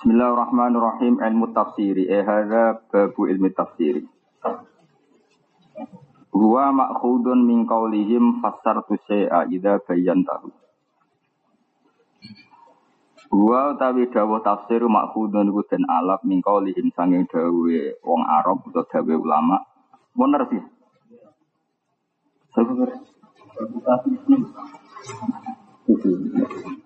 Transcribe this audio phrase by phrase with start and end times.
[0.00, 1.20] Bismillahirrahmanirrahim.
[1.20, 2.08] Ilmu tafsiri.
[2.08, 4.00] Eh hadza babu ilmi tafsiri.
[6.32, 10.48] Huwa ma'khudun min qaulihim fassartu syai'a idza bayyantahu
[13.28, 18.88] Huwa utawi dawuh tafsir ma'khudun iku den alap min qaulihim sanging dawuhe wong Arab utawa
[18.88, 19.68] dawuhe ulama.
[20.16, 20.64] Bener sih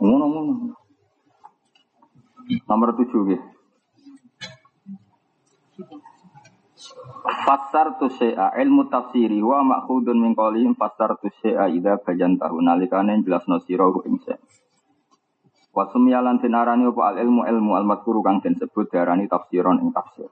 [0.03, 0.74] Ngono ngono.
[2.45, 3.41] Nomor tujuh ya.
[7.25, 12.61] Fasar tu syai'a ilmu tafsiri wa makhudun min qawlihim fasar tu syai'a idha bayan tahu
[12.61, 14.21] nalikane jelas no sirahu ing
[15.75, 19.91] Wa sumyalan tinarani apa al ilmu ilmu al madkuru kang den sebut darani tafsiron ing
[19.91, 20.29] tafsir.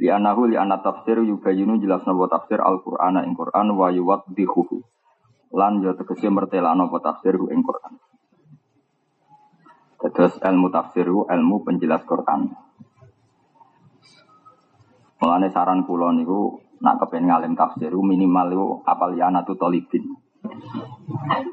[0.00, 4.82] Li anahu li anat tafsir yubayinu jelas no tafsir al Qur'ana ing Qur'an wa yuwaddihuhu.
[5.54, 7.94] Lan yo tegese mertelano apa tafsir ing Qur'an.
[9.96, 12.52] Terus ilmu tafsir ilmu penjelas Quran.
[15.16, 20.04] Mulane saran kula niku nak kepen ngalim tafsir minimal itu apal ya anatu tolibin.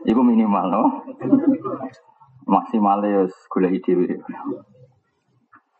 [0.04, 0.84] Iku minimal no.
[2.44, 4.20] Maksimal ya gula ide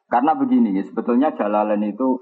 [0.08, 2.22] Karena begini, sebetulnya jalalan itu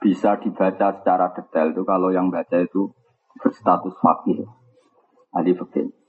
[0.00, 2.90] bisa dibaca secara detail itu kalau yang baca itu
[3.38, 4.42] berstatus fakir.
[5.30, 5.99] Ahli fakir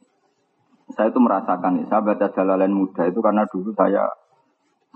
[0.93, 4.07] saya itu merasakan saya baca Jalalain muda itu karena dulu saya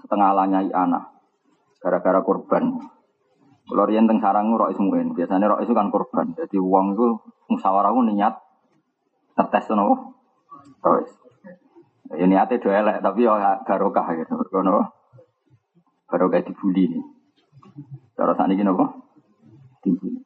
[0.04, 1.16] setengah lanyai anak,
[1.82, 2.78] gara-gara korban.
[3.66, 6.38] Kalau rian teng sarang roh ismuin, biasanya roh itu kan korban.
[6.38, 7.08] Jadi uang itu
[7.50, 8.38] musyawarah niat
[9.34, 10.14] ngetes nopo.
[10.86, 11.10] Terus.
[12.14, 14.38] Ya niatnya dua elek, tapi ya barokah gitu.
[14.54, 14.86] Kono
[16.06, 17.04] barokah dibully nih.
[18.14, 18.86] Cara saat ini nopo?
[19.82, 20.22] Dibully.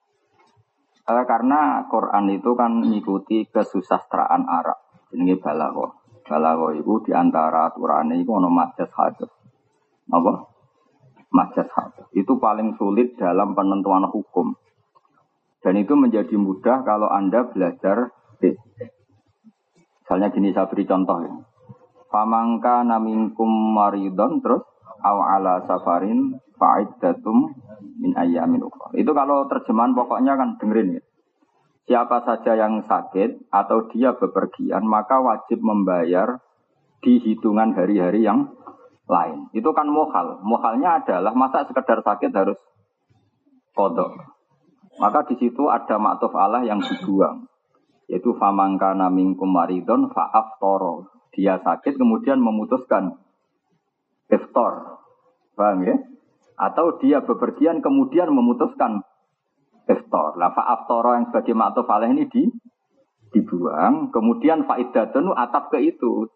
[1.09, 5.97] Eh, karena Quran itu kan mengikuti kesusastraan Arab jenenge balago.
[6.25, 9.29] Balago itu di antara aturannya itu ono majas hadis.
[10.09, 10.33] Apa?
[11.33, 12.05] Majas hadis.
[12.13, 14.53] Itu paling sulit dalam penentuan hukum.
[15.59, 18.13] Dan itu menjadi mudah kalau Anda belajar.
[18.39, 21.34] Misalnya gini saya beri contoh ya.
[22.09, 24.66] Famangka namingkum maridon terus
[25.05, 26.41] aw ala safarin
[26.97, 27.53] datum
[28.01, 28.97] min ayyamin ukhra.
[28.97, 31.03] Itu kalau terjemahan pokoknya kan dengerin ya
[31.89, 36.38] siapa saja yang sakit atau dia bepergian maka wajib membayar
[37.01, 38.53] di hitungan hari-hari yang
[39.09, 39.50] lain.
[39.57, 40.38] Itu kan mohal.
[40.45, 42.61] Mohalnya adalah masa sekedar sakit harus
[43.73, 44.22] kodok.
[45.01, 47.49] Maka di situ ada maktuf Allah yang dibuang.
[48.05, 51.09] Yaitu famangka naming kumaridon fa'af toro.
[51.33, 53.17] Dia sakit kemudian memutuskan
[54.29, 55.01] iftar.
[55.57, 55.97] Paham ya?
[56.59, 59.01] Atau dia bepergian kemudian memutuskan
[59.89, 60.38] iftar.
[60.38, 62.45] Lah fa'aftara yang sebagai ma'tuf alaih ini di
[63.29, 66.29] dibuang, kemudian faidatun atap ke itu.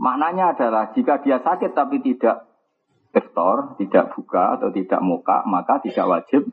[0.00, 2.48] Maknanya adalah jika dia sakit tapi tidak
[3.12, 6.48] iftar, tidak buka atau tidak muka, maka tidak wajib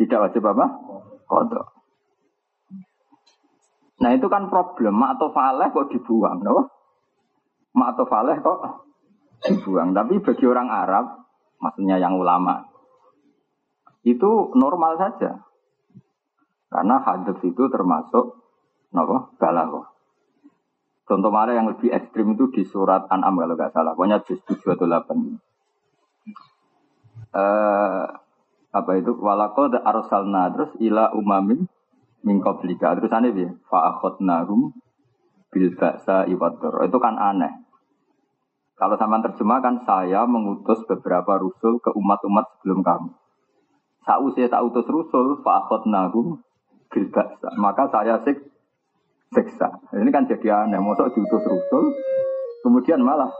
[0.00, 0.66] tidak wajib apa?
[1.28, 1.66] Kodok.
[4.00, 6.72] Nah itu kan problem, ma'tuf alaih kok dibuang, no?
[7.76, 8.88] Ma'tuf alaih kok
[9.44, 9.92] dibuang.
[9.92, 11.28] Tapi bagi orang Arab,
[11.60, 12.69] maksudnya yang ulama,
[14.04, 15.44] itu normal saja.
[16.70, 18.38] Karena hadis itu termasuk
[18.94, 19.90] nopo balaghah.
[21.10, 23.98] Contoh mana yang lebih ekstrim itu di surat An'am kalau nggak salah.
[23.98, 25.42] Pokoknya juz 7 atau 8.
[27.34, 28.04] Eh,
[28.70, 31.66] apa itu walaqad arsalna terus ila umamin
[32.22, 32.94] min qablika.
[32.94, 34.70] Terus aneh dia fa akhadnahum
[35.50, 36.74] bil iwadur.
[36.86, 37.66] Itu kan aneh.
[38.78, 43.10] Kalau sama terjemahkan saya mengutus beberapa rusul ke umat-umat sebelum kamu.
[44.00, 46.40] Sausai tak utus Rasul, fakot nagum
[46.88, 47.52] bilbaksa.
[47.60, 48.40] Maka saya sik
[49.30, 49.68] siksa.
[49.92, 50.80] Ini kan jadi aneh.
[50.80, 51.84] Masa diutus Rasul,
[52.64, 53.30] kemudian malah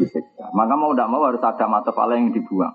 [0.00, 0.48] disiksa.
[0.56, 2.72] Maka mau tidak mau harus ada mata pala yang dibuang.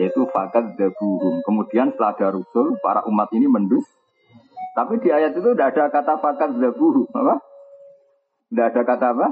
[0.00, 1.44] Yaitu fakat dabuhum.
[1.44, 3.84] Kemudian setelah ada Rasul, para umat ini mendus.
[4.72, 7.06] Tapi di ayat itu tidak ada kata fakat dabuhum.
[7.12, 7.42] Apa?
[8.50, 9.28] Tidak ada kata apa?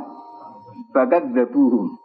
[0.92, 1.96] Fakat dabuhum.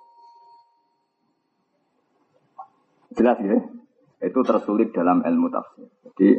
[3.13, 3.82] Jelas ya?
[4.24, 5.88] Itu tersulit dalam ilmu tafsir.
[6.08, 6.30] Jadi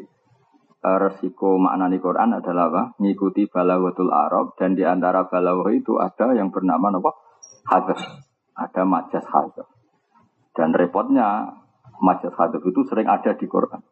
[0.80, 2.82] eh, resiko makna di Quran adalah apa?
[2.96, 7.12] Mengikuti balawatul Arab dan di antara balawah itu ada yang bernama apa?
[7.68, 7.98] Hadar.
[8.54, 9.68] Ada majas hadar.
[10.54, 11.58] Dan repotnya
[12.00, 13.82] majas hadar itu sering ada di Quran.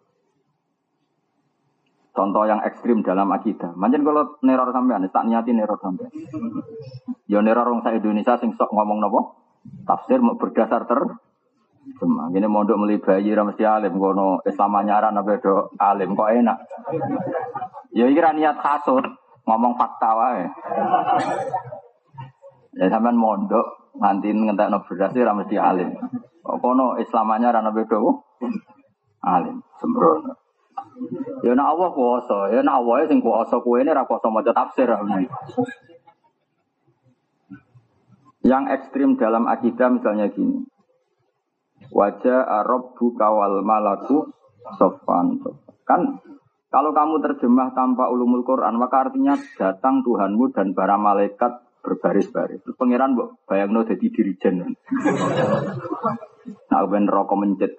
[2.12, 3.72] Contoh yang ekstrim dalam akidah.
[3.72, 6.12] Manjen kalau neror sampean, tak niati neror sampean.
[7.32, 9.40] Ya neror orang Indonesia sing sok ngomong nopo?
[9.88, 11.00] Tafsir mau berdasar ter
[11.98, 16.30] Cuma ini mondok meli bayi ra mesti alim kono Islam anyaran apa do alim kok
[16.30, 16.58] enak.
[17.90, 19.02] Ya iki niat kasut,
[19.46, 20.46] ngomong fakta wae.
[22.78, 25.90] Ya sampean mondok nganti ngentekno beras ora mesti alim.
[26.46, 27.98] Kok kono islamannya ra beda
[29.26, 30.38] alim sembrono.
[31.42, 34.86] Ya nak Allah kuasa, ya nak Allah sing kuasa kowe ini ra kuasa maca tafsir.
[38.42, 40.66] Yang ekstrim dalam akidah misalnya gini.
[41.92, 44.32] Wajah Arab kawal malaku
[44.80, 45.44] sofan.
[45.84, 46.24] Kan
[46.72, 52.64] kalau kamu terjemah tanpa ulumul Quran, maka artinya datang Tuhanmu dan para malaikat berbaris-baris.
[52.64, 54.72] Terus pangeran bu, bayangno jadi dirijen.
[56.72, 57.76] Nah, ben rokok mencet.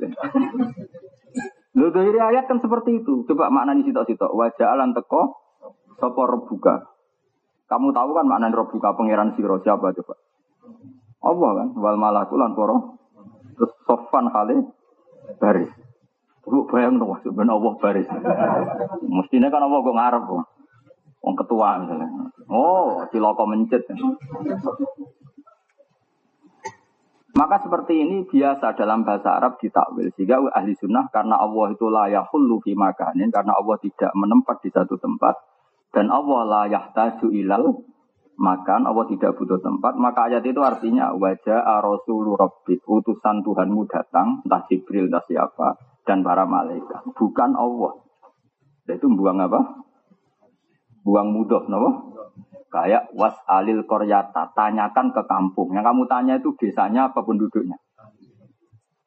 [1.73, 3.25] Lho dari ayat kan seperti itu.
[3.25, 4.29] Coba maknanya sitok-sitok.
[4.29, 5.41] Wajah alam teko,
[5.97, 6.85] sopo rebuka.
[7.65, 10.13] Kamu tahu kan maknanya rebuka pangeran siro siapa coba?
[11.23, 13.02] Allah kan, wal malaku lan poro.
[13.53, 14.57] Terus sofan kali
[15.39, 15.71] baris.
[16.43, 18.07] Lu bayang dong, sebenarnya Allah baris.
[19.07, 20.23] Mestinya kan Allah gue ngarep.
[21.23, 22.07] Wong ketua misalnya.
[22.51, 23.87] Oh, ciloko mencet.
[27.33, 30.11] Maka seperti ini biasa dalam bahasa Arab ditakwil.
[30.19, 33.31] Sehingga ahli sunnah karena Allah itu layak hulu makanin.
[33.31, 35.39] Karena Allah tidak menempat di satu tempat.
[35.95, 37.71] Dan Allah layak taju ilal
[38.39, 39.93] makan Allah tidak butuh tempat.
[39.97, 46.25] Maka ayat itu artinya wajah rasulur rabbik utusan Tuhanmu datang entah Jibril entah siapa dan
[46.25, 47.03] para malaikat.
[47.13, 47.93] Bukan Allah.
[48.89, 49.61] Itu buang apa?
[51.03, 52.13] Buang mudah no
[52.73, 55.71] kayak was alil koryata tanyakan ke kampung.
[55.75, 57.77] Yang kamu tanya itu desanya apa penduduknya?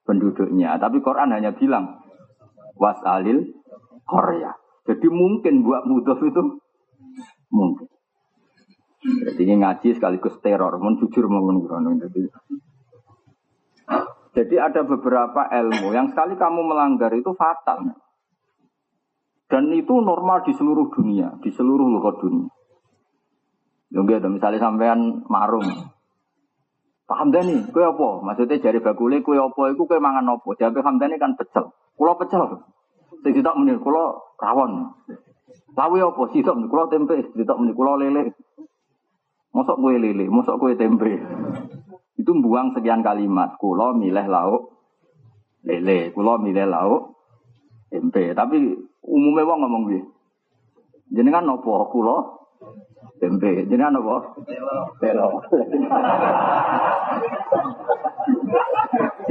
[0.06, 0.78] Penduduknya.
[0.78, 2.06] Tapi Quran hanya bilang
[2.76, 3.42] was alil
[4.06, 4.54] korya
[4.86, 6.42] jadi mungkin buat mudah itu
[7.50, 7.88] mungkin
[9.06, 12.26] jadi ini ngaji sekaligus teror, mun jujur mau Jadi,
[14.34, 17.94] jadi ada beberapa ilmu yang sekali kamu melanggar itu fatal.
[19.46, 22.50] Dan itu normal di seluruh dunia, di seluruh luar dunia.
[23.94, 25.94] Yang gitu, misalnya sampean marung.
[27.06, 28.18] Paham nih, kue apa?
[28.18, 29.70] Maksudnya jari bakule kue apa?
[29.70, 30.50] Iku kue mangan apa?
[30.58, 31.70] Jadi hamdani kan pecel.
[31.94, 32.66] Kulo pecel.
[33.22, 34.90] Sing tak menir, kulo rawon.
[35.78, 36.22] Lawi apa?
[36.34, 38.34] Sitok kulo tempe, sitok menir, kulo lele.
[39.56, 41.16] Mosok kue lele, mosok kue tempe.
[42.20, 43.56] Itu buang sekian kalimat.
[43.56, 44.62] Kulo milih lauk
[45.64, 47.16] lele, kulo milih lauk
[47.88, 48.36] tempe.
[48.36, 50.00] Tapi umumnya wong ngomong gue.
[51.08, 52.16] Jenengan nopo kulo
[53.16, 53.64] tempe.
[53.64, 54.44] Jenengan nopo?
[55.00, 55.40] Telo.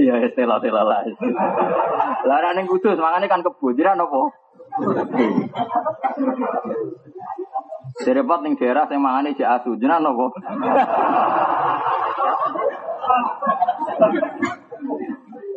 [0.01, 1.05] Iya, telo telo lah.
[2.25, 3.77] Lah ning kudus, makanya kan kebo.
[3.77, 4.33] Jenengan nopo?
[7.95, 9.79] Direpot ning daerah sing mangane jek asu.
[9.79, 10.27] Jenengan napa?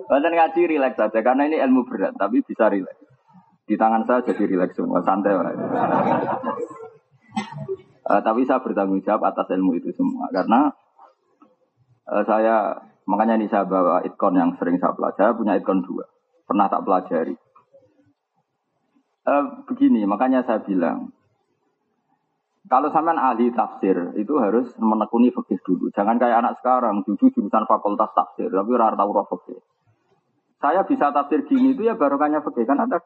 [0.09, 3.03] Badan ngaji rileks saja karena ini ilmu berat tapi bisa rileks.
[3.67, 5.35] Di tangan saya jadi rileks semua, santai.
[8.09, 10.73] Uh, tapi saya bertanggung jawab atas ilmu itu semua karena
[12.09, 15.37] uh, saya makanya ini saya bawa itkon yang sering saya pelajari.
[15.37, 16.09] Punya itkon dua,
[16.49, 17.37] pernah tak pelajari.
[19.29, 21.13] Uh, begini, makanya saya bilang
[22.69, 25.89] kalau sampean ahli tafsir itu harus menekuni fikih dulu.
[25.97, 29.59] Jangan kayak anak sekarang, dulu jurusan fakultas tafsir, tapi rara tahu fikih.
[30.61, 33.01] Saya bisa tafsir gini itu ya barokahnya fikih kan ada.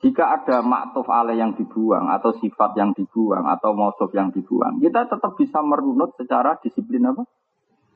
[0.00, 5.08] Jika ada maktuf alaih yang dibuang atau sifat yang dibuang atau mausuf yang dibuang, kita
[5.08, 7.24] tetap bisa merunut secara disiplin apa?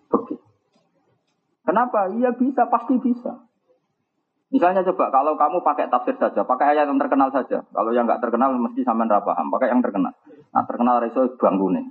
[0.08, 0.40] Fikih.
[1.64, 2.12] Kenapa?
[2.12, 3.44] Iya bisa, pasti bisa.
[4.54, 7.66] Misalnya coba kalau kamu pakai tafsir saja, pakai ayat yang terkenal saja.
[7.74, 10.14] Kalau yang nggak terkenal mesti sama paham, pakai yang terkenal.
[10.54, 11.82] Nah terkenal reso bangun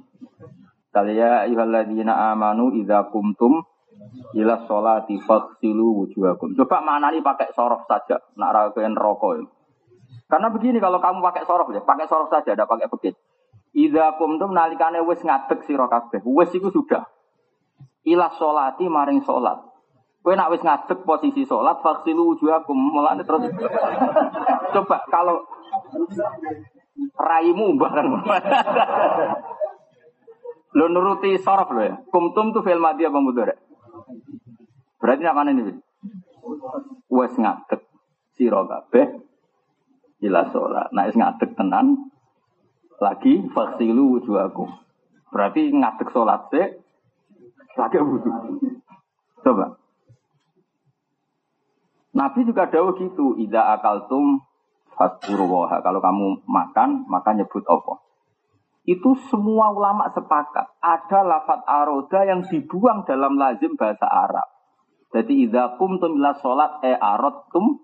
[0.94, 3.66] Kaliya ayyuhalladzina amanu idza kumtum
[4.38, 6.54] ila sholati faghsilu wujuhakum.
[6.54, 9.42] Coba mana nih pakai sorof saja, nak rakyat rokok.
[10.30, 13.18] Karena begini kalau kamu pakai sorof ya, pakai sorof saja, ada pakai begitu.
[13.74, 16.22] Idza kumtum nalikane wis ngadeg sira kabeh.
[16.22, 17.10] Wis iku sudah.
[18.06, 19.66] Ila sholati maring sholat.
[20.22, 22.78] Kowe nak wis ngadeg posisi sholat, vaksilu wujuhakum.
[22.78, 23.50] Mulane terus
[24.78, 25.42] coba kalau
[27.18, 28.14] raimu bareng.
[30.74, 31.96] lo nuruti sorof lo ya.
[32.10, 33.56] Kumtum tuh film mati apa mudore?
[34.98, 35.74] Berarti apa ini?
[37.14, 37.82] Wes ngadeg
[38.34, 39.06] sira kabeh
[40.26, 40.90] ila sholat.
[40.96, 42.10] Nah wis ngadeg tenan
[42.98, 44.72] lagi vaksilu wujuhakum.
[45.30, 46.68] Berarti ngadeg sholat sih
[47.78, 48.32] lagi wudhu.
[49.44, 49.78] Coba.
[52.14, 54.46] Nabi juga dawa gitu, ida akaltum
[54.96, 55.82] fasburuwaha.
[55.82, 58.04] Kalau kamu makan, maka nyebut apa?
[58.84, 60.76] Itu semua ulama sepakat.
[60.84, 64.48] Ada lafat aroda yang dibuang dalam lazim bahasa Arab.
[65.14, 67.80] Jadi ida kumtum ila sholat e arodtum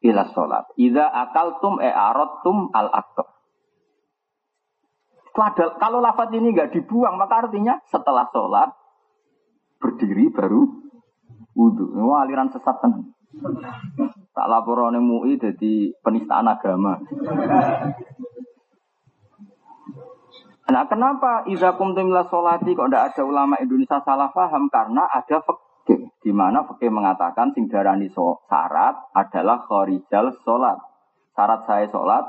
[0.00, 0.64] ila sholat.
[0.80, 3.26] Ida akaltum e arodtum al aktor.
[5.36, 8.72] Padahal kalau lafat ini nggak dibuang, maka artinya setelah sholat
[9.76, 10.64] berdiri baru
[11.52, 11.92] wudhu.
[11.92, 13.15] Ini aliran sesat kan.
[14.36, 17.00] Tak laporan MUI jadi penistaan agama.
[20.66, 24.66] Nah kenapa iza kumtum sholati kok tidak ada ulama Indonesia salah paham?
[24.68, 26.10] Karena ada fakih.
[26.20, 30.76] Di mana fakih mengatakan sing darani so, syarat adalah khorijal sholat.
[31.32, 32.24] Syarat saya sholat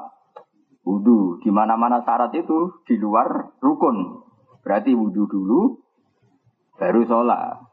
[0.85, 1.43] wudhu.
[1.43, 4.23] Di mana-mana syarat itu di luar rukun.
[4.63, 5.81] Berarti wudhu dulu,
[6.79, 7.66] baru sholat.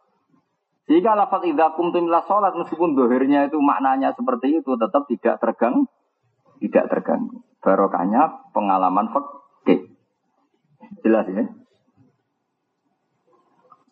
[0.84, 5.88] Jika lafaz idza kumtum ila sholat meskipun dohirnya itu maknanya seperti itu tetap tidak tergang,
[6.60, 7.40] tidak terganggu.
[7.64, 9.88] Barokahnya pengalaman fakih.
[11.00, 11.48] Jelas ya?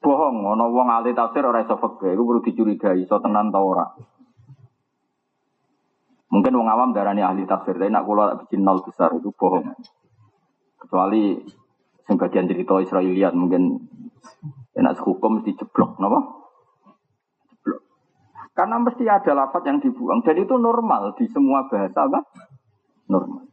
[0.04, 3.86] Bohong, ono wong ahli tafsir ora iso fakih, iku perlu dicurigai, iso tenan ta ora.
[6.28, 9.72] Mungkin wong awam darani ahli tafsir, tapi nak kula bikin nol besar itu bohong.
[10.76, 11.40] Kecuali
[12.04, 13.88] sing bagian cerita Israeliat mungkin
[14.76, 16.41] enak hukum mesti jeblok, napa?
[18.52, 22.20] Karena mesti ada lafaz yang dibuang dan itu normal di semua bahasa apa?
[23.08, 23.48] Normal.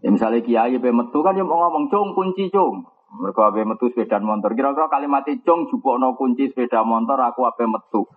[0.00, 2.88] Ya, misalnya kiai metu kan dia mau ngomong cung kunci cung.
[3.14, 4.56] Mereka ape metu sepeda motor.
[4.58, 5.68] Kira-kira kalimat cung
[6.00, 8.08] no kunci sepeda motor aku ape metu.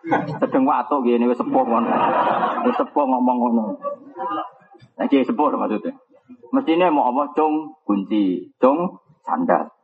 [0.41, 1.91] Sedeng watuk gini wis sepuh ngono.
[2.65, 3.63] Wis sepuh ngomong ngono.
[4.97, 5.93] Nah, kiai sepuh maksudnya.
[6.49, 9.76] Mestinya mau apa cung kunci, cung sandal.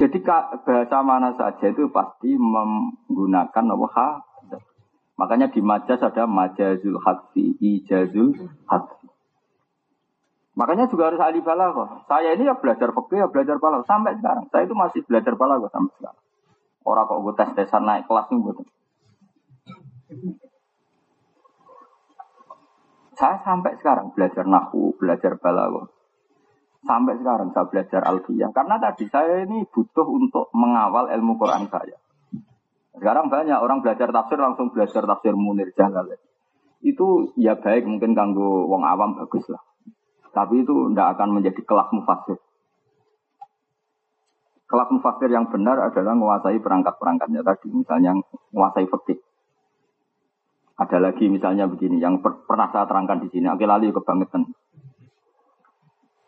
[0.00, 4.24] Jadi bahasa mana saja itu pasti menggunakan apa.
[5.20, 8.32] Makanya di majas ada majazul hadfi, ijazul
[8.64, 9.12] hadfi.
[10.56, 12.08] Makanya juga harus ahli balaghah.
[12.08, 14.48] Saya ini ya belajar fikih, ya belajar balaghah sampai sekarang.
[14.48, 16.24] Saya itu masih belajar balaghah sampai sekarang.
[16.80, 18.64] Orang kok gue tes-tesan naik kelas nih gue.
[23.20, 25.99] Saya sampai sekarang belajar nahu, belajar balaghah.
[26.80, 28.50] Sampai sekarang saya belajar alfiyah.
[28.56, 31.96] Karena tadi saya ini butuh untuk mengawal ilmu Quran saya.
[32.96, 36.16] Sekarang banyak orang belajar tafsir langsung belajar tafsir Munir Jalal.
[36.80, 39.60] Itu ya baik mungkin kanggo wong awam bagus lah.
[40.30, 42.38] Tapi itu tidak akan menjadi kelas mufasir.
[44.70, 47.68] Kelas mufasir yang benar adalah menguasai perangkat-perangkatnya tadi.
[47.74, 48.14] Misalnya
[48.54, 49.18] menguasai fikih.
[50.80, 53.52] Ada lagi misalnya begini, yang per pernah saya terangkan di sini.
[53.52, 54.48] Oke, lalu kebangetan.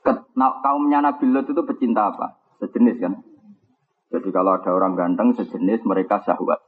[0.02, 2.38] Kaumnya Nabi Lot itu pecinta apa?
[2.58, 3.22] Sejenis kan?
[4.12, 6.60] Jadi kalau ada orang ganteng sejenis mereka syahwat.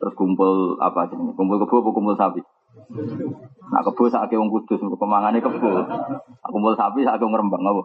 [0.00, 1.16] Terus kumpul apa sih?
[1.16, 2.40] Kumpul kebo apa kumpul sapi?
[3.68, 5.84] Nah kebo sak wong kudus kemangane kebo.
[6.46, 7.82] Kumpul sapi sak ngerembang apa?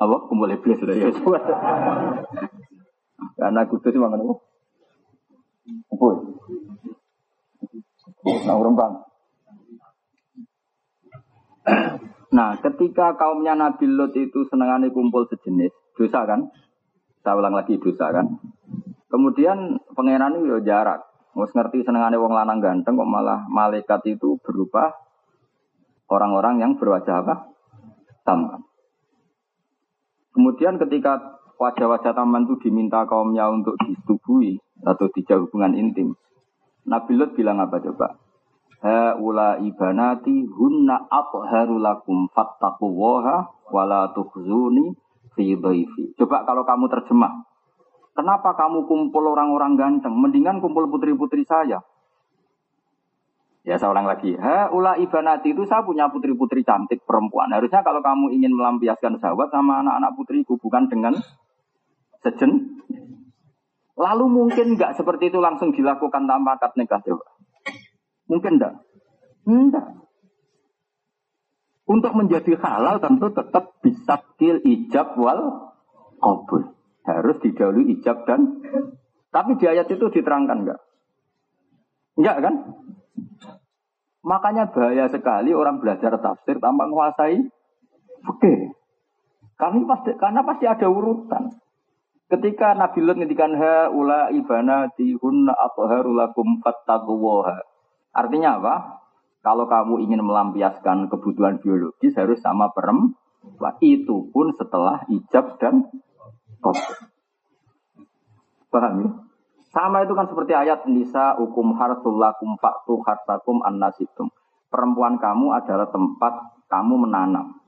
[0.00, 1.12] Apa kumpul iblis lah ya.
[3.38, 4.34] Karena kudus mangan apa?
[5.92, 6.08] Kebo.
[8.24, 8.92] Nah ngerembang.
[12.34, 16.50] Nah, ketika kaumnya Nabi Lot itu senangannya kumpul sejenis, dosa kan?
[17.22, 18.26] Saya ulang lagi dosa kan?
[19.06, 21.06] Kemudian pangeran itu ya jarak.
[21.38, 24.98] Mus ngerti senengane wong lanang ganteng kok malah malaikat itu berupa
[26.10, 27.54] orang-orang yang berwajah apa?
[28.26, 28.66] Tampan.
[30.34, 36.18] Kemudian ketika wajah-wajah tampan itu diminta kaumnya untuk disetubui atau dijauh hubungan intim.
[36.82, 38.18] Nabi Lut bilang apa coba?
[38.84, 44.92] Haula ibanati hunna atharu lakum fattaqullaha wala tukhzuni
[45.32, 46.12] fi dhaifi.
[46.20, 47.32] Coba kalau kamu terjemah.
[48.12, 50.12] Kenapa kamu kumpul orang-orang ganteng?
[50.14, 51.80] Mendingan kumpul putri-putri saya.
[53.64, 54.36] Ya saya ulang lagi.
[54.36, 57.48] Ha, ula ibanati itu saya punya putri-putri cantik perempuan.
[57.48, 61.16] Harusnya kalau kamu ingin melampiaskan sahabat sama anak-anak putriku bukan dengan
[62.20, 62.76] sejen.
[63.96, 67.33] Lalu mungkin nggak seperti itu langsung dilakukan tanpa akad nikah coba.
[68.28, 68.74] Mungkin enggak?
[69.44, 69.86] Enggak.
[71.84, 75.72] Untuk menjadi halal tentu tetap bisa kil ijab wal
[76.16, 76.72] kabul
[77.04, 78.64] harus didahului ijab dan
[79.28, 80.80] tapi di ayat itu diterangkan enggak?
[82.16, 82.54] Enggak kan?
[84.24, 87.44] Makanya bahaya sekali orang belajar tafsir tanpa menguasai
[88.24, 88.54] oke.
[89.60, 91.52] Kami pasti karena pasti ada urutan.
[92.32, 97.73] Ketika Nabi Lut ngendikan ha ula ibanati hunna atharulakum fattaquwaha.
[98.14, 98.74] Artinya apa?
[99.44, 103.76] Kalau kamu ingin melampiaskan kebutuhan biologis harus sama perempuan.
[103.84, 105.84] Itu pun setelah ijab dan
[108.72, 109.10] Paham ya?
[109.74, 114.30] Sama itu kan seperti ayat Nisa hukum harsul lakum faktu hartakum annasitum.
[114.72, 117.58] Perempuan kamu adalah tempat kamu menanam.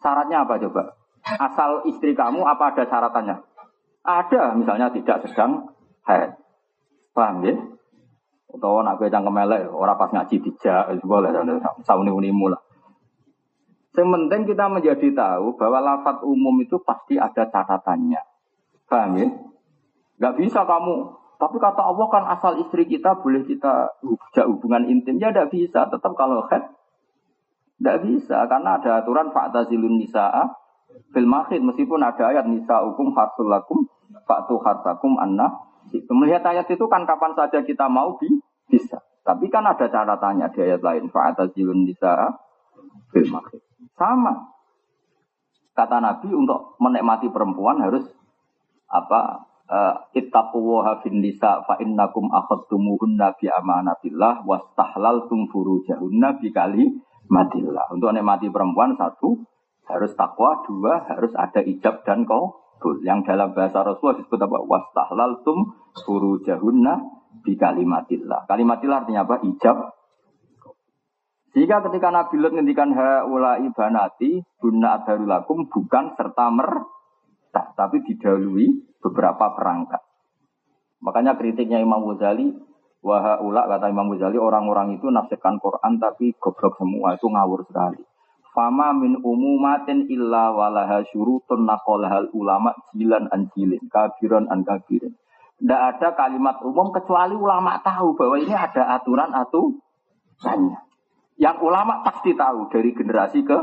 [0.00, 0.96] Syaratnya apa coba?
[1.24, 3.36] Asal istri kamu apa ada syaratannya?
[4.06, 5.72] Ada, misalnya tidak sedang
[6.08, 6.32] haid.
[7.12, 7.56] Paham ya?
[8.48, 11.28] Atau nak gue cangkem melek, orang pas ngaji dijak, boleh,
[11.84, 12.60] sauni unimu lah.
[13.98, 18.22] Yang penting kita menjadi tahu bahwa lafat umum itu pasti ada catatannya.
[18.86, 19.26] Paham ya?
[20.22, 21.18] Gak bisa kamu.
[21.38, 23.98] Tapi kata Allah kan asal istri kita boleh kita
[24.46, 25.18] hubungan intim.
[25.18, 25.90] Ya tidak bisa.
[25.90, 26.62] Tetap kalau head.
[27.82, 28.46] Tidak bisa.
[28.46, 30.46] Karena ada aturan fa'tazilun nisa'a
[31.10, 31.26] fil.
[31.62, 35.67] Meskipun ada ayat nisa hukum fa'tu harsakum anna.
[36.12, 38.28] Melihat ayat itu kan kapan saja kita mau bi
[38.68, 39.00] bisa.
[39.24, 41.12] Tapi kan ada catatannya di ayat lain.
[41.12, 42.28] Fa'tazilun nisa'a
[43.12, 43.28] fil.
[43.96, 44.34] Sama.
[45.76, 48.02] Kata Nabi untuk menikmati perempuan harus
[48.88, 57.94] apa uh, ittaqullaha fin nisa fa innakum akhadtumuhunna bi amanatillah wastahlaltum furujahunna bi kalimatillah.
[57.94, 59.44] Untuk menikmati perempuan satu
[59.88, 62.24] harus takwa, dua harus ada ijab dan
[63.02, 64.58] Yang dalam bahasa Rasulullah disebut apa?
[64.62, 65.58] Wastahlaltum
[66.06, 66.94] furujahunna
[67.42, 68.46] bi kalimatillah.
[68.46, 69.42] Kalimatillah artinya apa?
[69.42, 69.98] Ijab
[71.56, 79.56] jika ketika Nabi Lut ngendikan haula ibanati guna adarulakum bukan serta merta, tapi didahului beberapa
[79.56, 79.98] perangkat.
[81.00, 82.52] Makanya kritiknya Imam Ghazali,
[83.00, 88.06] wahaula kata Imam Ghazali orang-orang itu nafsirkan Quran tapi goblok semua itu ngawur sekali.
[88.58, 95.14] Fama min umumatin illa walaha syurutun naqolahal ulama jilan an jilin, kabiran an kabirin.
[95.62, 100.74] Tidak ada kalimat umum kecuali ulama tahu bahwa ini ada aturan aturannya.
[101.38, 103.62] Yang ulama pasti tahu dari generasi ke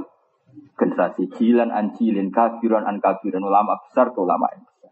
[0.79, 1.27] generasi.
[1.27, 3.43] Jilan an jilin, kabiran an kabiran.
[3.43, 4.91] Ulama besar ke ulama yang besar.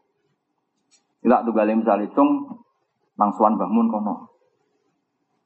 [1.23, 2.51] Ila tuh galim misalnya cung,
[3.15, 4.35] nangsuan bangun kono.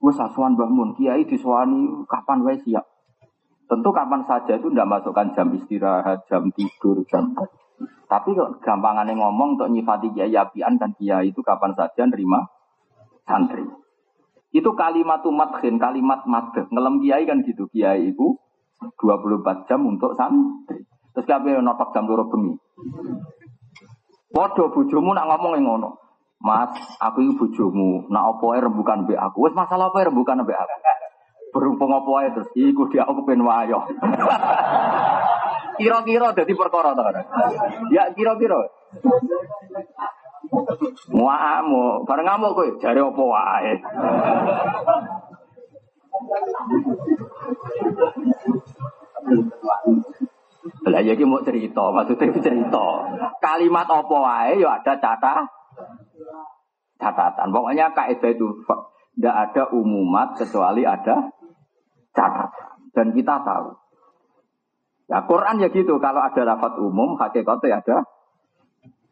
[0.02, 2.97] Wes asuhan bangun, kiai disuani kapan wae siap.
[3.68, 7.36] Tentu kapan saja itu tidak masukkan jam istirahat, jam tidur, jam
[8.08, 8.32] tapi
[8.64, 12.48] gampangannya ngomong untuk nyifati kiai apian kan kiai itu kapan saja nerima
[13.28, 13.68] santri.
[14.56, 16.72] Itu kalimat madhin, kalimat madh.
[16.72, 17.68] Ngelem kiai kan gitu.
[17.68, 18.40] Kiai itu
[18.80, 20.88] 24 jam untuk santri.
[21.12, 22.56] Terus kabeh notok jam loro bengi.
[24.32, 25.90] Padha bojomu nak ngomong yang ngono.
[26.38, 28.08] Mas, aku ini bojomu.
[28.08, 29.52] Nak opo rembukan mbek aku.
[29.52, 30.76] Wis masalah apa rembukan mbek aku.
[31.56, 33.84] Berhubung opo ae terus iku dia aku pengen wayo.
[35.78, 37.04] Kira-kira dadi perkara to
[37.94, 38.58] Ya kira-kira.
[41.14, 43.74] Muamu, bareng ngamuk kowe, jare apa wae.
[50.88, 52.88] Lah ya mau cerita, maksudnya cerita.
[53.44, 55.46] Kalimat apa wae ya ada catatan.
[56.98, 57.48] Catatan.
[57.54, 58.48] Pokoknya kaidah itu
[59.18, 61.37] tidak ada umumat kecuali ada
[62.18, 62.74] catatan.
[62.98, 63.78] Dan kita tahu.
[65.08, 67.98] Ya Quran ya gitu, kalau ada lafat umum, hakikatnya ada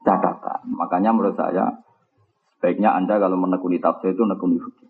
[0.02, 0.60] catatan.
[0.74, 1.86] Makanya menurut saya
[2.58, 4.90] sebaiknya Anda kalau menekuni tafsir itu menekuni fikih.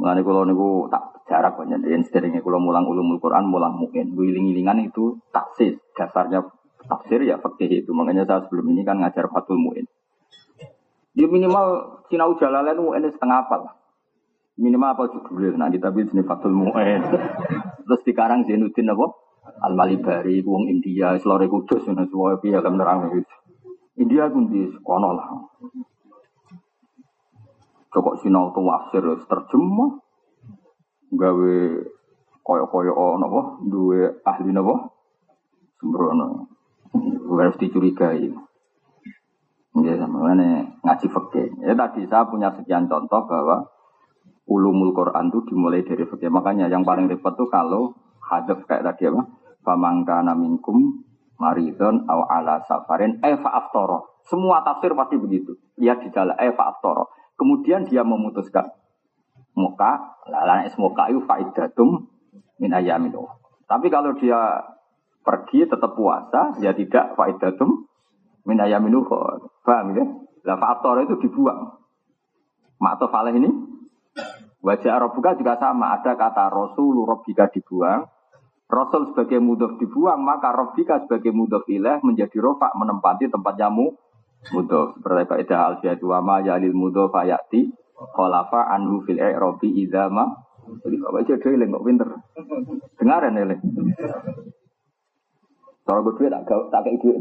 [0.00, 4.86] Mengenai kalau niku tak jarak banyak dan seringnya kalau mulang ulumul Quran mulang mungkin wiling-wilingan
[4.86, 6.46] itu taksis dasarnya
[6.86, 9.86] tafsir ya fikih itu makanya saya sebelum ini kan ngajar fatul muin.
[11.14, 11.66] Dia minimal
[12.06, 13.72] sinau jalalain muin setengah apa lah.
[14.58, 17.00] Minimal apa judulnya nanti tapi jenis fatul muin.
[17.86, 19.06] Terus sekarang Zainuddin apa?
[19.60, 23.34] Al Malibari, wong India, Selore Kudus, dan semua pihak nerang itu.
[24.00, 25.28] India pun di sekolah lah.
[27.90, 29.98] Cokok sinau tuh wafsir terjemah.
[31.10, 31.54] Gawe
[32.46, 34.74] koyo-koyo nopo, dua ahli nopo.
[35.82, 36.46] Sembrono.
[37.34, 38.30] Harus dicurigai.
[39.80, 41.48] Ya, sama ngaji fakir.
[41.62, 43.66] Ya tadi saya punya sekian contoh bahwa
[44.50, 46.26] ulumul Quran itu dimulai dari fakir.
[46.26, 49.22] Makanya yang paling repot tuh kalau hadap kayak tadi apa?
[49.62, 51.06] Famangka naminkum
[51.38, 54.20] maridon au ala safarin eva aftoro.
[54.26, 55.54] Semua tafsir pasti begitu.
[55.78, 57.14] Lihat di dalam eva aftoro.
[57.38, 58.68] Kemudian dia memutuskan
[59.56, 62.10] muka, lalana muka itu faidatum
[62.60, 63.16] min ayamin
[63.64, 64.60] Tapi kalau dia
[65.24, 67.86] pergi tetap puasa, ya tidak faidatum
[68.44, 68.98] min ayamin
[69.64, 70.04] Paham ya?
[70.44, 70.56] Lah
[71.04, 71.80] itu dibuang.
[72.80, 73.69] Ma'tof ini
[74.60, 75.96] Wajah Arabuka juga sama.
[75.96, 78.04] Ada kata Rasul Rabbika dibuang.
[78.70, 83.98] Rasul sebagai mudof dibuang, maka Rabbika sebagai mudof ilah menjadi rofa menempati tempat jamu
[84.54, 84.94] mudof.
[85.00, 87.72] Seperti kaidah alfiyatu wa ma yalil mudof ayati
[88.14, 90.46] kholafa anhu fil i'robi idama.
[90.70, 92.08] Jadi bapak aja dhewe kok pinter.
[92.94, 93.58] Dengaran ya,
[95.90, 97.18] Kalau gue duit tak tak kayak duit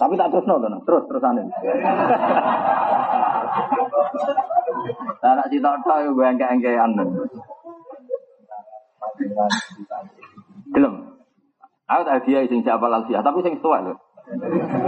[0.00, 1.44] Tapi tak terus nonton, terus terusan.
[5.28, 6.96] Anak si Toto gue engke-engkean.
[10.72, 10.94] Gelem.
[11.84, 13.92] Aku tak dia sing siapa lagi, tapi sing tua lho.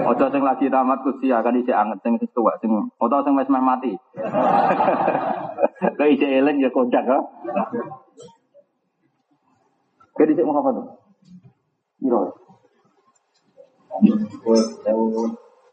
[0.08, 3.92] Ojo sing lagi tamat kusia kan isi anget sing tua sing ojo sing wis mati.
[6.00, 7.20] Lah isi eling ya kocak ha.
[10.16, 11.05] Kayak dicek mau apa tuh?
[12.00, 12.20] Biro.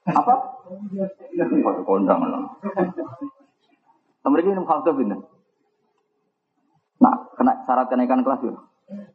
[0.08, 0.34] Apa?
[1.84, 2.44] Kondang lah.
[4.24, 5.20] Mereka minum khaltuf ini.
[7.04, 8.56] Nah, kena syarat kenaikan kelas ya.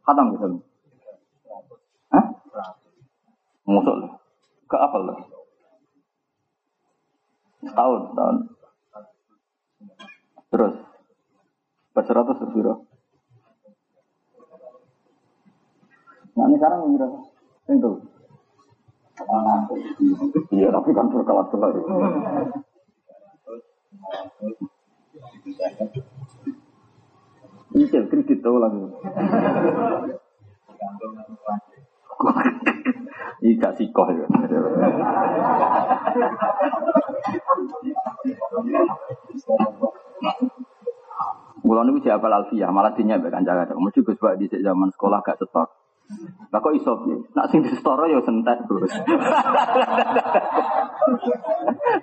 [0.05, 0.47] Khatam bisa.
[2.13, 2.25] Hah?
[3.65, 4.11] Musuh lah.
[4.69, 5.17] Ke apa lah?
[7.65, 8.37] Setahun, setahun.
[10.53, 10.73] Terus.
[11.97, 12.88] Berseratus bersiro.
[16.35, 17.17] Nah ini sekarang yang berapa?
[17.69, 17.91] Itu.
[20.55, 21.75] Iya, tapi kan berkelas-kelas.
[27.75, 28.79] Iya, kredit tuh lagi.
[33.39, 34.25] Iya, gak sikoh ya.
[41.59, 43.75] Mulai ini siapa alfiyah, malah dinya kan jaga.
[43.75, 45.78] Mesti gus di zaman sekolah gak setor.
[46.49, 47.21] Lah kok iso piye?
[47.37, 48.89] Nak sing disetara ya sentet, Bos.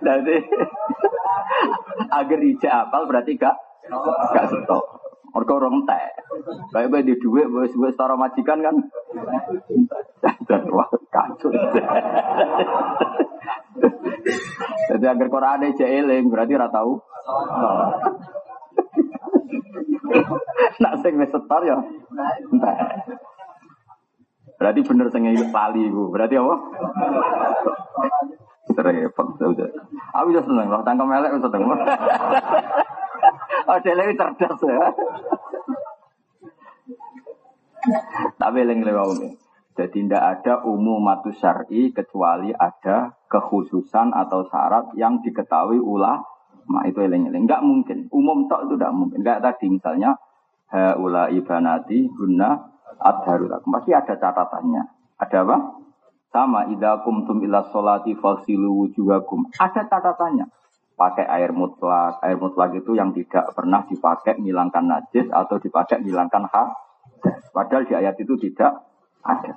[0.07, 0.37] Dadi
[2.14, 3.59] agar ijak apal berarti gak
[4.31, 4.85] gak setok.
[5.35, 6.23] Mergo ora entek.
[6.71, 8.77] Kayak bae di dhuwit wis wis setara majikan kan.
[10.47, 11.51] Dan wah kacau.
[14.87, 17.03] Jadi agar Quran ijak eling berarti ora tau.
[20.79, 21.77] Nak sing wis setor ya
[22.55, 22.79] entek.
[24.57, 26.09] Berarti bener sing lali iku.
[26.09, 26.55] Berarti apa?
[28.77, 29.73] Repot sudah.
[30.21, 31.81] Aku sudah seneng loh, tangkap melek sudah seneng.
[33.66, 34.79] Oh, lebih cerdas ya.
[38.37, 39.27] Tapi eling lewat
[39.77, 46.25] Jadi tidak ada umum matu syari kecuali ada kekhususan atau syarat yang diketahui ulah.
[46.73, 47.45] Nah itu eling-eling.
[47.45, 48.09] Enggak mungkin.
[48.09, 49.21] Umum tok itu tidak mungkin.
[49.21, 50.16] Enggak tadi misalnya
[50.73, 54.83] haula ibanati guna adharu Pasti ada catatannya.
[55.18, 55.57] Ada apa?
[56.31, 59.49] Sama idza kumtum ila sholati fasilu wujuhakum.
[59.57, 60.46] Ada catatannya.
[60.96, 62.20] Pakai air mutlak.
[62.25, 66.68] Air mutlak itu yang tidak pernah dipakai menghilangkan najis atau dipakai menghilangkan hak.
[67.53, 68.85] Padahal di ayat itu tidak
[69.25, 69.57] ada.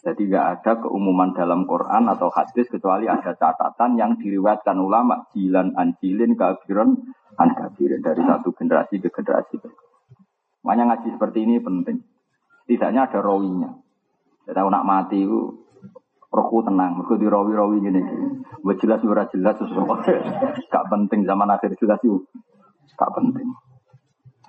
[0.00, 5.76] Jadi nggak ada keumuman dalam Quran atau hadis kecuali ada catatan yang diriwayatkan ulama jilan
[5.76, 6.96] anjilin kafiron
[7.36, 9.60] an dari satu generasi ke generasi.
[10.64, 12.00] Makanya ngaji seperti ini penting.
[12.70, 13.70] Tidaknya ada rawinya.
[14.46, 15.66] Kita nak mati itu
[16.30, 18.02] rohku tenang, mereka di rawi-rawi gini.
[18.62, 20.06] Buat jelas ora jelas sesuatu.
[20.70, 22.22] Gak penting zaman akhir jelas itu.
[22.94, 23.50] Gak penting.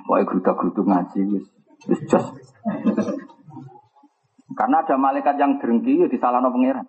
[0.06, 1.46] Pokoknya geruda-gerudu ngaji wis
[1.90, 2.30] wis just.
[4.54, 6.86] Karena ada malaikat yang drengki ya disalahno pangeran.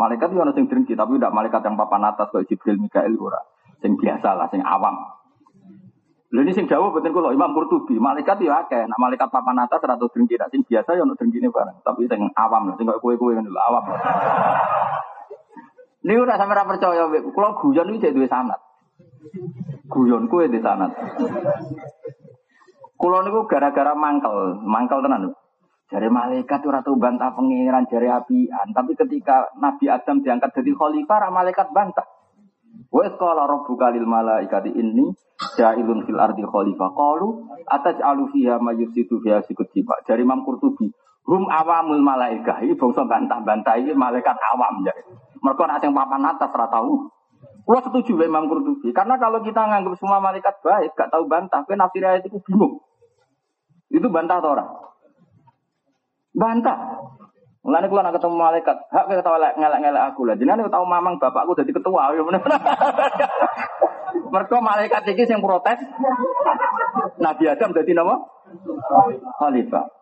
[0.00, 3.44] Malaikat itu ada yang drengki tapi tidak malaikat yang papan atas kayak Jibril Mikael ora.
[3.84, 4.96] Sing biasa lah, sing awam.
[6.30, 9.82] Lha ini sing dawuh boten kula Imam Qurtubi, malaikat ya akeh, nak malaikat papan atas
[9.82, 13.02] ora tau drengki, sing biasa ya ono drengkine bareng, tapi sing awam lho, sing kok
[13.02, 13.84] kowe-kowe ngono lho, awam.
[16.06, 17.02] Niku ora sampe ora percaya,
[17.34, 18.62] kula guyon iki duwe sanad.
[19.90, 20.94] Guyon kuwe di sanad.
[22.94, 25.34] Kula niku gara-gara mangkel, mangkel tenan.
[25.90, 31.26] Jari malaikat ora tau bantah pangeran jari apian, tapi ketika Nabi Adam diangkat jadi khalifah,
[31.34, 32.06] malaikat bantah.
[32.90, 35.14] Wa qala rabbuka lil malaikati inni
[35.56, 36.88] ja'ilun fil ardi khalifah.
[36.92, 37.28] Qalu
[37.70, 40.02] ataj'alu fiha may yufsidu fiha sikutiba.
[40.02, 40.90] Dari Imam Qurtubi,
[41.28, 42.60] hum awamul malaikah.
[42.66, 45.02] Ini bangsa bantah-bantah ini malaikat awam jadi.
[45.40, 47.08] Mereka nak yang papan atas ora tahu.
[47.64, 48.90] Kulo setuju dengan Imam Qurtubi.
[48.90, 52.82] Karena kalau kita nganggap semua malaikat baik, gak tahu bantah, kan nafsir ayat itu bingung.
[53.90, 54.70] Itu bantah atau orang?
[56.34, 56.78] Bantah.
[57.60, 60.32] Mulane kula nak ketemu malaikat, hak kita tahu ngelak-ngelak aku lah.
[60.40, 62.40] Jenenge tahu mamang bapakku jadi ketua ya bener.
[64.32, 65.76] Mereka malaikat iki sing protes.
[67.20, 68.16] Nabi Adam jadi nama
[69.36, 69.92] khalifah.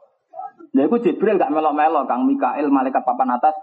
[0.77, 3.59] Lha iku Jibril gak melok-melok, Kang Mikael malaikat papan atas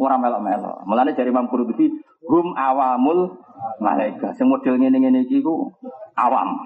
[0.00, 0.88] orang melok-melok.
[0.88, 1.92] Mulane dari Imam Qurtubi,
[2.24, 3.36] hum awamul
[3.84, 4.32] malaikat.
[4.40, 5.76] Sing model ngene-ngene iki ku
[6.16, 6.56] awam.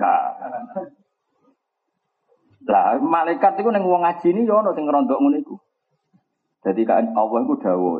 [0.00, 0.96] Gak.
[2.68, 5.56] Lah malaikat itu neng wong ngaji ini yo ono sing ngerondok ngono iku.
[6.66, 7.94] Jadi kan Allah iku dawuh.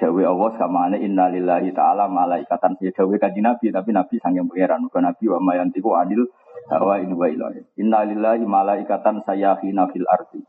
[0.00, 2.80] Dawe Allah sama ane innalillahi ta'ala malaikatan.
[2.80, 4.88] Ya dawe kaji nabi tapi nabi sanggeng pangeran.
[4.88, 6.24] Bukan nabi wa mayantiku adil
[6.72, 10.40] hawa ini wa ilahi innalillahi malaikatan sayahina fil ardi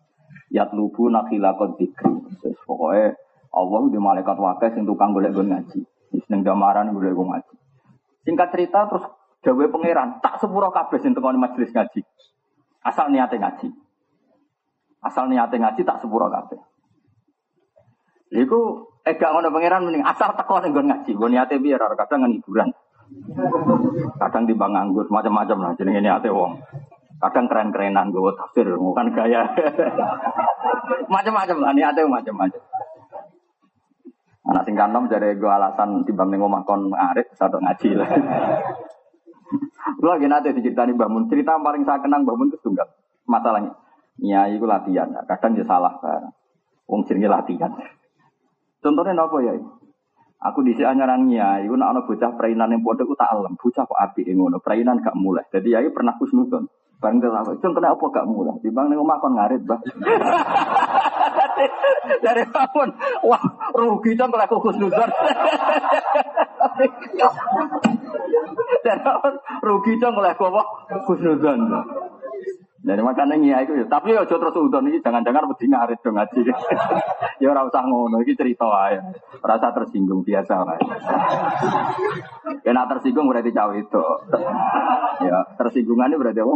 [0.53, 2.13] yatlubu nakhilakon dikri
[2.67, 3.17] pokoknya
[3.51, 5.83] Allah di malaikat wakai sing tukang golek gon ngaji.
[6.27, 7.55] Seneng gamaran golek gon ngaji.
[8.23, 9.03] Singkat cerita terus
[9.41, 12.01] dawe pangeran tak sepuro kabeh sing tekoni majelis ngaji
[12.81, 13.69] Asal niate ngaji.
[15.05, 16.57] Asal niate ngaji tak sepuro kabeh.
[18.31, 18.59] Iku
[19.05, 21.11] eh gak ngono pangeran mending asal teko ning ngaji.
[21.13, 22.69] Nggon niate piye ora kadang ngan hiburan.
[24.17, 26.57] Kadang di bang anggur macam-macam lah jenenge ini ate wong.
[27.21, 29.45] Kadang keren-kerenan gue tafsir, bukan gaya.
[31.13, 32.61] macam-macam lah niate macam-macam.
[34.41, 38.09] Anak sing kanom dari gue alasan timbang ning kon ngarit satu ngaji lah.
[40.01, 41.29] Lagi nanti diceritani Mbah Mun.
[41.29, 42.87] Cerita paling saya kenang Mbah Mun itu tunggal.
[43.29, 43.71] Masalahnya,
[44.17, 45.11] ya itu latihan.
[45.29, 45.93] Kadang dia salah.
[46.89, 47.71] Wong jenenge latihan.
[48.81, 49.53] Contohnya apa ya?
[50.41, 53.53] Aku di sini anyaran ya, itu nak bocah perainan yang bodoh, aku tak alam.
[53.53, 55.45] Bocah kok api yang ngono, perainan gak mulai.
[55.53, 56.65] Jadi ya pernah kusnudon.
[57.01, 57.57] Apa?
[57.61, 58.57] Cung kena apa gak mulai?
[58.61, 59.81] Di bang nengok makan ngarit bah.
[62.25, 62.89] Dari bangun,
[63.25, 63.43] wah
[63.75, 65.09] rugi dong kalau aku kusnudon.
[68.85, 70.63] Dari bangun, rugi dong kalau aku apa?
[71.05, 71.59] Kusnudon.
[72.81, 73.85] Jadi makanya ngia itu ya.
[73.85, 76.41] Tapi ya terus udon ini jangan-jangan wedi ngarit dong ngaji.
[77.41, 78.97] ya ora usah ngono iki cerita wae.
[79.37, 80.81] Rasa tersinggung biasa wae.
[82.65, 84.05] Kena tersinggung berarti cawe itu.
[85.21, 86.55] ya, tersinggungannya berarti apa?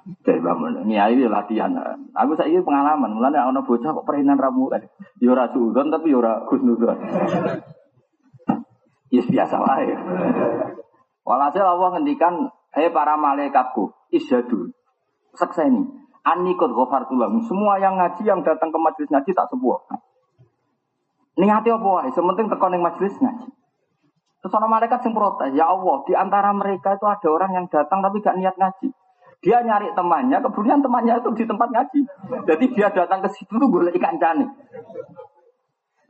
[0.00, 1.76] Jadi bangun, ini ayo latihan.
[2.16, 4.72] Aku saya pengalaman, mulanya anak bocah kok perinan ramu.
[5.20, 6.98] Yora ya sudon tapi yora ya kusnudon.
[9.12, 9.98] Ya biasa lah ya.
[11.26, 14.70] Walhasil Allah ngendikan Hei para malaikatku, isyadu.
[15.34, 15.82] Sekseni.
[16.22, 17.42] Anikot ghafartulam.
[17.42, 19.80] Semua yang ngaji, yang datang ke majelis ngaji tak sebuah.
[21.40, 23.48] Niati apa wae, sementing tekan yang majelis ngaji.
[24.40, 28.00] Terus orang malaikat yang protes, ya Allah, di antara mereka itu ada orang yang datang
[28.00, 28.88] tapi gak niat ngaji.
[29.40, 32.00] Dia nyari temannya, kemudian temannya itu di tempat ngaji.
[32.44, 34.44] Jadi dia datang ke situ tuh boleh ikan jani.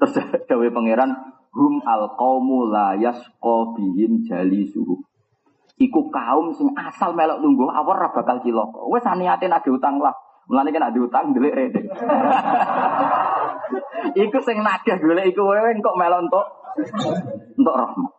[0.03, 0.19] Terus
[0.51, 1.11] dawe pangeran,
[1.55, 4.99] hum al qaumu la jali suhu.
[5.81, 8.85] Iku kaum sing asal melok nunggu awal ra bakal cilaka.
[8.91, 10.13] Wes aniate nak diutang lah.
[10.51, 11.87] Mulane kan diutang delik rede.
[14.27, 16.47] iku sing nagih golek iku wewe kok melok entuk
[17.57, 18.13] entuk rahmat.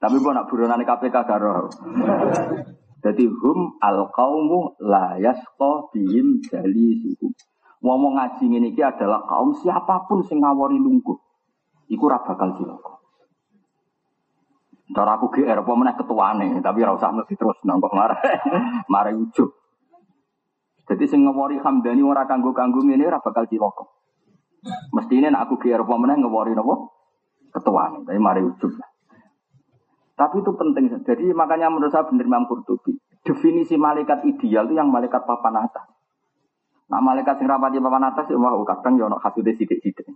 [0.00, 1.66] Tapi gua nak buronane KPK karo.
[3.00, 7.32] Jadi hum al kaumu la yasqa bihim jali suku.
[7.80, 11.16] Ngomong ngaji ini adalah kaum siapa pun sing ngawori lungguh.
[11.88, 13.00] Iku ra bakal cilaka.
[14.90, 18.20] Cara aku GR apa meneh ketuane, tapi ora usah mesti terus nangkok marah.
[18.92, 19.48] marah ujug.
[20.90, 23.86] Jadi sing ngewori Hamdani ora kanggo-kanggo ngene ora bakal cilaka.
[24.92, 26.74] Mestine nek aku GR apa meneh ngewori napa?
[27.50, 28.76] Ketuane, tapi mari ujug.
[30.20, 30.92] Tapi itu penting.
[31.00, 32.92] Jadi makanya menurut saya benar Imam Qurtubi.
[33.24, 35.88] Definisi malaikat ideal itu yang malaikat papan atas.
[36.92, 40.12] Nah malaikat sing rapati papan atas ya mau kadang ya ono hasude sithik-sithik.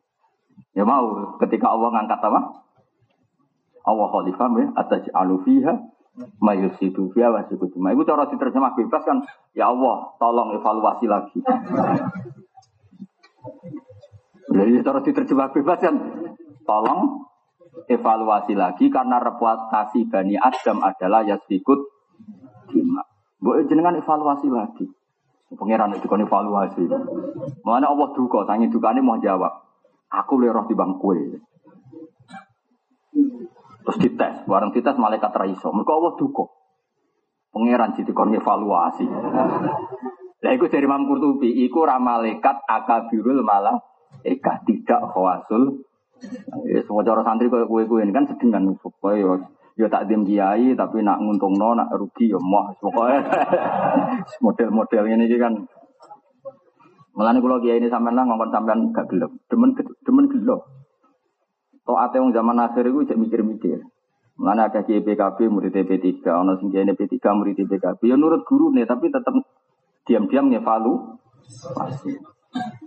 [0.77, 2.41] Ya mau ketika Allah ngangkat apa?
[3.89, 5.73] Allah khalifah ya atas alufiha
[6.37, 7.41] mayusidu fiha wa
[7.81, 9.25] Ma Itu cara diterjemah bebas kan
[9.57, 11.41] ya Allah tolong evaluasi lagi.
[14.53, 15.97] Jadi cara diterjemah bebas kan
[16.69, 17.25] tolong
[17.91, 21.81] evaluasi lagi karena reputasi Bani Adam adalah yasikut
[22.71, 23.03] dima.
[23.39, 24.89] Boleh jenengan evaluasi lagi.
[25.55, 26.89] Pangeran itu kan evaluasi.
[27.63, 29.53] Mana Allah duka, tangi dukane mau jawab.
[30.11, 31.39] Aku leroh di bangkue.
[33.85, 35.71] Terus dites, bareng dites malaikat raiso.
[35.71, 36.45] Mereka Allah duka.
[37.55, 39.07] Pangeran jadi kon evaluasi.
[40.45, 43.79] Lah iku dari Imam Qurtubi, iku ra malaikat akabirul malah
[44.27, 45.87] eka tidak khawasul.
[46.69, 49.33] Ya semua cara santri koyo kowe ini kan sedengan supaya yo
[49.75, 53.19] yo tak dim kiai tapi nak nguntungno nak rugi yo moh pokoke
[54.45, 55.55] model-model ini kan
[57.15, 59.39] Mulane kula kiai ini sampean lah ngomong sampean gak gelem.
[59.47, 59.71] Demen
[60.03, 60.67] demen gelo.
[61.87, 63.79] Toate wong zaman akhir itu cek mikir-mikir.
[64.35, 68.11] Mana ada kiai PKB murid P3, ono sing kiai P3 murid PKB.
[68.11, 69.31] Ya nurut guru nih, tapi tetap
[70.11, 71.23] diam-diam ngevalu.
[71.71, 72.34] Pasti.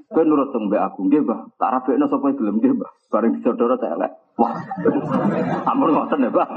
[0.07, 1.51] Kau nurut tong mbak aku, nggih bah.
[1.59, 2.91] Tak rabekno sapa gelem nggih bah.
[3.11, 4.11] Bareng saudara elek.
[4.39, 4.53] Wah.
[5.67, 6.47] Ampun ngoten ya, Bah.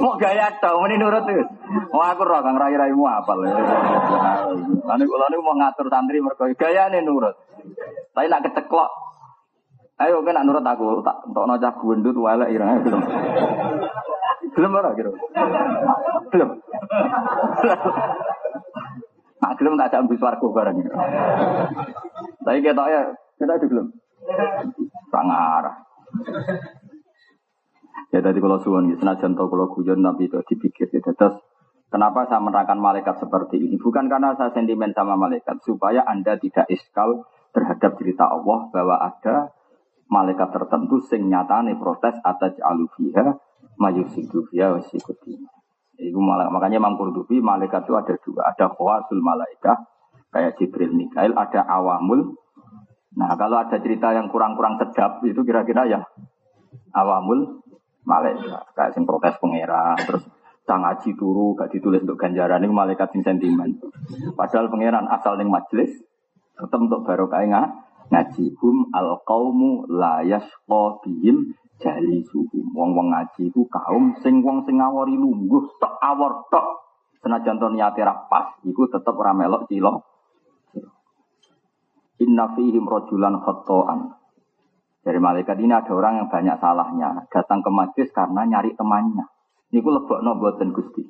[0.00, 1.46] Mau gaya tau, ini nurut tuh.
[1.92, 3.44] Mau aku roh kang rai raimu apal.
[3.44, 7.36] Lalu kalau ini mau ngatur santri mereka gaya nih nurut.
[8.16, 8.90] Tapi nak keceklok.
[10.00, 12.82] Ayo nak nurut aku tak untuk nojak gundut wala irang
[14.50, 14.70] belum.
[14.74, 15.10] Apa gitu.
[16.34, 16.50] Belum.
[19.42, 20.86] Nah, belum tak jambi suaraku bareng.
[22.42, 23.02] Tapi kita ya,
[23.38, 23.86] kita itu belum.
[25.10, 25.76] Sangarah.
[28.12, 31.10] Ya tadi kalau suwon senajan tahu kalau guyon tapi itu dipikir gitu.
[31.16, 31.40] Terus
[31.88, 33.80] kenapa saya menerangkan malaikat seperti ini?
[33.80, 37.24] Bukan karena saya sentimen sama malaikat, supaya anda tidak iskal
[37.56, 39.56] terhadap cerita Allah bahwa ada
[40.12, 43.40] malaikat tertentu sing nyatane protes atas alufiha
[43.82, 45.50] mayusidu fiha wasikutina.
[45.98, 49.78] Itu malah, makanya Imam Qurtubi malaikat itu ada dua, ada khawasul malaikat,
[50.32, 52.32] Kayak Jibril Mikail ada awamul.
[53.20, 56.00] Nah kalau ada cerita yang kurang-kurang sedap itu kira-kira ya
[56.96, 57.60] awamul
[58.08, 58.64] malaikat.
[58.72, 60.24] Kayak sing protes pangeran terus
[60.64, 63.76] sang ngaji turu gak ditulis untuk ganjaran ini malaikat sing sentimen.
[64.32, 65.92] Padahal pangeran asal ning majelis
[66.56, 67.44] tetap untuk barokah
[68.08, 70.84] ngaji hum al kaumu la yasqa
[71.82, 72.62] jali suhu.
[72.72, 76.86] Wong-wong ngaji itu kaum sing wong sing ngawori lungguh tok awor tok.
[77.22, 80.02] Senajan to niate pas, iku tetep ora melok cilo.
[82.22, 84.00] Inna fihim rajulan khata'an.
[85.02, 87.26] Dari malaikat ini ada orang yang banyak salahnya.
[87.26, 89.26] Datang ke majlis karena nyari temannya.
[89.74, 91.02] Niku lebokno boten Gusti.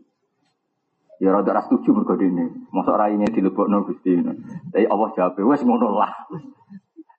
[1.21, 2.69] Ya rada ora setuju mergo dene.
[2.73, 4.17] Mosok raine dilebokno Gusti.
[4.73, 6.13] Tapi Allah jawab wis ngono lah.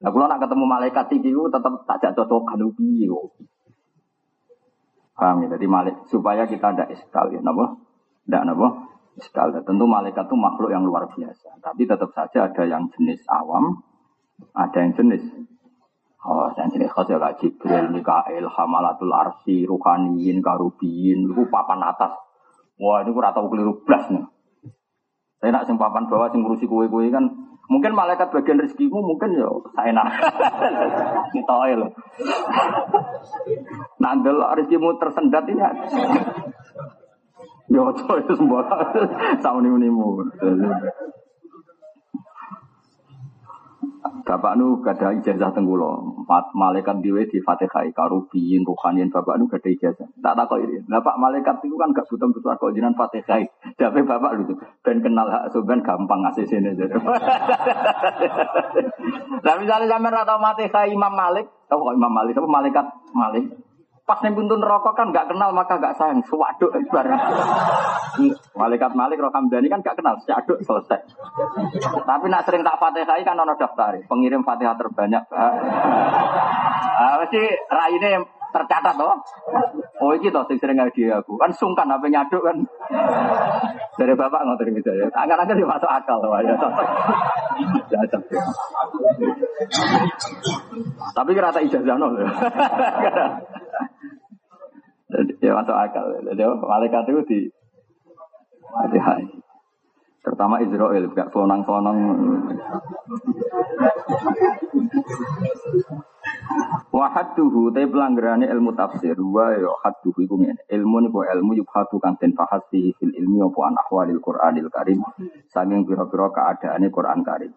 [0.04, 3.08] Nah, kalau nak ketemu malaikat iki tetap tak jak cocokan piye
[5.14, 5.56] Paham ya?
[5.56, 7.80] Jadi malik supaya kita ada iskal ya, napa?
[8.28, 8.68] Tidak napa?
[9.16, 9.56] Iskal.
[9.64, 11.56] Tentu malaikat itu makhluk yang luar biasa.
[11.64, 13.80] Tapi tetap saja ada yang jenis awam,
[14.52, 15.24] ada yang jenis
[16.24, 22.16] Oh, yang jenis khas ya kayak Jibril, Mikael, Hamalatul Arsi, Ruhaniyin, Karubiyin, itu papan atas.
[22.80, 24.24] Wah, ini kurang tahu keliru belas nih.
[25.44, 27.28] Saya nak sing papan bawah sing ngurusi kue-kue kan
[27.72, 30.08] mungkin malaikat bagian rezekimu mungkin ya saya nak.
[31.32, 31.92] Kita loh.
[34.00, 35.64] Nandel rezekimu tersendat ini.
[37.72, 38.62] Ya, itu semua.
[39.40, 40.28] Sama nimu-nimu.
[44.04, 49.72] Bapak nu gada ijazah tenggulo, empat malaikat diwe di fatihai karubiin ruhanian bapak nu gada
[49.72, 50.08] ijazah.
[50.20, 50.84] Tak tak kok ini.
[50.84, 53.48] Bapak malaikat itu kan gak butuh butuh kok jinan fatihai.
[53.80, 56.76] Tapi bapak lu ben kenal hak suben gampang ngasih sini.
[59.44, 62.86] Nah misalnya sampai rata fatihai Imam Malik, tahu kok Imam Malik, apa malaikat
[63.16, 63.46] Malik?
[64.04, 66.20] Pas nih pintu neraka kan gak kenal maka gak sayang.
[66.28, 67.22] Sewaduk bareng.
[68.52, 70.20] Malaikat Malik Rohamdani kan gak kenal.
[70.28, 71.00] Seaduk selesai.
[72.04, 73.96] Tapi nak sering tak fatihah kan ono daftar.
[74.04, 75.24] Pengirim fatihah terbanyak.
[75.32, 79.16] Ah, mesti raine tercatat toh.
[80.04, 81.40] Oh iki toh sering dia aku.
[81.40, 82.60] Kan sungkan apa nyaduk kan.
[83.96, 85.08] Dari bapak ngotot gitu ya.
[85.16, 86.60] Akan-akan dia masuk akal loh ya.
[91.16, 92.20] Tapi kira ijazah nol.
[95.44, 96.08] Ya masuk akal.
[96.24, 97.40] Jadi malaikat itu di
[98.64, 99.20] Fatihah.
[100.24, 102.00] Terutama Israel, gak sonang-sonang.
[106.94, 112.16] Wahaduhu tapi pelanggarannya ilmu tafsir wa ya haduhu iku ngene ilmu niku ilmu yubhatu kang
[112.22, 115.02] den bahas fihi fil ilmi apa an ahwalil Qur'anil Karim
[115.50, 117.52] saking pira-pira keadaane Quran Karim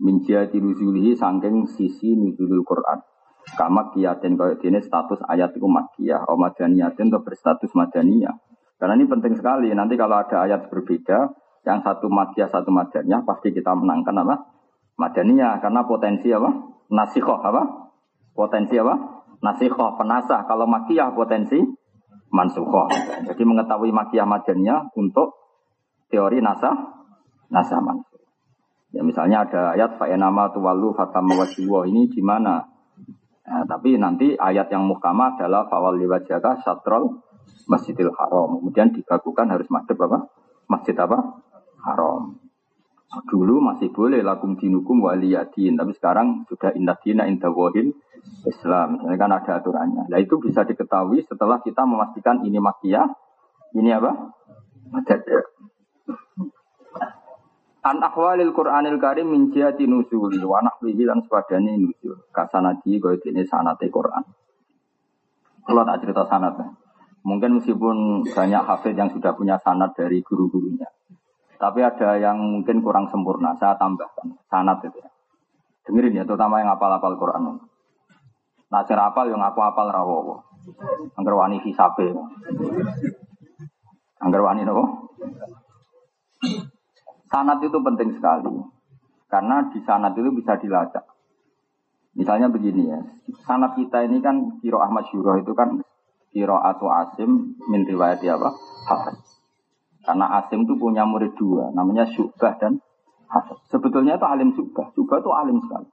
[0.00, 3.04] min jihati nuzulihi saking sisi nuzulul Quran
[3.56, 8.36] Kama kiyatin kaya dene status ayat itu makiyah, o madaniyatin atau berstatus madaniyah.
[8.76, 9.72] Karena ini penting sekali.
[9.72, 11.32] Nanti kalau ada ayat berbeda,
[11.66, 14.34] yang satu makiyah, satu madaniyah, pasti kita menangkan apa?
[14.98, 15.58] Madaniyah.
[15.62, 16.50] Karena potensi apa?
[16.92, 17.62] Nasikoh apa?
[18.36, 18.94] Potensi apa?
[19.42, 20.46] Nasikoh, penasah.
[20.46, 21.58] Kalau makiyah potensi
[22.30, 22.86] mansukoh.
[23.24, 25.34] Jadi mengetahui makiyah madaniyah untuk
[26.12, 26.74] teori nasah,
[27.52, 28.22] nasah mansuh.
[28.88, 32.64] Ya misalnya ada ayat fa'enama tuwalu fatam ini gimana?
[33.48, 37.24] Nah, tapi nanti ayat yang muhkamah adalah fawal liwajaka satrol
[37.64, 38.60] masjidil haram.
[38.60, 40.18] Kemudian dibakukan harus madhab apa?
[40.68, 41.40] Masjid apa?
[41.80, 42.36] Haram.
[43.08, 47.96] Dulu masih boleh lakum dinukum waliyadin, tapi sekarang sudah indah dina indah wahil
[48.44, 49.00] Islam.
[49.00, 50.12] Misalnya kan ada aturannya.
[50.12, 53.08] Nah itu bisa diketahui setelah kita memastikan ini makiyah,
[53.80, 54.12] ini apa?
[54.92, 55.24] Madhab.
[57.78, 62.18] An ahwalil Qur'anil Karim min jihati nuzuli wa nahwihi lan sepadane nuzul.
[62.34, 64.26] Kasanadi kaya dene sanate Qur'an.
[65.62, 66.56] Kalau tak cerita sanat
[67.22, 70.88] Mungkin meskipun banyak hafid yang sudah punya sanat dari guru-gurunya.
[71.58, 73.52] Tapi ada yang mungkin kurang sempurna.
[73.58, 75.10] Saya tambahkan sanat itu ya.
[75.84, 77.58] Dengerin ya, terutama yang apal-apal Quran.
[78.68, 80.44] Nah, cara apal yang aku apal rawowo.
[81.16, 82.12] Angger wani hisabe.
[84.20, 84.84] Angger wani nopo?
[87.28, 88.52] Sanat itu penting sekali.
[89.28, 91.04] Karena di sanat itu bisa dilacak.
[92.16, 92.98] Misalnya begini ya,
[93.46, 95.84] sanat kita ini kan Kiro Ahmad Syuroh itu kan
[96.32, 98.56] Kiro atau Asim min riwayat apa?
[98.88, 99.38] Hafiz.
[100.02, 102.80] Karena Asim itu punya murid dua, namanya Syubah dan
[103.28, 103.60] Hafiz.
[103.68, 104.90] Sebetulnya itu alim Syubah.
[104.96, 105.88] Syubah itu alim sekali.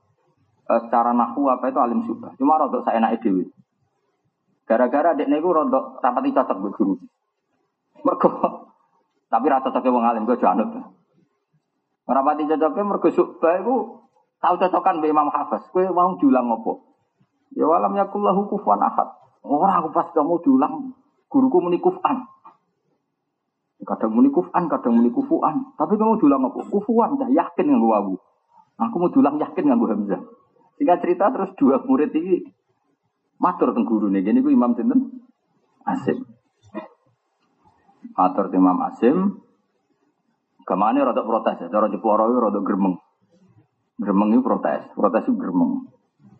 [0.66, 2.32] E, secara nahu apa itu alim Syubah.
[2.40, 3.52] Cuma rodok saya naik dewi.
[4.66, 6.96] Gara-gara adik niku rodok rapati cocok berguru.
[8.02, 8.30] Mereka.
[9.36, 10.95] Tapi rata cocoknya wong alim gue janut.
[12.06, 13.76] Merapati cocoknya mergo Syu'bah itu
[14.38, 15.66] tahu cocokan be Imam Hafiz.
[15.74, 16.74] Kowe mau diulang apa?
[17.58, 19.10] Ya walam yakullahu kufuwan ahad.
[19.46, 20.94] Ora aku pas kamu diulang
[21.30, 22.26] guruku muni kufan.
[23.86, 25.78] Kadang muni kufan, kadang muni kufuan.
[25.78, 26.66] Tapi kamu dulang apa?
[26.74, 28.18] Kufuan, dah yakin nggak wawu.
[28.82, 30.22] Aku mau dulang yakin nggak Hamzah.
[30.76, 32.50] Sehingga cerita terus dua murid ini
[33.40, 34.26] matur teng guru nih.
[34.26, 35.24] Gini gue Imam Sinten
[35.86, 36.28] Asim.
[38.18, 39.45] Matur Imam Asim.
[40.66, 41.68] Ke mana rada protes ya?
[41.70, 42.98] Cara Jeporo itu rada geremeng.
[44.02, 44.90] Geremeng itu protes.
[44.98, 45.86] Protes itu geremeng.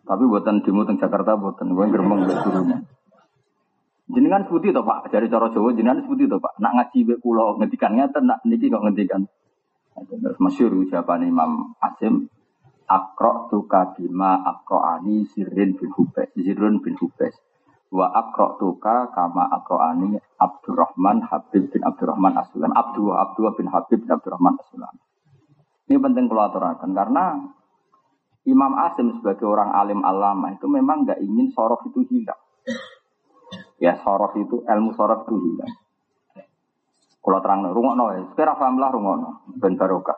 [0.06, 2.78] Tapi buatan demo teng Jakarta buatan gue geremeng gurunya.
[4.06, 6.62] Jenengan sebuti toh Pak, dari cara Jawa jenengan sebuti toh Pak.
[6.62, 9.26] Nak ngaji be kula ngedikan ngeten nak niki kok ngedikan.
[9.96, 12.28] Terus masyhur ucapan Imam Asim
[12.86, 17.34] Akro tuka bima akro ani sirin bin hubes Sirun bin hubes
[17.86, 24.02] Wa akro tuka kama akro ani Abdurrahman Habib bin Abdurrahman Asulam Abdullah Abdullah bin Habib
[24.02, 24.94] bin Abdurrahman Asulam
[25.86, 27.24] Ini penting kalau aturakan karena
[28.46, 32.38] Imam Asim sebagai orang alim alama itu memang nggak ingin sorof itu hilang.
[33.82, 35.74] Ya sorof itu ilmu sorof itu hilang.
[37.26, 40.14] Kalau terang rungokno ya, sepira paham lah rungokno ben barokah.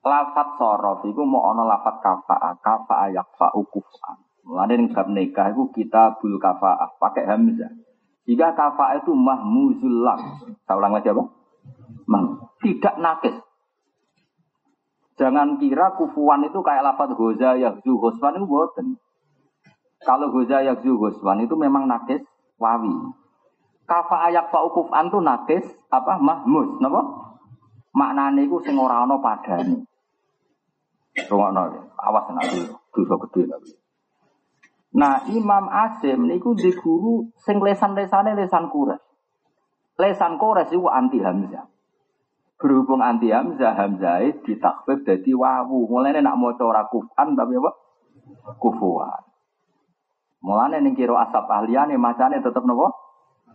[0.00, 4.31] Lafat sorof itu mau ono lafat kafa'a, kafa'a yakfa ukufan.
[4.52, 7.72] Mulane ning bab nikah itu kita bul kafa'ah pakai hamzah.
[8.28, 10.44] Jika kafa'a itu mahmuzul lam.
[10.68, 11.24] Saya ulang lagi apa?
[12.04, 13.32] Mah, tidak nakis.
[15.16, 19.00] Jangan kira kufuan itu kayak lafat goza yakzu huswan itu boten.
[20.04, 22.20] Kalau goza yakzu huswan itu memang nakis
[22.60, 22.92] wawi.
[23.88, 27.00] Kafa ayak fa ukuf antu nakis apa mahmus, napa?
[27.96, 29.88] Maknane iku sing ora ana padane.
[31.24, 33.81] Rungokno awas nanti dosa gede tapi.
[34.92, 39.00] Nah, Imam Asim niku di guru sing lesan-lesane lesan Quraisy.
[39.96, 41.64] Lesan Quraisy iku anti Hamzah.
[42.60, 45.88] Berhubung anti Hamzah, Hamzah ditakfif dadi wawu.
[45.88, 47.72] Mulane nak maca ora kufan tapi apa?
[48.60, 49.24] Kufuan.
[50.44, 52.92] Mulane ning kira asap ahliyane macane tetep napa?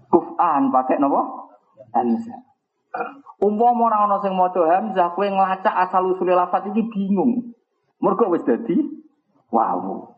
[0.09, 1.21] Kufan pakai napa?
[1.93, 2.41] Hamzah.
[3.38, 7.53] Umpama ora ana sing maca Hamzah, kowe nglacak asal usule lafaz iki bingung.
[8.01, 8.81] Mergo wis dadi
[9.53, 10.16] wawu.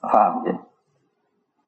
[0.00, 0.56] Paham ya?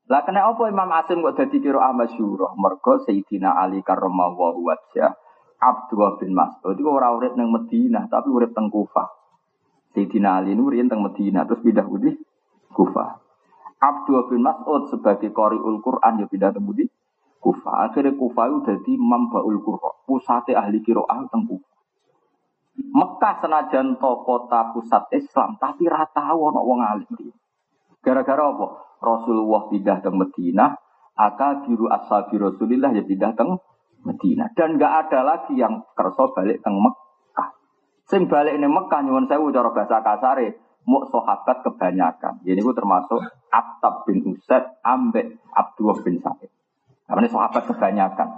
[0.09, 2.53] Lah kena apa Imam Asim kok dadi kira masyhur?
[2.57, 5.15] Mergo Sayyidina Ali karramallahu wajhah
[5.63, 9.09] Abdullah bin Mas'ud itu ora urip ning Madinah tapi urip teng Kufah.
[9.95, 12.19] Sayyidina Ali ini urip teng Madinah terus pindah putih
[12.75, 13.21] Kufah.
[13.79, 16.91] Abdullah bin Mas'ud sebagai qari'ul Quran ya pindah teng putih
[17.39, 17.89] Kufah.
[17.89, 19.95] Akhirnya Kufah itu jadi mambaul Qur'an.
[20.09, 21.73] Pusatnya ahli kiroah teng Kufah.
[22.73, 27.33] Mekah senajan to kota pusat Islam, tapi rata ono wong alim.
[28.03, 28.67] Gara-gara apa?
[29.03, 30.71] Rasulullah pindah ke Madinah,
[31.19, 33.43] aka biru ashabi Rasulillah ya pindah ke
[34.07, 34.55] Madinah.
[34.55, 37.49] Dan nggak ada lagi yang kerso balik ke Mekah.
[38.07, 42.43] Sing balik ini Mekah nyuwun sewu cara bahasa kasare, mau sahabat kebanyakan.
[42.43, 46.51] Jadi itu termasuk Attab bin Usaid, ambek Abdullah bin Sa'id.
[47.07, 48.29] Karena sahabat kebanyakan.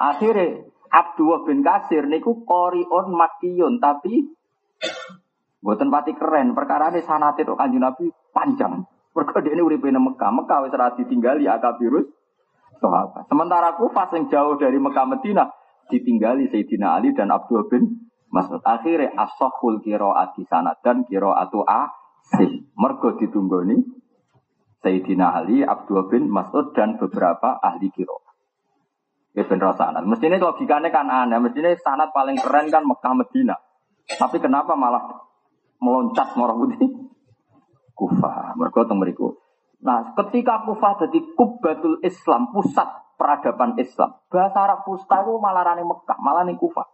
[0.00, 4.26] Akhirnya Abdullah bin Kasir niku qoriun makiyun tapi
[5.60, 6.56] buatan pati keren.
[6.56, 8.84] Perkara ini sanat itu kanjeng Nabi panjang.
[9.12, 10.30] Mergo ini uripe Mekah.
[10.32, 12.08] Mekah wis ora ditinggali akabirus
[12.80, 13.28] sahabat.
[13.28, 15.48] Sementara Kufah yang jauh dari Mekah Madinah
[15.92, 18.62] ditinggali Sayyidina Ali dan Abdullah bin Mas'ud.
[18.62, 22.70] Akhirnya asahul qiraati sanad dan qiraatu asim.
[22.78, 24.00] Mergo ditunggoni
[24.80, 28.24] Sayyidina Ali, Abdullah bin Mas'ud dan beberapa ahli qiraat.
[29.36, 30.02] Ya bener sanat.
[30.08, 31.38] Mestinya logikanya kan aneh.
[31.38, 33.54] Mestinya sanat paling keren kan Mekah Medina.
[34.10, 35.29] Tapi kenapa malah
[35.80, 36.88] meloncat morah putih?
[37.96, 38.56] Kufah.
[38.56, 39.36] Mereka meriku.
[39.80, 42.88] Nah, ketika Kufah jadi kubatul Islam, pusat
[43.20, 44.16] peradaban Islam.
[44.32, 46.88] Bahasa Arab pusta itu malah rani Mekah, malah nih Kufah.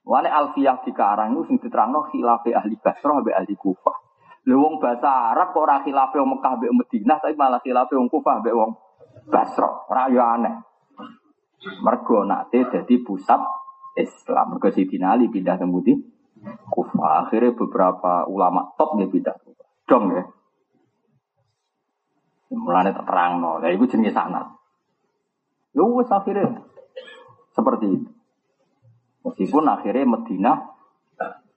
[0.00, 3.96] Wane Alfiyah di Karang itu sing diterangno khilafe ahli Basrah be ahli Kufah.
[4.48, 8.52] Lewong bahasa Arab kok khilafe wong Mekah be Madinah, tapi malah khilafe wong Kufah be
[8.52, 8.72] wong
[9.28, 9.88] Basrah.
[9.92, 10.56] Ora yo aneh.
[11.84, 13.40] Mergo nate jadi pusat
[14.00, 14.56] Islam.
[14.56, 15.92] Mergo Sayyidina Ali pindah Mudi.
[16.70, 17.26] Kufa.
[17.26, 19.36] Akhirnya beberapa ulama top dia pindah.
[19.84, 20.24] Dong ya.
[22.50, 23.62] Mulanya terang no.
[23.62, 24.58] Nah, itu jenis sanat.
[25.70, 26.66] Ya wes akhirnya
[27.54, 28.10] seperti itu.
[29.22, 30.52] Meskipun akhirnya Medina.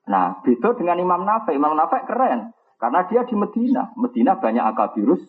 [0.03, 1.55] Nah, beda dengan Imam Nafek.
[1.55, 2.51] Imam Nafek keren.
[2.77, 3.95] Karena dia di Medina.
[3.95, 5.23] Medina banyak akabirus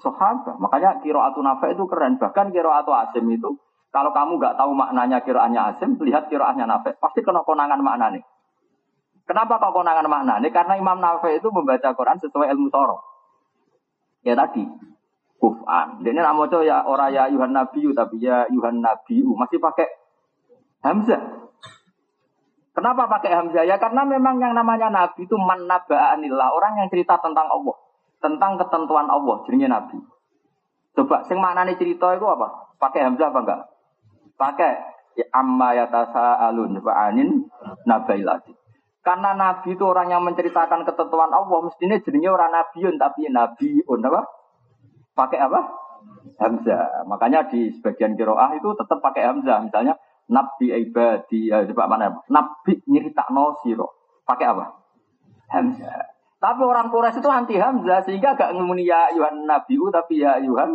[0.00, 0.56] sahabat.
[0.56, 2.16] Makanya kiro atu Nafek itu keren.
[2.16, 3.58] Bahkan kiro atu Asim itu
[3.90, 7.02] kalau kamu nggak tahu maknanya kiroahnya Asim, lihat kiroahnya Nafek.
[7.02, 8.22] Pasti kena konangan maknanya.
[9.30, 10.50] Kenapa kok konangan maknanya?
[10.50, 12.98] Karena Imam Nafek itu membaca Quran sesuai ilmu soro.
[14.26, 14.66] Ya tadi,
[15.38, 16.02] kufan.
[16.02, 19.30] Dia ini namanya ya orang ya Yuhan Nabiu, tapi ya Yuhan Nabiu.
[19.38, 19.86] Masih pakai
[20.82, 21.46] Hamzah.
[22.74, 23.62] Kenapa pakai Hamzah?
[23.70, 26.50] Ya karena memang yang namanya Nabi itu man naba'anillah.
[26.50, 27.78] Orang yang cerita tentang Allah.
[28.18, 29.46] Tentang ketentuan Allah.
[29.46, 30.02] Jadinya Nabi.
[30.98, 32.74] Coba sing nih cerita itu apa?
[32.82, 33.60] Pakai hamzah apa enggak?
[34.34, 34.72] Pakai
[35.14, 37.46] ya, amma yatasa alun anin
[37.86, 38.59] nabailati.
[39.00, 44.20] Karena nabi itu orang yang menceritakan ketentuan Allah, mestinya jadinya orang nabiun tapi nabiun apa?
[45.16, 45.60] Pakai apa?
[46.36, 47.08] Hamzah.
[47.08, 49.64] Makanya di sebagian kiroah itu tetap pakai hamzah.
[49.64, 49.96] Misalnya
[50.28, 52.12] nabi ibadi, ya, coba mana?
[52.28, 54.20] Nabi nyerita no siro.
[54.28, 54.64] Pakai apa?
[55.48, 56.20] Hamzah.
[56.40, 60.72] Tapi orang Quraisy itu anti Hamzah sehingga gak ngomong ya Yuhan Nabiu tapi ya Yuhan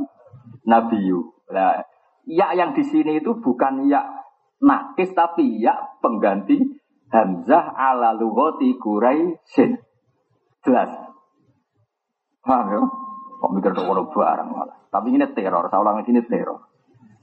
[0.70, 1.26] Nabiu.
[1.50, 1.82] Nah,
[2.30, 4.06] ya yang di sini itu bukan ya
[4.62, 5.74] nakis tapi ya
[6.06, 6.62] pengganti
[7.14, 9.78] Hamzah ala lughati Quraisy.
[10.66, 10.91] Jelas.
[12.41, 12.82] Paham ya?
[13.41, 14.78] Kok mikir tuh orang barang malah.
[14.89, 16.66] Tapi ini teror, saya ulang ini teror.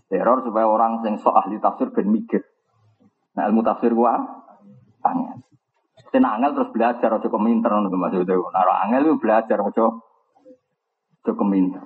[0.07, 2.45] Teror supaya orang yang sok ahli tafsir ben mikir.
[3.33, 4.21] Nah ilmu tafsir gua
[5.01, 5.41] tanya.
[6.13, 8.37] Sen angel terus belajar aja keminter ngono maksudnya.
[8.37, 9.85] Naro angel itu belajar aja
[11.25, 11.83] aja keminter.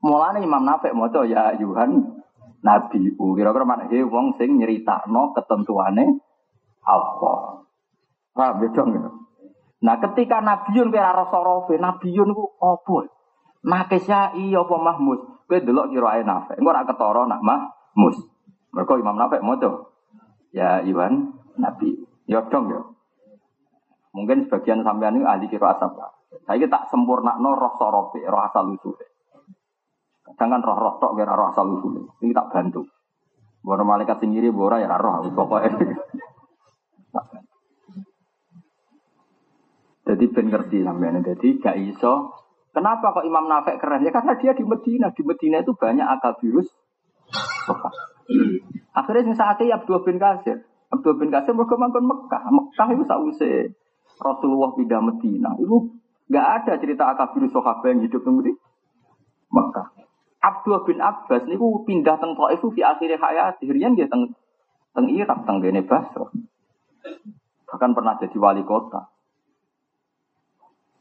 [0.00, 2.17] Mulane Imam Nafik maca ya Yuhan
[2.58, 6.18] Nabi u kira-kira he wong sing nyeritakno ketentuane
[6.82, 7.62] apa.
[8.34, 9.10] Paham dong ya?
[9.78, 13.06] Nah ketika Nabiun kira rasa rofe, Nabiun ku apa?
[13.62, 15.20] Nakesya iya apa Mahmus?
[15.46, 16.58] Kowe delok kira ae Nafik.
[16.58, 18.18] Engko ora ketara nak Mahmus.
[18.74, 19.90] Mergo Imam Nafik maca
[20.50, 21.94] ya Yuhan Nabi.
[22.26, 22.82] Ya dong ya.
[24.14, 25.94] Mungkin sebagian sampean ini ahli kira asap.
[26.44, 28.46] Saya tak sempurna no roh sorobe, roh.
[30.36, 32.12] Jangan roh roh tok kira roh asal usul.
[32.20, 32.84] Ini tak bantu.
[33.64, 35.96] Buat malaikat sendiri bora ya roh pokoknya.
[40.08, 41.20] Jadi ben ngerti sampean.
[41.20, 42.32] Jadi gak iso.
[42.72, 44.04] Kenapa kok Imam Nafek keren?
[44.04, 45.12] Ya karena dia di Medina.
[45.12, 46.68] Di Medina itu banyak akal virus.
[48.96, 50.64] Akhirnya saat ini Abdul bin Kasir.
[50.88, 52.42] Abdul bin Qasim mereka mangkon Mekah.
[52.48, 53.52] Mekah itu sausé
[54.16, 55.52] Rasulullah pindah Medina.
[55.60, 55.92] Itu
[56.32, 58.52] nggak ada cerita akabir sahabat yang hidup di
[59.52, 59.97] Mekah.
[60.38, 63.58] Abdul bin Abbas ini pindah teng Taif di akhir hayat.
[63.62, 64.34] Rian dia teng
[64.94, 66.30] teng Irak, teng Gene Basra.
[67.68, 69.10] Bahkan pernah jadi wali kota.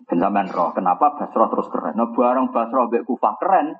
[0.08, 2.00] Dan roh, kenapa Basra terus keren?
[2.00, 3.76] Nah, barang Basra mbek Kufah keren,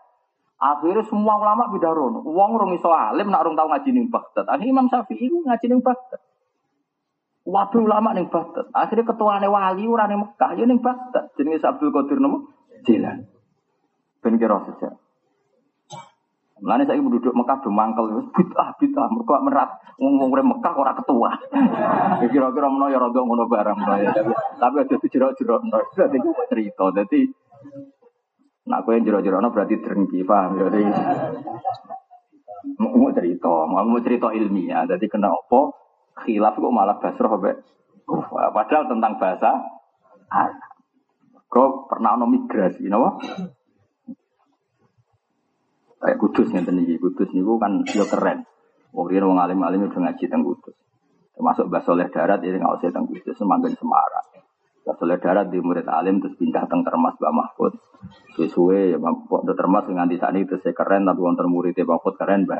[0.58, 1.94] Akhirnya semua ulama pindah.
[2.26, 4.50] Uang rong iso alim nak rong tau ngaji ning Baghdad.
[4.50, 6.22] Akhirnya Imam Syafi'i ku ngaji ning Baghdad.
[7.46, 8.66] Waduh ulama ning Baghdad.
[8.74, 11.30] Akhirnya ketuane wali ora ning Mekah, ya ning Baghdad.
[11.38, 12.50] Jenenge Abdul Qadir nomo?
[12.90, 13.30] Jilan.
[14.26, 14.98] Ben kira saja.
[16.58, 19.70] Mulane saya duduk Mekah do mangkel bid'ah bid'ah mergo merat
[20.02, 21.32] ngomong ora Mekah ora ketua.
[22.34, 24.12] Kira-kira menawa ya rada ngono barang ya.
[24.58, 25.62] Tapi aja jero-jero
[25.94, 26.18] dadi
[26.50, 26.86] cerita.
[26.90, 27.22] Dadi
[28.68, 30.68] Nak kue jero-jero no berarti drengki, paham ya?
[32.84, 34.84] Mau cerita, mau cerita ilmiah.
[34.84, 35.72] Jadi kena apa?
[36.26, 37.64] Khilaf kok malah basroh apa?
[38.52, 39.52] Padahal tentang bahasa
[41.48, 43.16] Kau pernah no migrasi, no?
[45.98, 48.40] Kayak kudus nih tadi, kudus nih kan dia keren.
[48.94, 50.76] Wong dia wong alim alim udah ngaji tentang kudus.
[51.34, 54.28] Termasuk bahasa oleh darat ini nggak usah tentang kudus, semakin semarang.
[54.88, 57.74] Rasulullah darat di murid alim terus pindah teng termas Mbak Mahfud.
[58.40, 62.48] Sesuai ya Mbak termas nganti ini terus keren tapi wonten murid Mbak Mahfud keren.
[62.48, 62.60] Mbak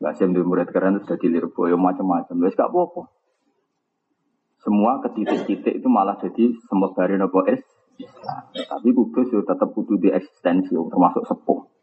[0.00, 2.34] Hashim di murid keren terus jadi lirboyo macam-macam.
[2.40, 3.12] Wes gak apa-apa.
[4.60, 7.60] Semua ke titik-titik itu malah jadi sempat dari nopo es.
[8.56, 11.79] Tapi kudus itu tetap kudu di eksistensi termasuk sepuh.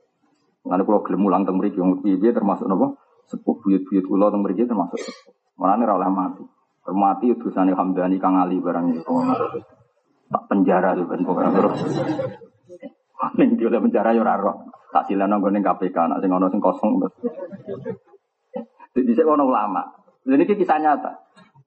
[0.67, 2.99] Mengenai kalau gelem ulang teng mriki wong piye termasuk nopo
[3.31, 5.31] sepuh buyut-buyut kula teng mriki termasuk sepuh.
[5.55, 6.43] Mana ora oleh mati.
[6.83, 9.03] Hormati utusan Hamdani Kang Ali barang itu.
[10.27, 11.79] Tak penjara tuh ben pokoknya terus.
[13.39, 14.35] Ning dia penjara yo ora.
[14.91, 16.99] Tak silan nang ning KPK nak sing ono sing kosong.
[18.91, 19.83] Jadi saya ono ulama.
[20.27, 21.11] Jadi ini kisah nyata.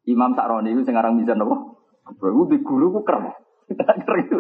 [0.09, 1.81] Imam Sakroni itu sekarang bisa nopo.
[2.21, 3.33] Bro, di guru ku keren.
[3.79, 4.39] Keren itu.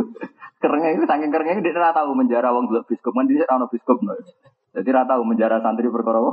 [0.60, 3.98] Itu saking kerennya dia tidak tahu menjara wong dulu biskop kan dia ono biskop.
[4.70, 6.32] Jadi tidak tahu menjara santri perkara apa.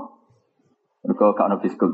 [1.05, 1.89] Perkara gak ono biskop.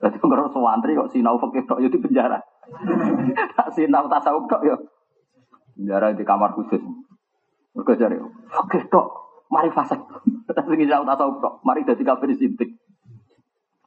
[0.00, 2.40] Jadi kalau sewantri kok sinau fakir tok ya di penjara.
[3.58, 4.76] Tak sinau tasawuf tok ya.
[5.76, 6.80] Penjara di kamar khusus.
[7.76, 8.16] Mereka cari
[8.48, 9.06] fakir tok,
[9.52, 10.00] mari fasek.
[10.56, 12.80] Tapi sinau tasawuf tok, mari jadi kafir sintik.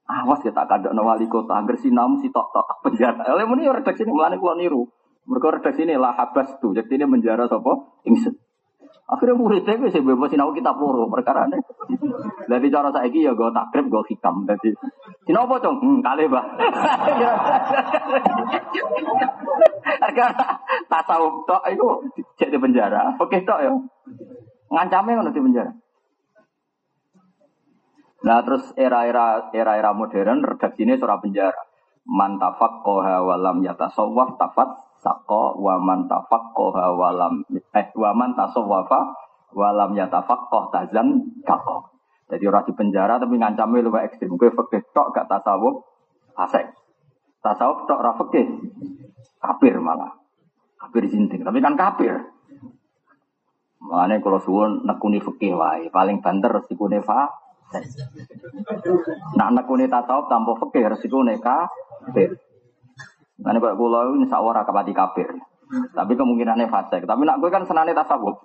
[0.03, 3.25] Awas ya tak ada wali kota, agar sinau si tok tok penjara.
[3.33, 4.83] Oleh muni redaksi ini melani kulo niru.
[5.23, 8.35] Mereka redaksi ini lah habas tuh, jadi ini menjara sopo ingsun.
[9.03, 11.59] Akhirnya muridnya gue sih bebas sinau kita peluru perkara ini.
[12.47, 14.47] Jadi cara saya ya gue takrib gue hikam.
[14.47, 14.71] Jadi
[15.27, 15.75] sinau apa cong?
[15.83, 16.45] Hmm, kali bah.
[20.17, 20.47] Karena
[20.87, 21.87] tasawuf tok itu
[22.39, 23.11] cek di penjara.
[23.19, 23.71] Oke tok ya.
[24.71, 25.71] Ngancamnya kan di penjara.
[28.23, 31.59] Nah terus era-era era-era modern redaksi ini surah penjara.
[32.07, 34.39] Mantafak koha walam yata sawaf
[35.03, 39.11] sako waman tafak koha walam eh waman tasawwafa
[39.51, 41.93] walam yatafaqqah tazan kakoh.
[42.31, 44.33] Jadi orang di penjara tapi ngancamnya lebih ekstrim.
[44.39, 45.85] Gue fakih tok gak tasawuf
[46.33, 46.65] fasek.
[47.43, 48.47] Tasawuf tok ra fakih
[49.37, 50.17] kafir malah.
[50.79, 51.45] Kafir jinting.
[51.45, 52.33] Tapi kan kafir.
[53.83, 57.27] Makanya kalau suwun nekuni fakih wae, paling banter resikune fa.
[59.35, 62.39] Nak nekuni tasawuf tanpa fakih resikune kafir.
[63.43, 65.27] Nanti kalau pulau ini sawara kapati kafir.
[65.91, 67.03] Tapi kemungkinannya fase.
[67.03, 68.39] Tapi nak gue kan senane tasawuf.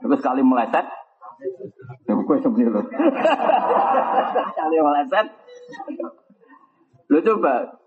[0.00, 0.86] Terus sekali meleset,
[2.06, 2.84] ya gue sebenarnya loh.
[4.54, 5.26] Sekali meleset.
[7.10, 7.82] Lu coba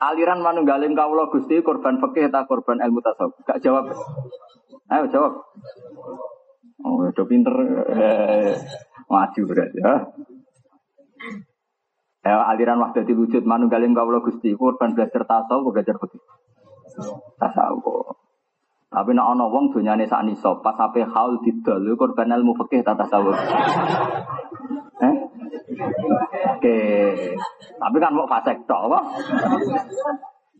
[0.00, 3.34] aliran manunggaling kaulo gusti korban fakih atau korban ilmu tasawuf?
[3.48, 3.88] Gak jawab.
[4.90, 5.32] Ayo jawab.
[6.80, 7.54] Oh, udah pinter.
[7.92, 8.52] Eh,
[9.10, 9.94] maju berarti ya.
[12.20, 16.20] Ya, aliran wahdati wujud manunggaling kaulo gusti korban belajar tasawuf belajar fakih.
[17.40, 18.12] Tasawuf.
[18.90, 22.92] Tapi nak ono wong dunyane sak nisab pas ape haul didol korban ilmu fikih ta
[22.92, 23.40] tasawuf.
[25.00, 25.14] Eh?
[26.60, 26.78] Oke.
[27.80, 29.00] Tapi kan mau fasek tok apa?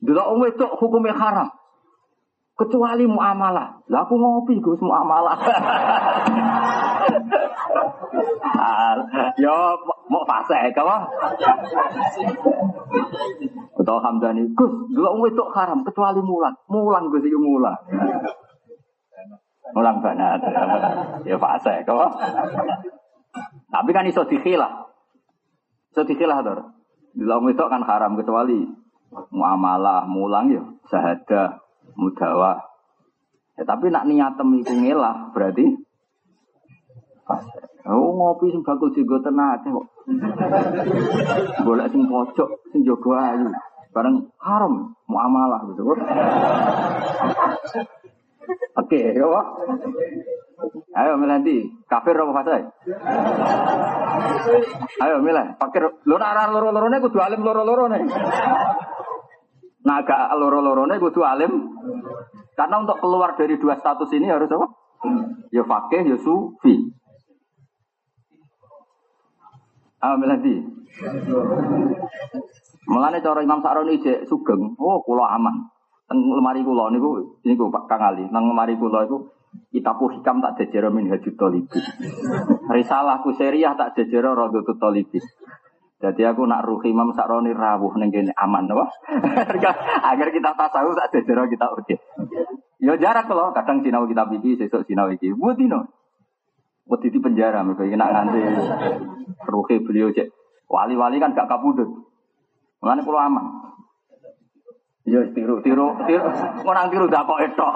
[0.00, 1.59] Delok wong wedok hukumnya haram.
[2.60, 3.88] Kecuali muamalah.
[3.88, 5.40] Lah aku ngopi Gus muamalah.
[9.40, 9.56] Yo
[10.12, 11.08] mau fasek apa?
[13.80, 16.52] Betul Hamdani, Gus, wong itu haram kecuali mulan.
[16.68, 17.80] Mulan Gus iki mulan.
[19.72, 20.44] Mulan banget.
[21.24, 22.12] Ya fase kok.
[23.72, 24.84] Tapi kan iso dikhilah.
[25.96, 26.44] Iso dikhilah.
[27.16, 28.68] Dua wong itu kan haram kecuali
[29.34, 31.58] muamalah, mulang ya, sahadah,
[32.00, 32.64] mudawa.
[33.60, 35.68] Ya, tapi nak niatem iku ngelah berarti.
[37.86, 39.86] Oh ngopi sing bakul juga tenate kok.
[41.64, 43.48] Boleh sing pojok sing jaga ayu.
[43.92, 45.82] Bareng haram muamalah gitu.
[48.78, 49.26] Oke, ya.
[50.90, 52.64] Ayo milih kafir apa fasik?
[55.00, 55.82] Ayo milih, fakir.
[56.04, 57.98] Lu nak loro-lorone kudu alim loro-lorone.
[59.80, 61.52] Nah, agak loro-lorone kudu alim.
[62.52, 64.66] Karena untuk keluar dari dua status ini harus apa?
[65.48, 66.92] Ya fakih, ya sufi.
[70.00, 70.60] Ah, melati.
[72.90, 75.70] Mulane cara Imam Sa'roni cek sugeng, oh kula aman.
[76.10, 79.30] Teng lemari kula niku niku Pak Kang Ali, nang lemari kula iku
[79.70, 81.84] kitabku hikam tak jejero min hajut talibin.
[82.66, 85.22] Risalahku seriah tak jejero radhut talibin.
[86.00, 88.88] Jadi aku nak ruh Imam Sa'roni rawuh ning kene aman apa?
[90.16, 91.92] Agar kita tasawuf tak jejero kita oke.
[92.80, 95.36] Yo jarak kalau kadang sinau kitab iki sesuk sinau iki.
[95.36, 95.92] Butino.
[96.88, 98.40] Wedi di penjara mereka nak nganti
[99.44, 100.32] ruhe beliau cek.
[100.72, 101.92] Wali-wali kan gak kabudut.
[102.80, 103.44] Mengenai pulau aman.
[105.04, 106.32] Ya tiru tiru tiru
[106.64, 107.74] orang tiru dak kok etok.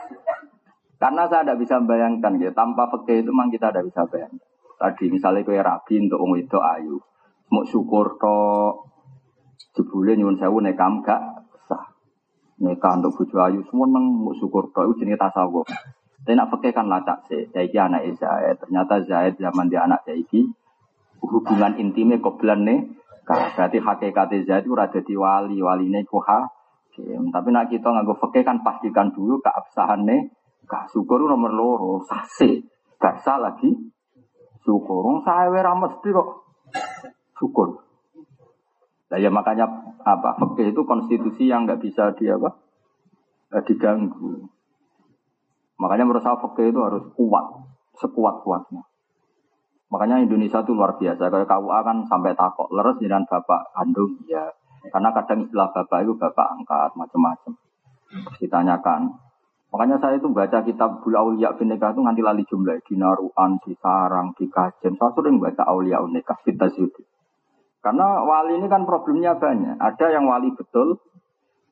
[1.02, 4.46] Karena saya tidak bisa membayangkan ya, tanpa fakih itu memang kita tidak bisa bayangkan.
[4.78, 7.02] Tadi misalnya kue rabi untuk wong itu ayu,
[7.50, 8.38] mau syukur to,
[9.74, 11.42] jebule nyuwun sewu nekam gak
[12.62, 15.66] nikah untuk buju ayu semua neng mau syukur kau jenis tasawuf.
[16.22, 18.62] Tapi nak pakai kan lacak sih jadi anak Zaid.
[18.62, 20.46] Ternyata Zaid zaman dia anak jadi
[21.18, 22.80] hubungan intimnya kobelan nih.
[23.26, 26.62] Berarti hakikat Zaid itu rada di wali wali nih kuha
[27.32, 30.04] tapi nak kita nggak pakai kan pastikan dulu keabsahan
[30.66, 32.66] kak syukur nomor loro sase
[32.98, 33.70] gak lagi
[34.62, 36.28] syukur saya mesti kok
[37.38, 37.82] syukur
[39.12, 39.68] Nah, ya makanya
[40.08, 40.40] apa?
[40.40, 42.48] Fakih itu konstitusi yang nggak bisa di apa?
[43.52, 44.48] Eh, diganggu.
[45.76, 47.44] Makanya menurut saya fakih itu harus kuat,
[48.00, 48.88] sekuat kuatnya.
[49.92, 51.28] Makanya Indonesia itu luar biasa.
[51.28, 54.48] Kayak KUA kan sampai takok leres dengan bapak kandung ya.
[54.88, 57.52] Karena kadang istilah bapak itu bapak angkat macam-macam.
[58.40, 59.12] Ditanyakan.
[59.72, 62.84] Makanya saya itu baca kitab Bul Aulia Bineka itu nganti lali jumlah.
[62.84, 65.00] Di Naruan, di Sarang, di Kajen.
[65.00, 66.68] Saya sering baca Aulia Unika, Fita
[67.82, 69.74] karena wali ini kan problemnya banyak.
[69.74, 71.02] Ada yang wali betul,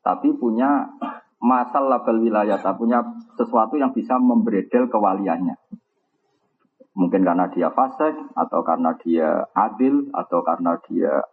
[0.03, 0.91] tapi punya
[1.39, 2.99] masalah label wilayah, punya
[3.39, 5.55] sesuatu yang bisa membredel kewaliannya.
[6.99, 11.23] Mungkin karena dia fasik, atau karena dia adil, atau karena dia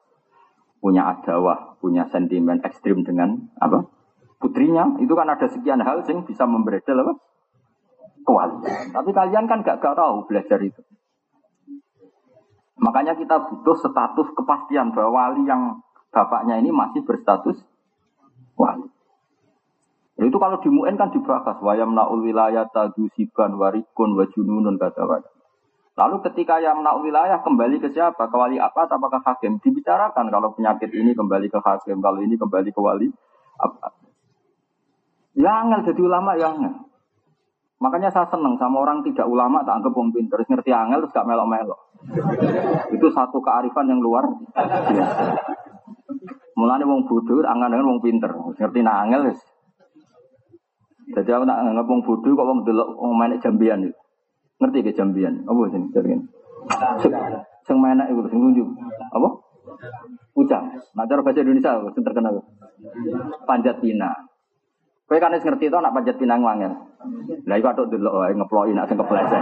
[0.78, 3.82] punya adawah, punya sentimen ekstrim dengan apa
[4.38, 4.96] putrinya.
[5.02, 7.14] Itu kan ada sekian hal yang bisa membredel apa
[8.22, 8.94] kewalian.
[8.94, 10.80] Tapi kalian kan gak, gak tahu belajar itu.
[12.78, 15.82] Makanya kita butuh status kepastian bahwa wali yang
[16.14, 17.58] bapaknya ini masih berstatus
[18.54, 18.86] wali.
[20.18, 22.66] Itu kalau di Mu'en kan dibahas wayam naul wilayah
[23.14, 25.06] siban warikun wajununun kata.
[25.98, 28.30] Lalu ketika yang naul wilayah kembali ke siapa?
[28.30, 28.86] Ke wali apa?
[28.86, 29.58] Apakah hakim?
[29.58, 33.10] Dibicarakan kalau penyakit ini kembali ke hakim, kalau ini kembali ke wali
[33.58, 33.97] apa?
[35.38, 36.74] Ya angel jadi ulama ya angel.
[37.78, 41.30] Makanya saya senang sama orang tidak ulama tak anggap wong terus ngerti angel terus gak
[41.30, 41.78] melok-melok.
[42.90, 44.26] Itu satu kearifan yang luar
[44.90, 45.22] biasa.
[46.58, 49.38] Mulane wong bodoh angan dengan wong pinter, ngerti nah angel wis.
[51.14, 53.94] Jadi aku nak anggap wong bodoh kok wong delok wong main jambian itu.
[54.58, 55.46] Ngerti ke jambian?
[55.46, 56.26] Apa sih jambian?
[57.62, 58.68] Sing main itu sing nunjuk.
[59.14, 59.28] Apa?
[60.34, 60.74] Ujang.
[60.98, 62.42] Nah cara bahasa Indonesia sing terkenal.
[63.46, 64.27] Panjat pinang.
[65.08, 66.68] Kowe kan wis ngerti to nak panjat pinang wangel.
[67.48, 69.40] Lah iku atuk delok wae ngeploki nak sing kepleset.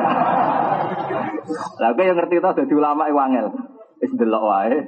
[1.83, 3.47] Lah kowe yang ngerti to dadi ulama iku wangel.
[3.99, 4.79] Wis delok wae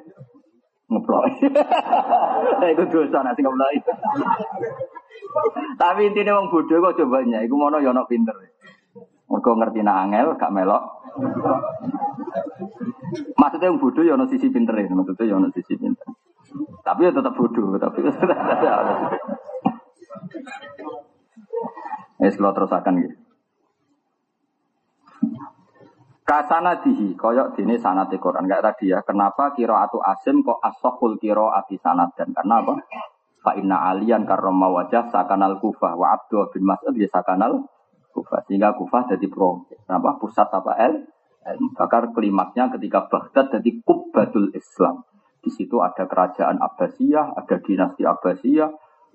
[0.86, 1.50] ngeploki.
[2.62, 3.78] Lah iku dosa nak sing ngeploki.
[5.74, 8.38] Tapi intinya wong bodoh kok cobanya, iku mono yo ono pinter.
[9.28, 10.82] Mergo ngerti nak angel gak melok.
[13.34, 16.06] Maksudnya yang bodoh ya ono sisi pinter ya, maksudnya ya ono sisi pinter.
[16.86, 18.00] Tapi ya tetap bodoh, tapi
[22.18, 23.16] Ya, kalau terus akan gitu.
[26.28, 28.44] Kasana dihi, koyok dini sanat Quran.
[28.44, 32.84] Enggak tadi ya, kenapa kiro atu asim kok asokul kiro ati sanat dan karena apa?
[33.40, 37.64] Fa inna alian karoma wajah sakanal kufah wa abdu bin mas'ud ya sakanal
[38.12, 38.44] kufah.
[38.44, 39.64] Sehingga kufah jadi pro.
[39.88, 40.20] Kenapa?
[40.20, 40.94] Pusat apa el?
[41.72, 45.08] Bakar klimaknya ketika Baghdad jadi kubbatul Islam.
[45.40, 48.68] Di situ ada kerajaan Abbasiyah, ada dinasti Abbasiyah,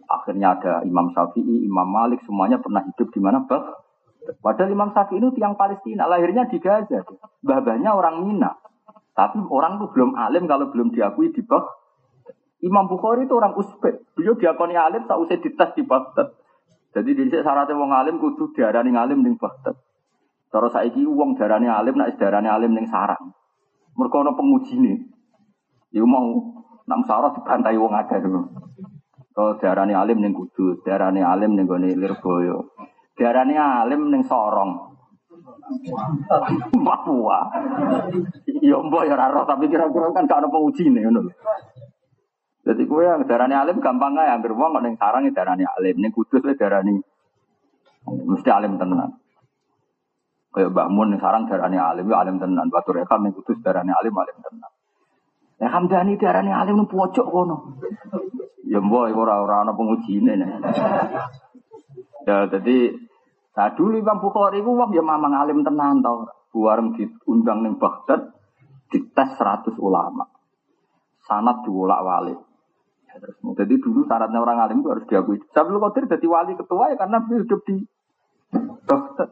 [0.10, 3.44] Akhirnya ada Imam Syafi'i, Imam Malik, semuanya pernah hidup di mana?
[3.46, 3.84] Bah.
[4.40, 7.04] Padahal Imam Syafi'i itu tiang Palestina, lahirnya di Gaza.
[7.44, 8.56] Babanya orang Mina.
[9.14, 11.64] Tapi orang itu belum alim kalau belum diakui di Bah.
[12.64, 14.16] Imam Bukhari itu orang Uzbek.
[14.16, 16.32] Beliau diakoni alim tak usah dites di Baghdad.
[16.96, 19.76] Jadi di sini syaratnya wong alim kudu diarani alim ning Baghdad.
[20.48, 23.36] Terus saiki wong darani alim nak darani alim ning sarang.
[24.00, 25.12] Mergo ana pengujine.
[25.92, 26.56] Ya mau
[26.88, 28.22] nak musyawarah dibantai wong akeh
[29.34, 32.70] Oh, darani alim ning Kudus, darani alim ning gone Lirboyo.
[33.18, 34.94] Darani alim ning Sorong.
[36.86, 37.40] Papua.
[38.62, 41.34] Ya mbok ya ora tapi kira-kira kan gak ono pengujine ngono.
[42.64, 46.46] Jadi kue yang darani alim gampang aja, ambil uang ning sarang darani alim, ning Kudus
[46.46, 46.96] le darani
[48.06, 49.18] mesti alim tenan.
[50.54, 52.70] Kayak Mbah Mun ning sarang darani alim, ya alim tenan.
[52.70, 54.72] Batu Rekam ning Kudus darani alim, alim tenan.
[55.58, 57.82] Ya Hamdani darani alim ning pojok kono.
[58.74, 60.34] Ya mbok iku ora ora ana pengujine.
[62.26, 62.98] Ya jadi
[63.54, 66.26] nah dulu Imam Bukhari ku wong ya mamang alim tenan tau.
[66.50, 68.34] Buareng diundang ning Baghdad
[68.90, 70.26] dites 100 ulama.
[71.30, 72.42] Sanat diwolak-walik.
[73.10, 75.38] Ya, terus jadi dulu syaratnya orang alim itu harus diakui.
[75.54, 77.78] Sabtu Qadir jadi wali ketua ya karena beliau hidup di
[78.90, 79.30] Baghdad.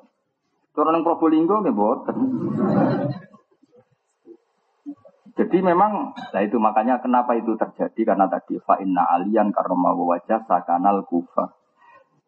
[0.78, 2.18] Orang yang Probolinggo nggak boten.
[5.32, 9.95] Jadi memang, nah itu makanya kenapa itu terjadi karena tadi fa inna alian karena mau
[9.95, 11.55] wajah sakanal kufa.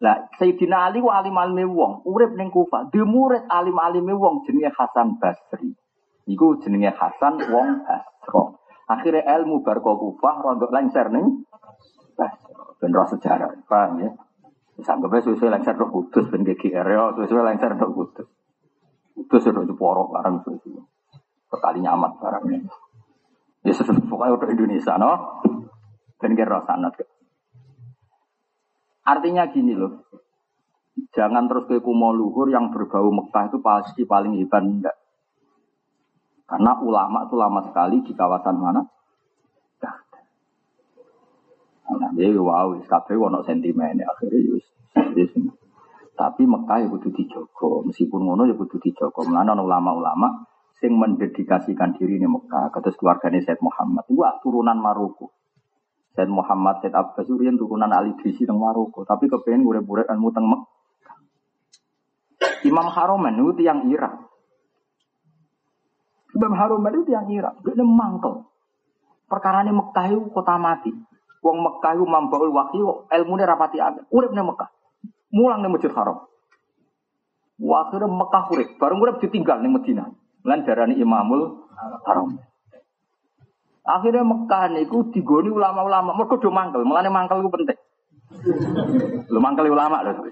[0.04, 4.48] Nah, Sayyidina Ali wa alim alim wong, urip ning kufa, di murid alim alim wong
[4.48, 5.76] jenenge Hasan Basri.
[6.28, 8.64] Iku jenenge Hasan wong Basro.
[8.88, 11.44] Akhirnya ilmu barco kufa rondok lengser ning
[12.16, 12.80] Basro.
[12.80, 14.12] Ben sejarah, paham ya?
[14.84, 18.28] Sampai sesuai lengser dok kudus, ben GGR ya, sesuai lengser dok kudus.
[19.16, 20.84] Kudus itu porok barang sesuai.
[21.48, 22.83] Sekalinya amat barangnya.
[23.64, 25.40] Ya pokoknya untuk Indonesia, no?
[26.20, 27.00] Dan kira sanat.
[29.04, 30.08] Artinya gini loh,
[31.12, 34.96] jangan terus ke kumo luhur yang berbau Mekah itu pasti paling hebat enggak.
[36.48, 38.84] Karena ulama itu lama sekali di kawasan mana?
[41.94, 44.66] Nah, jadi wow, kabeh wono sentimen akhirnya yus.
[46.14, 49.28] Tapi Mekah ya kudu dijogo, meskipun ngono ya kudu dijogo.
[49.28, 50.48] Mana ulama-ulama
[50.84, 54.04] sing mendedikasikan diri di Mekah kados keluarganya Said Muhammad.
[54.12, 55.32] Itu turunan Maroko.
[56.12, 61.18] Said Muhammad Said Abbas Urian turunan Ali Disi teng Maroko tapi kepengen urip-urip ilmu Mekah.
[62.68, 64.28] Imam Haromen itu yang Irak.
[66.36, 68.44] Imam Haromen itu yang Irak dia mangkel.
[69.32, 70.92] Perkara ini Mekah itu kota mati.
[71.40, 74.68] Wong Mekah itu mambaul wahyu ilmu ini rapati ada urip nih Mekah.
[75.32, 76.28] Mulang nih Masjid Haram.
[77.56, 80.12] Waktu Mekah urip baru urip ditinggal nih Medina
[80.44, 81.64] Lan darani Imamul
[82.04, 82.36] Haram.
[83.84, 86.16] Akhirnya Mekah niku digoni ulama-ulama.
[86.16, 87.80] Mergo do mangkel, mulane mangkel iku penting.
[89.28, 90.32] Lu mangkel ulama lho.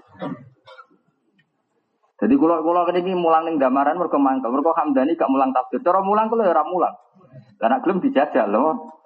[2.22, 5.84] Jadi kalau kalau ini mulang ning damaran mergo mangkel, mergo Hamdani gak mulang tafsir.
[5.84, 6.94] Cara mulang kalau ora mulang.
[7.60, 9.02] Karena gelem dijajal loh.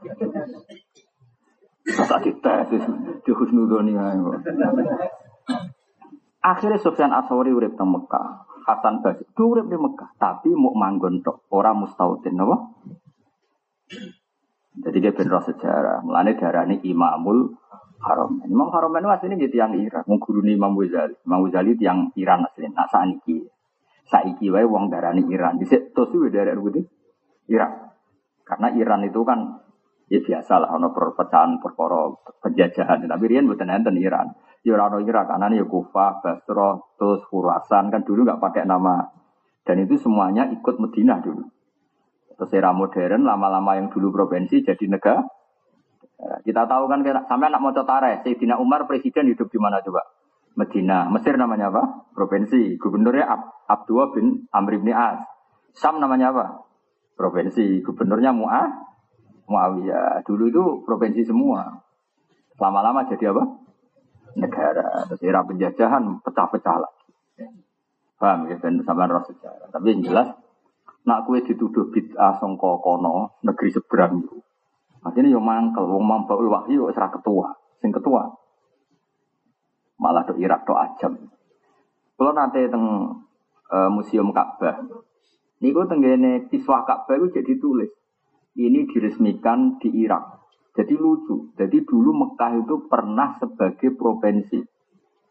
[1.86, 2.82] Tak dites
[3.22, 4.18] di husnudoni ae.
[6.42, 8.46] Akhirnya Sofyan Aswari urip teng Mekah.
[8.66, 12.74] Hasan Basri urip di Mekah, tapi mau manggon tok, ora mustautin napa?
[14.76, 16.04] Jadi dia bener sejarah.
[16.04, 17.54] Mulane darani Imamul
[17.96, 18.44] Haromen.
[18.44, 20.04] Imam Haromen itu aslinya gitu yang Iran.
[20.04, 21.16] Mengguruni Imam Ghazali.
[21.24, 22.84] Imam Ghazali itu yang Iran aslinya.
[22.84, 23.38] Nah saiki.
[24.06, 25.56] Saiki wae wong darani Iran.
[25.56, 26.84] Dhisik terus kuwi daerah putih
[27.48, 27.88] Iran.
[28.44, 29.64] Karena Iran itu kan
[30.06, 32.12] ya biasa lah ono perpecahan perkara
[32.44, 33.08] penjajahan.
[33.08, 34.28] Tapi riyen mboten enten Iran.
[34.66, 37.22] Ya ora ono Iran karena ya Kufah, Basra, terus
[37.70, 39.06] kan dulu nggak pakai nama.
[39.62, 41.46] Dan itu semuanya ikut Medina dulu.
[42.34, 45.22] Terus era modern lama-lama yang dulu provinsi jadi negara
[46.16, 50.00] Ya, kita tahu kan sampai anak mau tareh, Sayyidina Umar presiden hidup di mana coba?
[50.56, 51.12] Medina.
[51.12, 52.08] Mesir namanya apa?
[52.16, 52.80] Provinsi.
[52.80, 55.20] Gubernurnya Ab Abdullah bin Amr bin As.
[55.76, 56.64] Sam namanya apa?
[57.12, 57.84] Provinsi.
[57.84, 58.68] Gubernurnya Mu'ah.
[59.52, 60.24] Muawiyah.
[60.24, 61.84] Dulu itu provinsi semua.
[62.56, 63.44] Lama-lama jadi apa?
[64.36, 65.08] Negara.
[65.08, 67.10] Terus era penjajahan pecah-pecah lagi.
[68.16, 68.56] Paham ya?
[68.60, 69.68] Dan sama roh sejarah.
[69.72, 70.28] Tapi yang jelas,
[71.04, 74.36] nak kue dituduh bid'ah songko kono, negeri seberang itu.
[75.04, 78.26] Artinya yo mangkel, wong mambaul wahyu serah ketua, sing ketua.
[80.02, 81.30] Malah do Irak do ajam.
[82.16, 82.84] Kalau nanti teng
[83.70, 84.82] uh, museum Ka'bah,
[85.62, 87.92] niku tenggene kiswah Ka'bah itu jadi tulis.
[88.56, 90.45] Ini diresmikan di Irak.
[90.76, 91.56] Jadi lucu.
[91.56, 94.60] Jadi dulu Mekah itu pernah sebagai provinsi.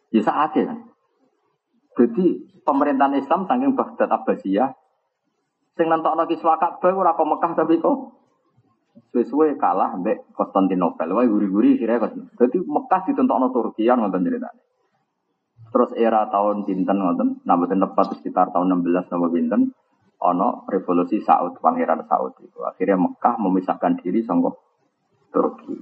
[0.10, 0.80] Ya saatnya kan.
[1.96, 2.26] Jadi
[2.66, 4.74] pemerintahan Islam saking Baghdad Abbasiyah
[5.76, 7.98] sing nentokno kiswah Ka'bah ora kok Mekah tapi kok
[9.12, 11.12] Sesuai kalah mbek Konstantinopel.
[11.12, 12.16] Wah guri-guri kira kok.
[12.40, 14.64] Jadi Mekah ditentokno Turki yang nonton ceritanya.
[15.76, 16.96] Terus era tahun pinten
[17.44, 19.62] nah betul tepat sekitar tahun 16 nama pinten,
[20.24, 22.64] ono revolusi Saud, pangeran Saud itu.
[22.64, 24.56] Akhirnya Mekah memisahkan diri sama
[25.36, 25.76] Turki.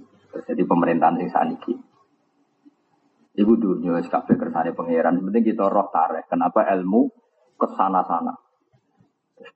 [0.50, 1.74] Jadi pemerintahan sing saniki.
[3.38, 5.22] Ibu dunia kabeh kersane pangeran.
[5.22, 6.26] Penting kita roh tarik.
[6.26, 7.06] Kenapa ilmu
[7.54, 8.34] ke sana-sana.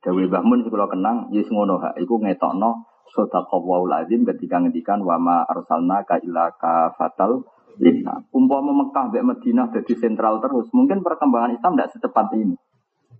[0.05, 1.97] Dewi Bahmun kalau kenang, yes ngono ha.
[1.97, 7.47] Iku ngetokno Sodaqallahu lazim ketika ngendikan wama arsalna ka ila ka fatal
[7.79, 8.27] lina.
[8.35, 12.59] Umpama Mekah mbek Madinah jadi sentral terus, mungkin perkembangan Islam tidak secepat ini.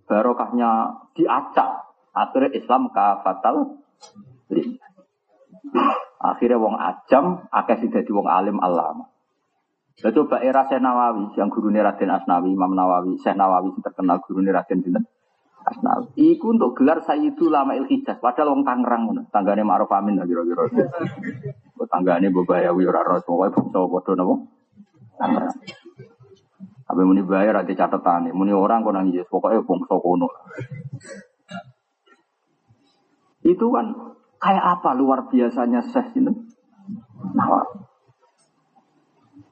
[0.04, 3.80] Barokahnya diacak, akhirnya Islam ka fatal
[4.52, 4.86] lina.
[6.18, 9.06] Akhirnya wong ajam, akeh sing dadi wong alim alama.
[9.98, 14.22] Lah coba era Syekh Nawawi yang guru Raden Asnawi, Imam Nawawi, Syekh Nawawi yang terkenal
[14.22, 15.04] guru Raden sinten?
[15.66, 16.14] Asnawi.
[16.14, 18.22] Iku untuk gelar Sayyidu Lama Il Hijaz.
[18.22, 19.22] Padahal wong Tangerang ngono.
[19.28, 20.64] Tanggane Ma'ruf Amin lah kira-kira.
[21.92, 24.34] Tanggane Bobayawi ora ora pokoke bangsa padha napa?
[25.18, 25.56] Tangerang.
[26.88, 30.28] Tapi muni bayar ada catatan muni orang kok nang Yesus pokoknya bangsa kono.
[33.44, 33.86] Itu kan
[34.38, 36.32] kayak apa luar biasanya Syekh ini?
[37.34, 37.66] Nah,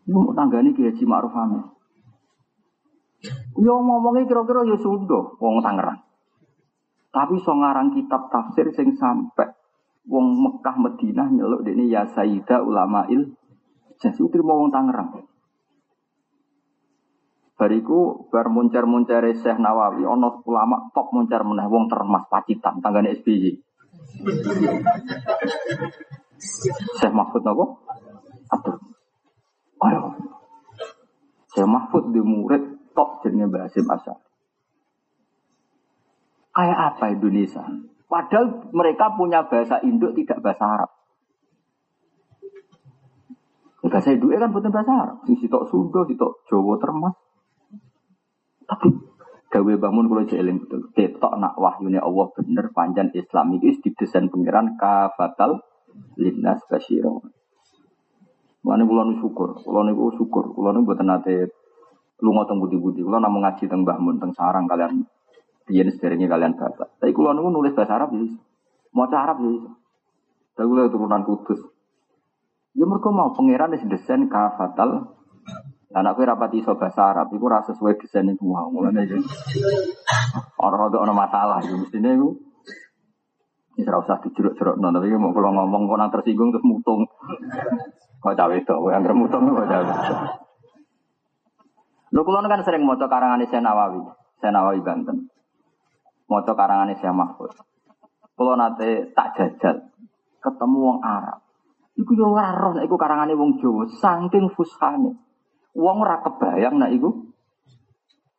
[0.06, 1.66] Ini tanggane Kiai Haji Ma'ruf Amin.
[3.58, 5.98] Yo ngomongnya kira-kira ya sudah, wong Tangerang.
[7.10, 9.50] Tapi so ngarang kitab tafsir sing sampai
[10.06, 12.62] wong Mekah Madinah nyeluk ini ya Sayyidah
[13.10, 13.34] il
[13.98, 15.26] jadi terima wong Tangerang.
[17.56, 23.65] Bariku bar muncar-muncar Syekh Nawawi ono ulama top muncar meneh wong termas pacitan tanggane SBY.
[26.96, 27.64] Syekh Mahfud napa?
[28.52, 28.76] Atur.
[29.82, 30.00] Ayo.
[31.52, 34.18] Syekh Mahfud di murid top jenenge Mbah Asar.
[36.56, 37.64] Kayak apa Indonesia?
[38.08, 40.90] Padahal mereka punya bahasa Indo tidak bahasa Arab.
[43.84, 45.16] Ya, bahasa Indo kan bukan bahasa Arab.
[45.28, 47.14] Sitok Sunda, sitok Jawa termas.
[48.66, 48.88] Tapi
[49.50, 50.90] gawe bangun kalau jeeling betul.
[50.92, 55.62] Ketok nak wahyunya Allah bener panjang Islam itu didesain pangeran kafatal
[56.18, 57.10] linnas basyira.
[58.66, 61.54] Mulane kula syukur, kula niku syukur, kula niku mboten nate
[62.18, 65.06] lunga teng budi-budi, kula namung ngaji teng teng sarang kalian
[65.66, 66.94] Biyen sederenge kalian bapak.
[67.02, 68.22] Tapi kula nunggu nulis bahasa Arab ya
[68.94, 69.70] Mau Arab ya iso.
[70.54, 71.58] Tapi kula turunan kudus.
[72.78, 75.10] Ya mereka mau pangeran desain kafatal.
[75.94, 78.66] Anak kowe rapati iso bahasa Arab iku ora sesuai desain iku mau.
[78.74, 79.22] Mulane ya.
[80.58, 82.34] Ora ada masalah ya mestine iku.
[83.76, 87.04] Ini ora usah dijeruk-jeruk no, tapi mau kalau ngomong nang tersinggung terus mutung.
[88.24, 89.94] Kok cawe itu, yang mutung kok cawe.
[92.16, 94.00] Lho kula kan sering maca karangan Syekh Nawawi,
[94.40, 95.28] Syekh Nawawi Banten.
[96.24, 97.52] Maca karangane Syekh Mahfud.
[98.36, 99.92] Kalau nate tak jajal,
[100.40, 101.44] ketemu wong Arab.
[102.00, 105.25] Iku yo ora roh iku karangane wong Jawa, saking fushane.
[105.76, 107.12] Wong ora kebayang nek iku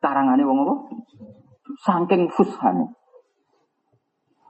[0.02, 0.74] karangane wong apa?
[1.86, 2.90] Saking fushane.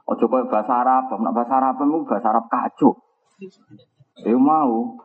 [0.09, 2.97] Ojo koyo bahasa Arab, nek bahasa Arab itu bahasa Arab kacau.
[4.25, 4.97] Eh mau.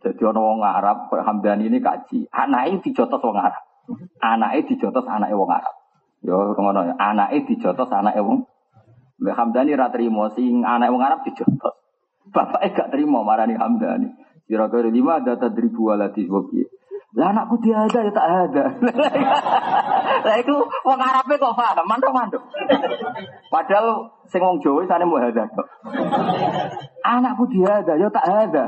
[0.00, 2.24] Jadi ana wong Arab koyo Hamdani ini kaji.
[2.32, 3.60] Anake dijotos wong Arab.
[4.24, 5.76] Anake dijotos anake wong Arab.
[6.24, 6.94] Yo ngono ya.
[6.96, 8.48] Anake dijotos anake wong.
[9.20, 11.76] Mbak Hamdani ra trimo sing anake wong Arab dijotos.
[12.32, 14.08] Bapake gak trimo marani Hamdani.
[14.46, 16.64] Kira-kira lima ada tadribu waladi wabi.
[17.16, 18.64] Lah anakku dia ada ya tak ada.
[20.28, 20.54] Lah itu
[20.84, 22.44] wong Arabe kok paham, mantuk-mantuk.
[23.48, 25.64] Padahal sing wong Jawa sane mau ada kok.
[27.00, 28.64] Anakku dia ada ya tak ada.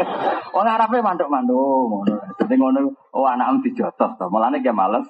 [0.56, 2.16] Wong Arabe mantuk-mantuk ngono.
[2.40, 4.24] Dadi ngono oh anakmu dijotos to.
[4.32, 5.04] Mulane ki males.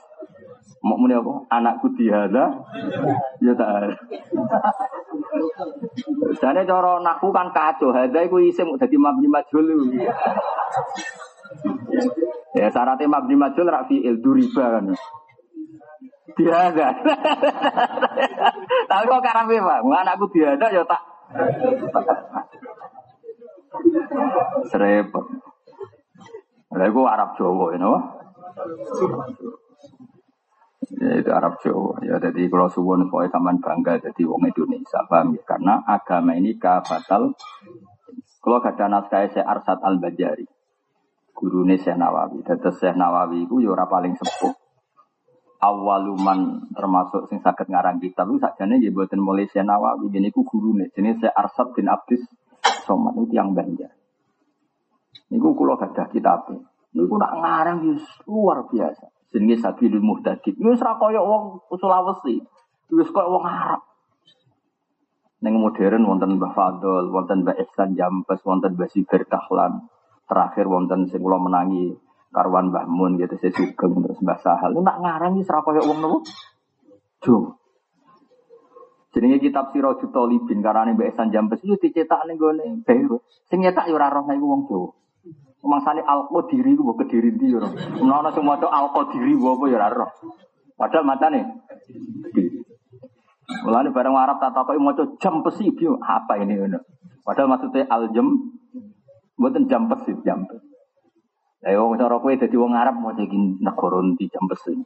[0.85, 1.47] Mau muni apa?
[1.55, 2.53] Anakku dia ada
[3.41, 3.97] ya tak ada.
[6.37, 9.95] Jane cara naku kan kacau, hadza iku isim dadi mabni majhul.
[12.55, 14.95] Ya syaratnya mabni majul rafi il duriba kan.
[16.35, 16.89] Diada.
[18.91, 21.03] Tapi kok karabe Pak, anakku diada ya tak.
[24.71, 25.25] Serepot.
[26.75, 27.99] Lah iku Arab Jawa you know?
[30.99, 32.03] Ya itu Arab Jawa.
[32.03, 35.43] Ya jadi kalau suwun supaya sampean bangga jadi wong Indonesia paham ya?
[35.47, 37.35] Karena agama ini kafatal
[38.43, 40.45] kalau ada naskah saya Arsad Al Bajari
[41.35, 42.41] gurune Syekh Nawawi.
[42.47, 44.55] Dados Syekh Nawawi iku ya paling sepuh.
[45.65, 50.47] Awaluman termasuk sing saged ngarang kitab itu sakjane nggih mboten mulai Syekh Nawawi ngene iku
[50.47, 52.23] gurune jenenge Syekh Arsad bin Abdus
[52.87, 53.93] Somad itu yang Banjar.
[55.33, 56.49] Niku kula gadah kitab.
[56.95, 59.09] Niku nak ngarang wis luar biasa.
[59.35, 60.55] Jenenge Sabilul Muhtadid.
[60.61, 62.45] Wis ra kaya wong Sulawesi.
[62.93, 63.83] Wis kaya wong Arab.
[65.45, 69.93] Neng modern wonten Mbah Fadl, wonten Mbah Ihsan Jampes, wonten Mbah Sibir Dahlan
[70.25, 71.95] terakhir wonten sing kula menangi
[72.35, 75.99] karwan Mbah Mun gitu saya sugeng terus Mbah Sahal nak ngarang iki ora koyo wong
[76.03, 76.19] nopo
[77.23, 77.57] Jo
[79.15, 83.23] Jenenge kitab Sirajul Talibin karane Mbak Esan Jambes itu dicetak ning gone Beirut.
[83.47, 84.91] Sing nyetak ya ora roh iku wong Jawa.
[85.65, 87.71] Mangsane Al-Qadiri ku kediri ndi ya ora.
[87.95, 90.11] Menawa sing maca Al-Qadiri apa ya ora roh.
[90.75, 91.41] Padahal macane
[93.65, 95.71] Mulane bareng Arab tak takoki maca jam besi
[96.03, 96.83] apa ini ngono.
[97.23, 98.27] Padahal maksudnya al-jam
[99.35, 100.75] Mboten jam pesit jam pesit.
[101.65, 104.77] Lah wong cara kowe dadi wong Arab mau iki negara ndi jam pesit.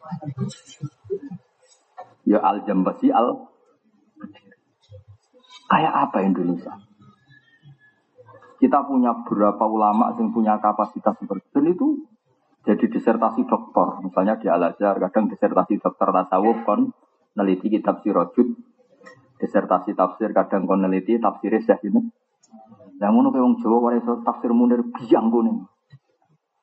[2.28, 3.48] Ya al jam besi al
[5.68, 6.80] Kayak apa Indonesia?
[8.56, 11.60] Kita punya beberapa ulama yang punya kapasitas seperti itu.
[11.76, 11.88] Itu
[12.64, 14.00] jadi disertasi doktor.
[14.00, 16.88] Misalnya di Al-Azhar, kadang disertasi dokter tasawuf kon
[17.36, 18.48] neliti kitab sirojud.
[19.38, 22.00] Disertasi tafsir, kadang kon neliti tafsir syekh ini.
[22.98, 25.58] Lah ngono kowe wong Jawa ora iso tafsir munir biang kuning.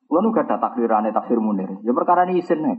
[0.06, 1.80] Kulo nu gak ada tafsir munir.
[1.82, 2.78] Ya perkara ini isin nih.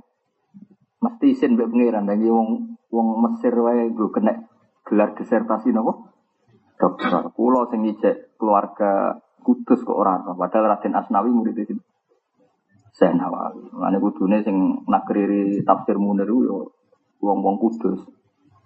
[1.00, 4.46] Mesti isin mbek pangeran dan wong wong Mesir wae gue kena
[4.86, 6.12] gelar disertasi nopo?
[6.76, 7.32] Dokter.
[7.32, 11.78] Kulo sing ngicek keluarga Kudus kok ora padahal Raden Asnawi murid itu.
[12.90, 13.70] Saya Nawawi.
[13.78, 16.74] Mane kudune sing nakriri tafsir munir yo
[17.22, 18.02] wong-wong Kudus.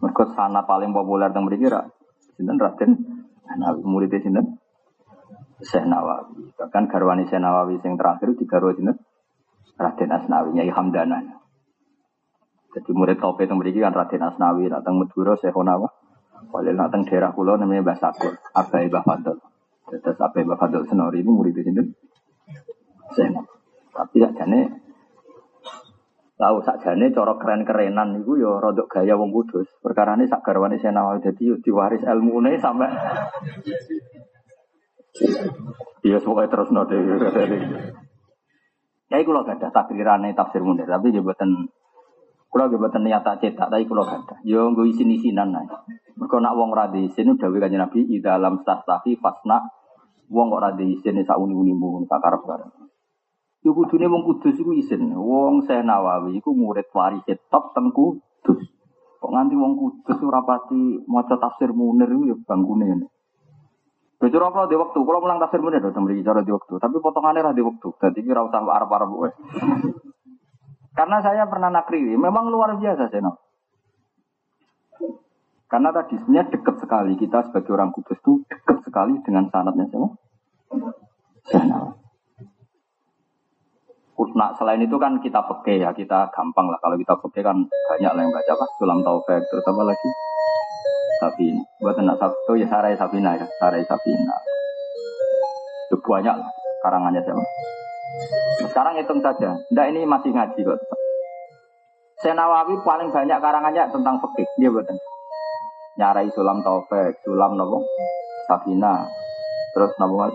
[0.01, 1.85] Mergo sana paling populer teng mriki ra
[2.35, 2.91] sinten Raden
[3.61, 4.60] Nawawi murid sinten?
[5.61, 6.53] Syekh Nawawi.
[6.57, 8.93] Bahkan garwani Syekh Nawawi yang terakhir di garwa ini
[9.81, 11.19] Raden Asnawi, Nyai Hamdana.
[12.71, 15.89] Jadi murid tope yang beri kan Raden Asnawi, datang Madura, Syekh Nawa.
[16.51, 19.37] Walil datang daerah pulau namanya Mbah Sakur, Abai Mbah Fadl.
[19.93, 21.83] Terus Abai Mbah Fadl Senori ini murid di sini.
[23.13, 23.37] Syekh
[23.91, 24.19] Tapi
[26.41, 29.69] tahu sakjane cara keren-kerenan itu ya rodok gaya wong kudus.
[29.85, 32.89] Perkara ini sak garwane Syekh Nawawi jadi diwaris ilmune sampai
[36.01, 36.97] Iya semoga terus node.
[39.11, 41.11] Ya iku lho gak ada takdirane tafsir munir, tapi
[42.51, 45.71] Kulo ge boten niat tak cetak, tapi kulo gak Yo nggo isin-isinan ae.
[46.19, 49.63] Mergo nak wong ora isin udah kanjeng Nabi di dalam stastafi fasna
[50.27, 52.75] wong kok ora isin sak uni-unimu sak karep-karep.
[53.63, 55.15] Yo kudune wong kudus iku isin.
[55.15, 57.23] Wong Syekh Nawawi iku murid waris
[57.55, 58.61] top teng kudus.
[59.23, 63.07] Kok nganti wong kudus ora pati maca tafsir munir yo bangkune ngene.
[64.21, 67.41] Bocor apa di waktu, kalau mulang tafsir bener dong beri cara di waktu, tapi potongannya
[67.41, 67.89] lah di waktu.
[67.89, 69.33] Jadi kira usah Arab Arab.
[70.93, 73.33] Karena saya pernah nakri, memang luar biasa saya
[75.71, 80.09] Karena tadi sebenarnya dekat sekali kita sebagai orang kudus itu dekat sekali dengan sanatnya siapa?
[81.49, 81.97] Saya
[84.31, 86.77] Nah, selain itu kan kita peke ya, kita gampang lah.
[86.85, 90.09] Kalau kita peke kan banyak lah yang baca apa, Sulam Taufik, terus apa lagi?
[91.21, 91.63] Sabina.
[91.79, 94.37] Buat anak Sabtu ya Sarai Sabina ya, Sarai Sabina.
[95.93, 96.51] Itu banyak lah
[96.81, 97.45] karangannya siapa.
[98.65, 99.61] Sekarang hitung saja.
[99.71, 100.81] Ndak ini masih ngaji kok.
[102.21, 104.49] Senawawi paling banyak karangannya tentang fikih.
[104.61, 104.97] Dia buatan.
[106.01, 107.85] Nyarai Sulam Taufik, Sulam nopo,
[108.49, 109.05] Sabina.
[109.77, 110.33] Terus nopo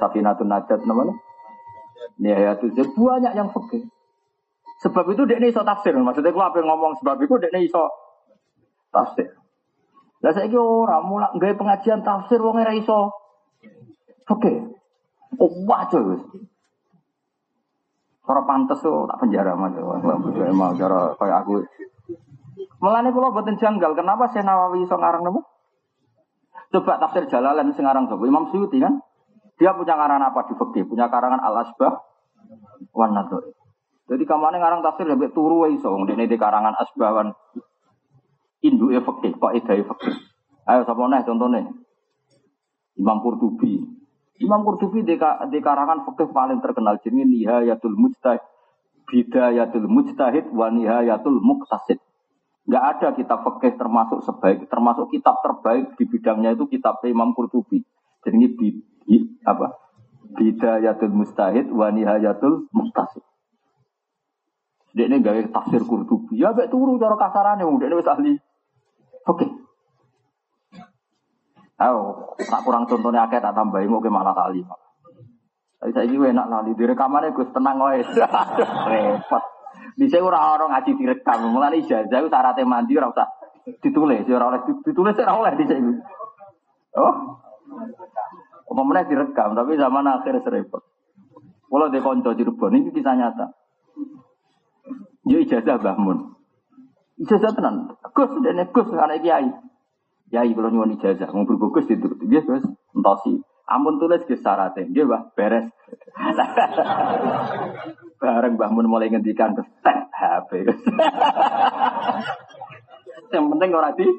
[0.00, 1.12] Sabina tuh najat nopo
[2.20, 3.84] ya tuh banyak yang fikih.
[4.84, 5.96] Sebab itu dia ini iso tafsir.
[5.96, 7.88] Maksudnya gue apa yang ngomong sebab itu dia ini iso
[8.92, 9.32] tafsir.
[10.24, 13.12] Lah saiki ora mulak nggawe pengajian tafsir wong ora iso.
[14.32, 14.52] Oke.
[15.36, 16.22] Oh, wajar wis.
[18.26, 19.76] Cara pantes tuh tak penjara mas,
[20.50, 21.62] mau cara kayak aku.
[22.82, 25.40] Mulane kula boten janggal, kenapa saya Nawawi iso ngarang napa?
[26.74, 28.26] Coba tafsir Jalalain sing ngarang sapa?
[28.26, 28.98] Imam Suyuti kan?
[29.56, 30.84] Dia punya karangan apa di fikih?
[30.90, 31.94] Punya karangan Al-Asbah
[32.92, 33.16] wan
[34.06, 37.28] Jadi kamane ngarang tafsir lebih turu iso wong dene di karangan Asbah wan
[38.68, 40.16] induke fikih, kok edai fikih.
[40.66, 41.62] Ayo sapa neh contone?
[42.96, 43.86] Imam Qurtubi.
[44.42, 45.16] Imam Qurtubi di,
[45.52, 48.42] di karangan paling terkenal jenenge Nihayatul Mujtahid,
[49.06, 52.02] Bidayatul Mujtahid wa Nihayatul Muqtasid.
[52.66, 57.86] Gak ada kitab fikih termasuk sebaik, termasuk kitab terbaik di bidangnya itu kitab Imam Qurtubi.
[58.26, 58.74] Jadi ini bi,
[59.06, 59.70] bi, apa?
[60.34, 63.22] Bidayatul Mustahid wa Nihayatul Muqtasid.
[64.96, 66.42] Dia ini gawe tafsir Qurtubi.
[66.42, 68.32] Ya baik turu cara kasarannya, dia ini ahli.
[69.26, 69.46] Oke.
[71.76, 74.64] Ayo, tak kurang contohnya akeh tak tambahin mau ke malah kali.
[75.76, 76.72] Tapi saya ini enak lali.
[76.72, 78.00] Di rekamannya gue tenang wae.
[78.90, 79.44] Repot.
[79.96, 81.52] Bisa ora orang ngaji direkam.
[81.52, 83.28] Mulane ijazah itu syaratnya mandi ora usah
[83.80, 85.78] ditulis, ora oleh ditulis ora oleh dhisik.
[86.96, 87.14] Oh.
[88.66, 90.82] Umumnya direkam, tapi zaman akhir serempet.
[91.66, 93.46] Kalau di konco Cirebon ini kisah nyata.
[95.26, 96.35] Ya ijazah bangun.
[97.16, 97.96] Ijazah tenan.
[98.12, 99.48] Gus, dan Gus anak kiai.
[100.28, 102.60] Kiai kalau nyuwun ijazah, mau berbukus itu, dia Gus,
[102.92, 103.40] entosi.
[103.66, 105.66] Ampun tulis ke syaratnya, dia bah beres.
[108.22, 110.50] Bareng Mbah Mun mulai ngendikan terus tek HP.
[113.34, 114.06] Yang penting ora di.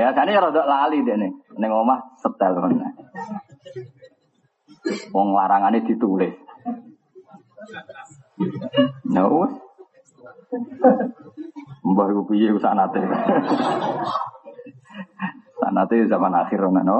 [0.00, 1.30] ya kan ya rada lali deh nih.
[1.54, 2.90] Ning omah setel mana.
[5.14, 6.34] Wong larangane ditulis.
[9.06, 9.69] No.
[11.86, 13.00] Mbah iku piye usanate.
[15.60, 16.98] Sanate zaman akhir no.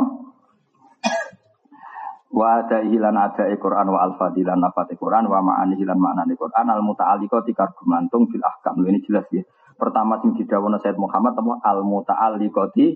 [2.30, 6.70] Wa ada hilan ada Quran wa al fadilan nafat Quran wa ma'ani hilan maknani Quran
[6.70, 8.78] al muta'alliqo tikar gumantung bil ahkam.
[8.86, 9.42] Ini jelas ya.
[9.74, 12.86] Pertama sing didawono Said Muhammad temu al muta'alliqoti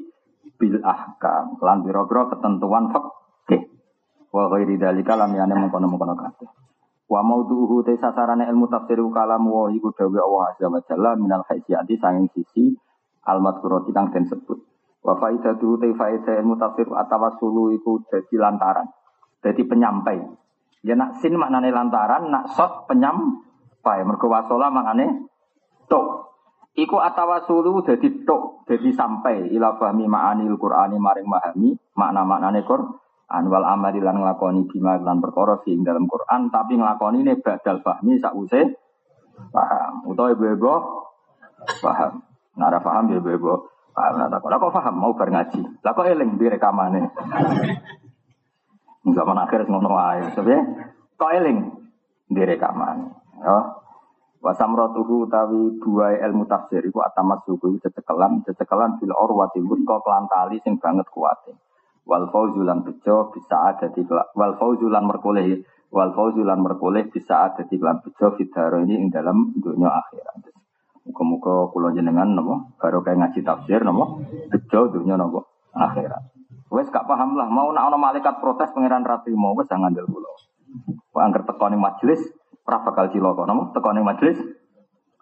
[0.55, 1.59] bil ahkam.
[1.59, 3.75] Lan biro-biro ketentuan fikih.
[4.31, 6.49] Wa ghairi dzalika lam yana mengkono-mengkono kabeh.
[7.05, 11.45] Wa maudhuhu te sasarane ilmu tafsir kalam wa iku dawe Allah azza wa jalla minal
[11.45, 12.73] haisiyati sanging sisi
[13.29, 14.57] al madhkurati kang den sebut.
[15.05, 18.89] Wa faidatu te faidah ilmu tafsir atawassulu iku dadi lantaran.
[19.45, 20.17] Jadi penyampai.
[20.81, 24.01] Ya nak sin maknane lantaran, nak sot penyampai.
[24.09, 25.29] Mergo wasola maknane
[25.93, 26.33] tok.
[26.73, 33.04] Iku atawasulu dadi tok, dadi sampai ila fahmi ma'anil Qur'ani maring mahami makna-maknane Quran
[33.51, 38.22] wal amali lan nglakoni bima lan perkara sing dalam Quran tapi nglakoni ne badal fahmi
[38.22, 38.61] sause
[39.51, 40.74] paham utawa ibu-ibu
[41.82, 42.22] paham.
[42.55, 44.51] Nara paham ya ibu-ibu Paham lah kok.
[44.51, 45.62] Kok paham mau bar ngaji.
[45.87, 47.14] Lah kok eling di rekamane.
[49.07, 50.35] Zaman akhir ngono wae.
[50.35, 50.61] Sebab
[51.14, 51.59] kok eling
[52.26, 53.14] di rekaman.
[53.39, 53.59] Ya.
[54.43, 60.61] Wasamratuhu utawi dua ilmu tafsir iku atamat suku cecekelan cecekelan bil urwati wuthqa kelan tali
[60.61, 61.57] sing banget kuate.
[62.05, 67.81] Wal fauzulan bejo bisa ada di wal fauzulan merkoleh wal fauzulan merkoleh bisa ada di
[67.81, 70.53] kelan bejo fidaro ini ing dalam dunia akhirat.
[71.09, 74.21] Muka-muka kulo jenengan nopo, baru kayak ngaji tafsir nopo,
[74.53, 76.35] bejo dunia nopo akhirat.
[76.69, 80.05] Wes gak paham lah, mau nak ono malaikat protes pangeran rati mau wes jangan ngandel
[80.11, 80.33] kulo.
[81.15, 82.21] Angker tekoni majelis,
[82.69, 84.37] ora bakal ciloko nopo, tekoni majelis,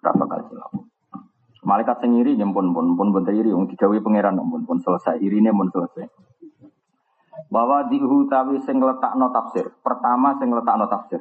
[0.03, 0.91] ora bakal ciloko.
[1.63, 5.71] Malaikat sing iri nyempun pun pun pun wong digawe pangeran pun pun selesai, irine pun
[5.71, 6.11] selesai.
[7.49, 9.69] Bahwa diuhu tawi sing letakno tafsir.
[9.81, 11.21] Pertama sing letakno tafsir.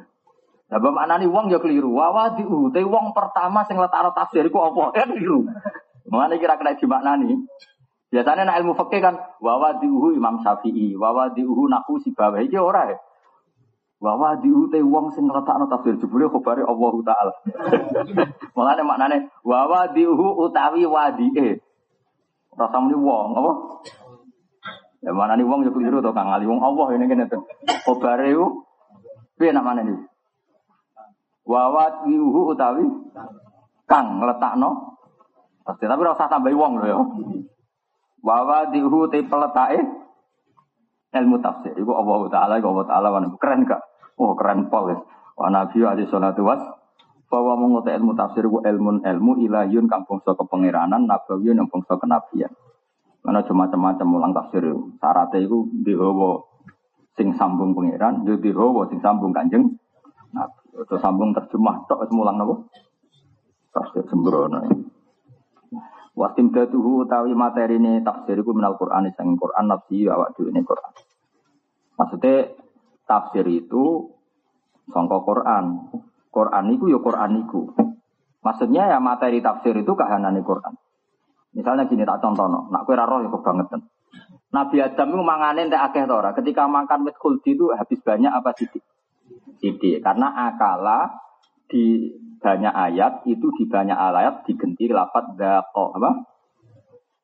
[0.72, 1.92] Lah maknane wong ya keliru.
[1.92, 4.96] Wawa diuhu te wong pertama sing letakno tafsir iku apa?
[4.96, 5.44] Ya keliru.
[6.08, 7.36] Mulane kira kena dimaknani.
[8.12, 12.60] Biasanya nak ilmu fikih kan wawa diuhu Imam Syafi'i, wawa diuhu naku si bawah iki
[12.60, 13.00] ora ya.
[14.04, 17.32] Wawa diuhu te wong sing letakno tafsir jebule khabare Allah taala.
[18.56, 21.64] Mulane maknane wawa diuhu utawi wadie.
[22.52, 23.52] Rasa muni wong apa?
[25.02, 27.42] Ya mana nih wong ya keliru to Kang Ali wong Allah ini kene tuh.
[27.66, 28.62] Khabare ku
[29.34, 29.96] piye namane iki?
[31.42, 32.86] Wawat wiuhu utawi
[33.90, 34.94] kang letakno
[35.66, 36.98] pasti tapi rasa tambahi wong lho ya.
[38.22, 39.82] Wawa diuhu te peletake
[41.12, 41.74] ilmu tafsir.
[41.74, 43.28] Iku Allah Ta'ala, iku Allah Ta'ala wana.
[43.36, 43.82] Keren gak?
[44.16, 44.98] Oh keren pol ya.
[45.34, 46.62] Wa Nabi alaihi salatu was.
[47.26, 52.52] Bahwa menguti ilmu tafsir iku ilmu ilmu ilahiyun kang bangsa kepengiranan, nabawiyun yang bangsa kenabian.
[53.22, 54.98] Mana cuma macam-macam mulang tafsir itu.
[54.98, 56.42] Syaratnya itu dihawa
[57.14, 59.78] sing sambung pengiran, yo dihawa sing sambung kanjeng
[60.34, 60.62] Nabi.
[60.82, 62.66] Itu sambung terjemah tok wis mulang napa?
[63.72, 64.58] Tafsir sembrono.
[66.12, 70.60] Wasim datuhu utawi materi ini tafsir iku minal Qur'an sang Qur'an nafsi awak dhewe ini
[70.60, 70.92] Qur'an.
[71.96, 72.52] Maksudnya
[73.08, 74.12] tafsir itu
[74.92, 75.88] songkok Quran.
[76.28, 77.72] Quran itu ya Quran itu.
[78.44, 80.76] Maksudnya ya materi tafsir itu kahanane Quran.
[81.52, 83.80] Misalnya gini tak contoh, nak kue roh ya kebangetan.
[84.52, 86.36] Nabi Adam itu mangane entek akeh tora.
[86.36, 88.84] Ketika makan wit khuldi itu habis banyak apa sidik?
[89.60, 90.04] Sidik.
[90.04, 91.08] Karena akala
[91.72, 96.10] di banyak ayat itu di banyak ayat digenti lapat dako apa?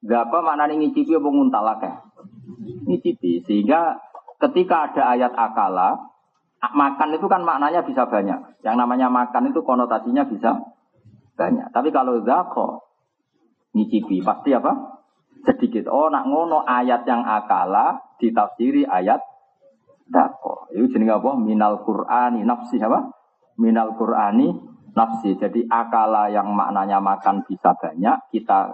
[0.00, 1.94] Dako maknanya ngicipi apa nguntal akeh?
[2.88, 3.44] Ngicipi.
[3.44, 4.00] Sehingga
[4.40, 6.00] ketika ada ayat akala,
[6.64, 8.40] makan itu kan maknanya bisa banyak.
[8.64, 10.56] Yang namanya makan itu konotasinya bisa
[11.36, 11.68] banyak.
[11.76, 12.88] Tapi kalau dako
[13.77, 14.73] Nicipi pasti apa?
[15.45, 15.89] Sedikit.
[15.89, 19.23] Oh, nak ngono ayat yang akala ditafsiri ayat
[20.09, 20.73] dako.
[20.73, 21.36] Itu jenis apa?
[21.36, 23.12] Minal Qur'ani nafsi apa?
[23.61, 24.49] Minal Qur'ani
[24.97, 25.36] nafsi.
[25.36, 28.73] Jadi akala yang maknanya makan bisa banyak, kita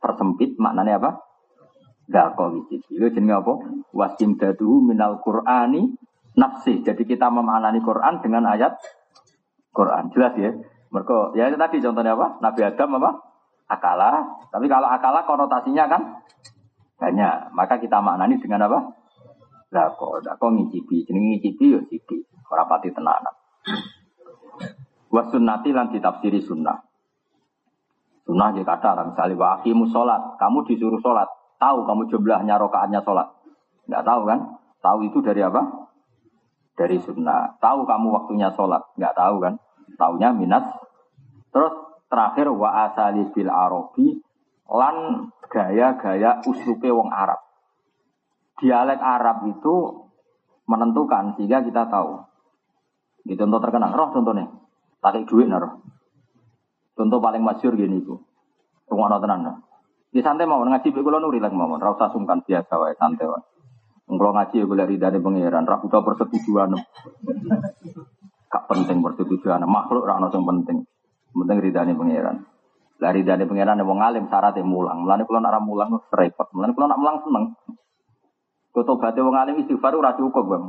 [0.00, 1.10] persempit maknanya apa?
[2.04, 3.00] Dako nicipi.
[3.00, 3.54] Itu jenis apa?
[3.94, 5.94] Wasim dadu minal Qur'ani
[6.34, 6.82] nafsi.
[6.82, 8.76] Jadi kita memaknani Quran dengan ayat
[9.74, 10.10] Quran.
[10.14, 10.50] Jelas ya?
[10.94, 12.38] Mereka, ya itu tadi contohnya apa?
[12.38, 13.10] Nabi Adam apa?
[13.68, 14.40] Akala.
[14.52, 16.02] Tapi kalau akala konotasinya kan
[17.00, 17.52] banyak.
[17.52, 18.78] Maka kita maknani dengan apa?
[19.72, 21.08] Dako, dako ngicipi.
[21.08, 22.16] Jenenge ngicipi ya cipi.
[22.48, 23.34] Ora pati tenanan.
[25.10, 26.78] Wa sunnati lan ditafsiri sunnah.
[28.24, 30.38] Sunnah dia kata misalnya wa aqimu sholat.
[30.40, 31.28] Kamu disuruh sholat.
[31.58, 33.28] Tahu kamu jumlahnya rokaatnya sholat.
[33.88, 34.38] Enggak tahu kan?
[34.80, 35.62] Tahu itu dari apa?
[36.74, 37.56] Dari sunnah.
[37.60, 38.80] Tahu kamu waktunya sholat.
[38.96, 39.54] Enggak tahu kan?
[40.00, 40.64] Taunya minat.
[41.54, 41.74] Terus
[42.14, 44.22] Terakhir wa asali bil arabi
[44.70, 47.42] lan gaya-gaya uslupe wong Arab.
[48.62, 50.06] Dialek Arab itu
[50.70, 52.22] menentukan sehingga kita tahu.
[53.26, 54.46] Di contoh terkenal, roh contohnya.
[55.02, 55.82] Pakai duit roh.
[56.94, 58.14] Contoh paling masyur gini itu.
[58.86, 59.66] Tunggu tenan.
[60.14, 63.42] Di santai mau ngaji kula nuri lagi mau, ora usah sungkan biasa wae santai wae.
[64.06, 66.78] Kalau ngaji ya boleh ridane pangeran, ra butuh persetujuan.
[68.46, 70.86] Gak penting persetujuan, makhluk ra ono penting.
[71.34, 72.46] Penting ridani pangeran.
[73.02, 75.02] Lah ridani pangeran wong alim syaratnya mulang.
[75.02, 76.48] Mulane kula nak mulang repot.
[76.54, 77.44] Mulane kula nak mulang seneng.
[78.70, 80.64] Kutobate wong alim istighfar ora cukup, Bang.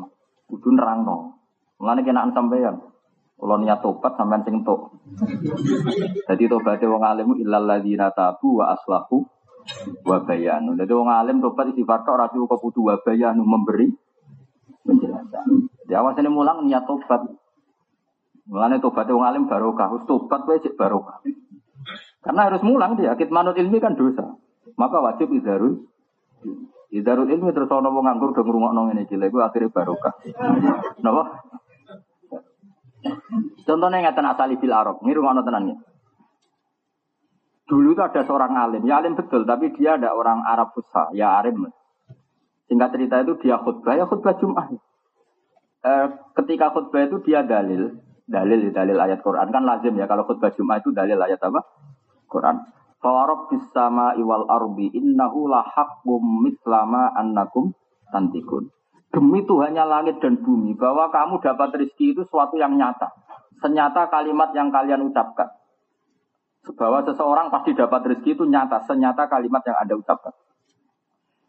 [0.50, 1.38] Kudu nerangno.
[1.78, 2.82] Mulane kenaan sampeyan.
[3.36, 4.96] Kalau niat tobat sampean sing entuk.
[6.26, 9.28] Jadi tobatnya wong alim illal ladzina tabu wa aslahu
[10.08, 10.74] wa bayanu.
[10.80, 13.92] Jadi wong alim tobat istighfar tok ora cukup kudu wa bayanu memberi
[14.88, 15.68] penjelasan.
[15.86, 17.28] Jadi awasane mulang niat tobat.
[18.46, 21.22] Mulane tobat wong alim barokah, harus tobat wae cek barokah.
[22.22, 24.38] Karena harus mulang dia, manut ilmi kan dosa.
[24.78, 25.86] Maka wajib idarul
[26.96, 30.16] Idarul ilmi terus ana wong nganggur do ngrungokno ngene iki lha iku akhire barokah.
[31.04, 31.44] Napa?
[33.68, 35.78] Contohnya ngeten asali bil arab, ini rumah tenan ya.
[37.66, 41.34] Dulu itu ada seorang alim, ya alim betul, tapi dia ada orang Arab fusha, ya
[41.42, 41.66] alim.
[42.70, 44.70] Singkat cerita itu dia khutbah, ya khutbah Jum'ah.
[45.86, 46.08] Eh,
[46.38, 50.82] ketika khutbah itu dia dalil, dalil dalil ayat Quran kan lazim ya kalau khutbah Jumat
[50.82, 51.62] itu dalil ayat apa?
[52.26, 52.66] Quran.
[53.00, 57.78] Fawarob bisama iwal arbi innahu lahakum mislama annakum
[58.10, 58.74] tantikun.
[59.14, 63.14] Demi Tuhannya langit dan bumi bahwa kamu dapat rezeki itu suatu yang nyata.
[63.62, 65.48] Senyata kalimat yang kalian ucapkan.
[66.76, 68.84] Bahwa seseorang pasti dapat rezeki itu nyata.
[68.84, 70.34] Senyata kalimat yang Anda ucapkan.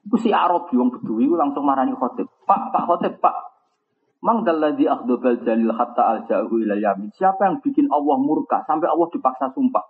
[0.07, 2.31] Itu si Arab yang bedui langsung marani khotib.
[2.47, 3.56] Pak, Pak khotib, Pak.
[4.27, 7.15] Mang dalladzi akhdabal jalil hatta alja'hu ila yamin.
[7.15, 9.86] Siapa yang bikin Allah murka sampai Allah dipaksa sumpah?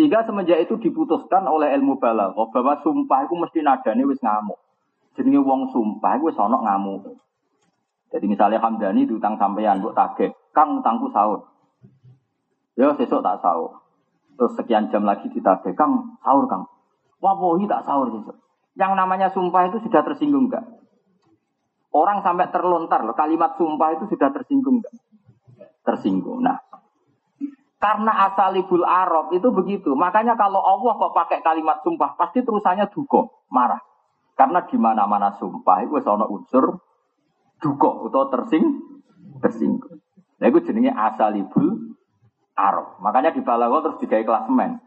[0.00, 4.56] Sehingga semenjak itu diputuskan oleh ilmu balaghah bahwa sumpah itu mesti nadane wis ngamuk.
[5.20, 7.20] Jadi wong sumpah itu wis ana ngamuk.
[8.08, 11.46] Jadi misalnya Hamdani diutang sampean mbok tagih, Kang utangku sahur.
[12.74, 13.84] Ya sesuk tak sahur.
[14.34, 16.64] Terus sekian jam lagi ditagih, Kang sahur Kang.
[17.20, 18.34] Wallahi tak sahur sesuk.
[18.74, 20.64] Yang namanya sumpah itu sudah tersinggung enggak?
[21.90, 24.78] Orang sampai terlontar loh, kalimat sumpah itu sudah tersinggung.
[25.82, 26.38] Tersinggung.
[26.38, 26.62] Nah,
[27.82, 29.96] karena asalibul Arab itu begitu.
[29.98, 33.82] Makanya kalau Allah kok pakai kalimat sumpah, pasti terusannya duko, marah.
[34.38, 36.78] Karena di mana-mana sumpah itu sono unsur
[37.58, 38.64] duko atau tersing,
[39.42, 39.98] tersinggung.
[40.40, 41.96] Nah, itu jenisnya asalibul
[42.54, 43.00] Arab.
[43.02, 44.78] Makanya di balago terus dikai klasemen.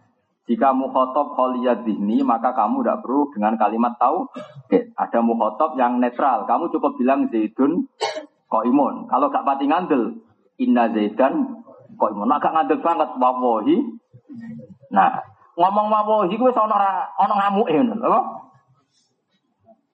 [0.43, 4.27] Jika mukhotob kholiyat dihni, maka kamu tidak perlu dengan kalimat tahu.
[4.67, 6.43] Oke, ada mukhotob yang netral.
[6.43, 7.87] Kamu cukup bilang Zaidun
[8.51, 9.07] koimun.
[9.07, 10.19] Kalau gak pati ngandel,
[10.59, 11.63] inna Zaidan
[11.95, 12.27] koimun.
[12.27, 13.77] Nah, gak ngandel banget, wawohi.
[14.91, 15.23] Nah,
[15.55, 16.75] ngomong wawohi gue ono
[17.23, 18.21] ono ngamuk ini, apa?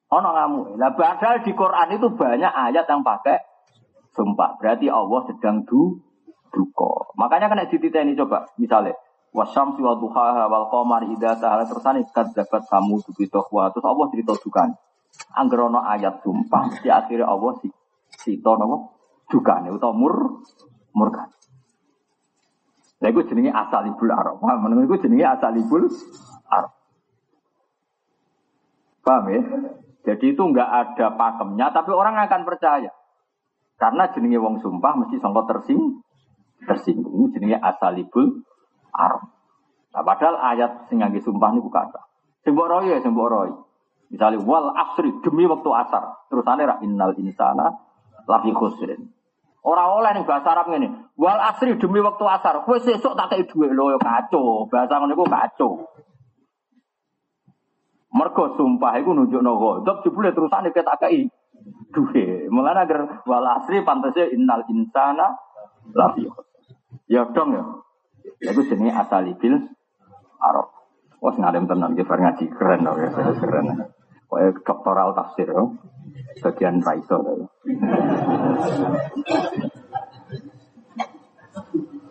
[0.10, 0.66] Ono ngamuk.
[0.82, 3.38] Nah, padahal di Quran itu banyak ayat yang pakai
[4.18, 4.58] sumpah.
[4.58, 6.02] Berarti Allah sedang du
[6.50, 7.14] duko.
[7.22, 8.98] Makanya kena dititeni coba, misalnya
[9.30, 13.14] Wasam wa duhaha wal qamar idza tahala tersane kadzabat kamu tu
[13.54, 14.70] wa terus Allah cerita dukan.
[15.38, 17.70] Anggerono ayat sumpah, di akhirnya Allah si
[18.10, 19.00] sito nopo
[19.30, 20.42] nih utawa mur
[20.98, 21.30] murkan.
[23.00, 24.42] Lah iku jenenge asalibul arab.
[24.44, 24.60] Paham?
[24.66, 25.88] Menurut iku jenenge asalibul
[26.50, 26.74] arab.
[29.06, 29.42] Paham ya?
[30.10, 32.92] Jadi itu enggak ada pakemnya, tapi orang akan percaya.
[33.80, 36.04] Karena jenenge wong sumpah mesti sangka tersing
[36.68, 37.32] tersinggung.
[37.32, 38.44] Jenenge asalibul
[39.00, 39.24] arab.
[39.96, 42.06] Nah, padahal ayat sing ngangge sumpah niku kata.
[42.44, 43.50] Sing mbok roy ya sing mbok roy.
[44.10, 46.30] Misalnya wal asri demi waktu asar.
[46.30, 47.78] Terus ra innal insana
[48.26, 49.10] lafi khusrin.
[49.62, 51.14] Ora oleh ning bahasa Arab ngene.
[51.18, 52.66] Wal asri demi waktu asar.
[52.66, 54.66] Kowe sesuk tak kei dhuwit lho ya kacau.
[54.70, 55.72] Bahasa ngono iku kacau.
[58.10, 61.30] Mergo sumpah iku nunjukno ghadab jebule terusane kita kei
[61.94, 62.50] dhuwit.
[62.50, 65.38] Mulane agar wal asri pantese innal insana
[65.94, 66.26] lafi
[67.10, 67.64] Ya dong ya.
[68.40, 69.56] Iku jenenge asalibil
[70.40, 70.68] Arab.
[71.20, 73.92] Wah, ngadem tenan ki ngaji keren loh ya, keren.
[74.32, 75.76] Kayak doktoral tafsir loh.
[76.40, 77.20] Bagian raiso.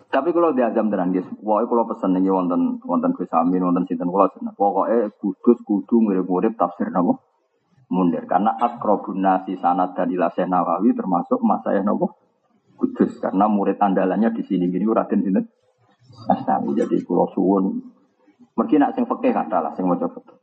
[0.09, 4.09] Tapi kalau diazam tenan guys, wah kalau pesen nih wonten wonten Gus Amin, wonten sinten
[4.09, 4.53] seneng.
[4.53, 7.17] Pokoke kudus kudu mirip-mirip tafsir napa?
[7.89, 8.29] Mundir.
[8.29, 12.13] Karena akrobun nasi sanad dan ilah Nawawi termasuk masa yang napa?
[12.77, 13.17] Kudus.
[13.17, 15.45] Karena murid andalannya di sini gini Raden sinten?
[16.29, 16.77] Asnawi.
[16.77, 17.79] Jadi kula suwun.
[18.55, 20.37] Mergi nak sing fikih kata lah sing maca fikih.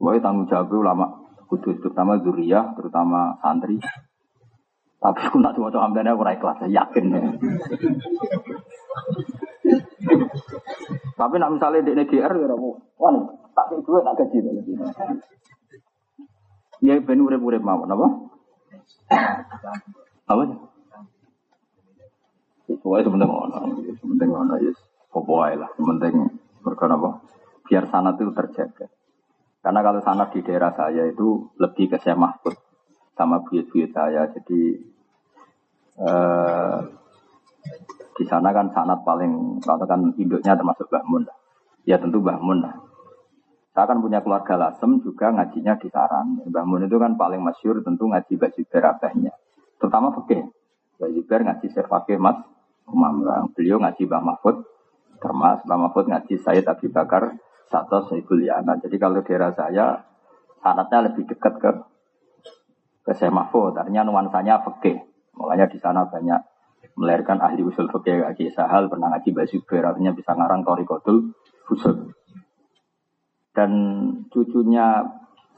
[0.00, 1.06] Wae tanggung jawab ulama
[1.50, 3.76] kudus terutama zuriyah, terutama santri.
[5.00, 7.20] Tapi aku nak coba hamdana aku ikhlas, yakin ya.
[11.16, 13.12] Tapi nak misalnya di NGR ya ramu, wah
[13.56, 14.38] tak kayak dua tak gaji
[16.80, 18.08] Ya ben urip-urip mau, apa?
[20.32, 20.42] Apa?
[22.78, 23.58] Pokoknya sebentar ngono,
[23.98, 24.70] sebentar ngono ya,
[25.10, 26.10] pokoknya lah, sebentar
[26.62, 27.10] berkata apa?
[27.66, 28.86] Biar sana itu terjaga.
[29.60, 32.56] Karena kalau sanat di daerah saya itu lebih ke saya Mahfud
[33.12, 34.24] sama buyut-buyut saya.
[34.32, 34.60] Jadi
[36.00, 36.78] eh,
[38.16, 41.22] di sana kan sanat paling katakan induknya termasuk Mbah Mun.
[41.84, 42.74] Ya tentu Mbah Mun lah.
[43.76, 46.40] Saya kan punya keluarga Lasem juga ngajinya di Sarang.
[46.48, 49.32] Mbah Mun itu kan paling masyur tentu ngaji baju berabahnya.
[49.76, 50.48] Terutama fakih.
[50.96, 52.40] Baju ber ngaji Syekh Mas
[52.90, 53.24] Umam.
[53.54, 54.56] Beliau ngaji Mbah Mahfud.
[55.20, 57.38] Termas Mbah Mahfud ngaji Sayyid Abi Bakar
[57.70, 58.76] satu Saiful Yana.
[58.82, 60.02] Jadi kalau daerah saya
[60.58, 61.70] sanatnya lebih dekat ke
[63.06, 63.78] ke Syekh Mahfud.
[63.78, 64.98] Artinya nuansanya fikih.
[65.38, 66.40] Makanya di sana banyak
[66.98, 71.32] melahirkan ahli usul fikih Aki Sahal pernah ngaji Basyuber artinya bisa ngarang Torikotul
[71.70, 72.10] Usul.
[73.54, 73.70] Dan
[74.26, 75.06] cucunya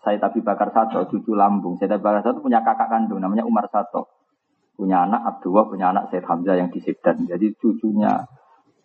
[0.02, 1.78] saya Abi Bakar Sato, cucu lambung.
[1.78, 4.11] Saya Abi Bakar Sato punya kakak kandung namanya Umar Sato.
[4.82, 7.22] Punya anak Abdullah, punya anak Said Hamzah yang di Sibdan.
[7.30, 8.18] Jadi cucunya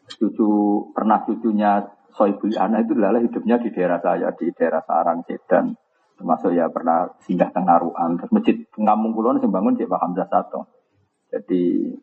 [0.05, 0.49] cucu
[0.93, 1.81] pernah cucunya
[2.13, 5.73] Soibul Ana itu adalah hidupnya di daerah saya, di daerah Sarang, Sedan.
[6.17, 8.21] Termasuk ya pernah singgah ke Naruan.
[8.21, 10.69] Terus masjid Ngampung Kulon yang bangun Pak Hamzah Sato.
[11.33, 11.93] Jadi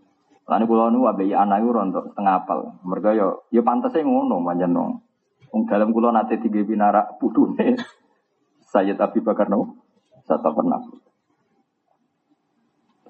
[0.44, 2.76] Lalu pulau nu abai anak itu rontok setengah apal.
[2.84, 5.00] Mereka yo yo pantasnya ngono manjan nong.
[5.56, 7.80] Ung dalam pulau nate tiga binara nih.
[8.72, 9.80] Saya tapi bakar no
[10.28, 10.84] satu pernah.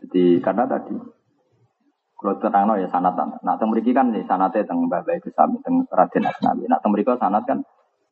[0.05, 0.93] Jadi karena tadi
[2.21, 3.41] kalau terang ya sanatan.
[3.41, 6.69] Nah, teng mriki kan ya sanate teng Mbah Baik Sami teng Raden Asnawi.
[6.69, 7.65] Nah, teng mriki sanat kan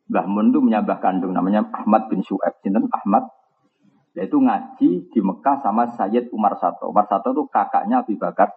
[0.09, 0.61] Mbah Mun itu
[1.01, 2.61] kandung namanya Ahmad bin Syu'aib.
[2.65, 3.29] Sinten Ahmad
[4.13, 6.93] yaitu ngaji di Mekah sama Sayyid Umar Sato.
[6.93, 8.53] Umar Sato itu kakaknya Abi Bakar.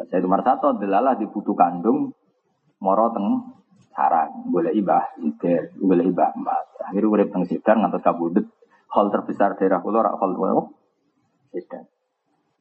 [0.00, 2.12] Sayyid Umar Sato adalah di putu kandung
[2.80, 3.28] moro teng
[3.92, 6.66] sarang, boleh ibah, iber, boleh ibah emas.
[6.88, 8.48] Akhirnya urip teng Sidar ngantos kabudut.
[8.88, 10.32] Hal terbesar daerah rak hal
[11.54, 11.86] Sidar.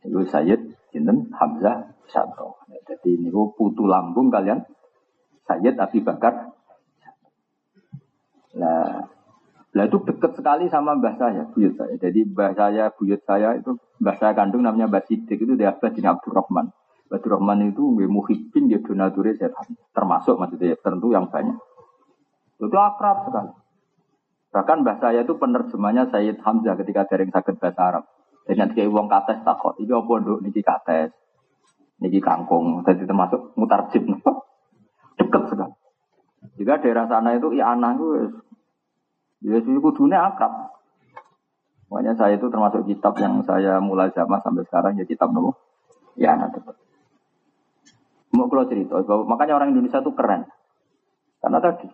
[0.06, 0.62] Itu Sayyid
[0.94, 2.62] Sinten Hamzah Sato.
[2.70, 4.62] Jadi ini putu lambung kalian
[5.50, 6.54] Sayyid Abi Bakar.
[8.54, 9.10] Nah,
[9.74, 11.98] lah itu dekat sekali sama mbah saya, buyut saya.
[11.98, 15.98] Jadi mbah saya, buyut saya itu mbah saya kandung namanya Mbah Sidik itu dia Abbas
[15.98, 16.70] bin Abdurrahman.
[17.10, 19.34] Abdurrahman itu nggih muhibbin dia donature
[19.90, 21.58] termasuk maksudnya tentu yang banyak.
[22.62, 23.52] Itu akrab sekali.
[24.54, 28.06] Bahkan mbah saya itu penerjemahnya Sayyid Hamzah ketika daring sakit bahasa Arab.
[28.44, 31.16] Dengan kayak uang kates takut, ini apa nduk niki kates,
[32.04, 34.04] niki kangkung, jadi termasuk mutarjib,
[35.20, 35.76] deket sekali.
[36.60, 38.08] Jika daerah sana itu ya anak itu,
[39.48, 40.76] ya sih dunia akrab.
[41.88, 45.56] Makanya saya itu termasuk kitab yang saya mulai zaman sampai sekarang ya kitab nopo.
[46.20, 46.76] Ya anak tetap.
[48.34, 48.98] Mau kalau cerita,
[49.30, 50.50] makanya orang Indonesia itu keren.
[51.38, 51.86] Karena tadi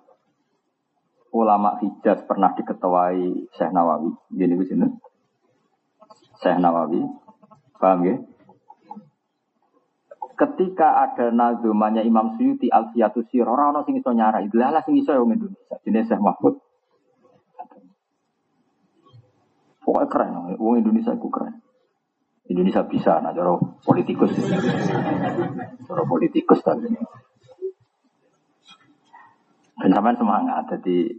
[1.36, 4.88] ulama Hijaz pernah diketuai Syekh Nawawi, gini sini.
[6.40, 7.04] Syekh Nawawi.
[7.80, 8.16] Paham ya?
[10.40, 14.48] Ketika ada nazumanya Imam Suyuti Alfiyatus Sirah, orang-orang sing iso nyarai.
[14.56, 15.76] Lah sing iso yang Indonesia.
[15.84, 16.56] Jenis Syekh Mahfud.
[19.84, 21.66] Pokoknya keren, wong Indonesia itu keren.
[22.46, 24.38] Indonesia bisa, nah cara politikus.
[25.86, 26.94] Cara politikus tadi.
[29.80, 31.10] Dan sampean semangat, jadi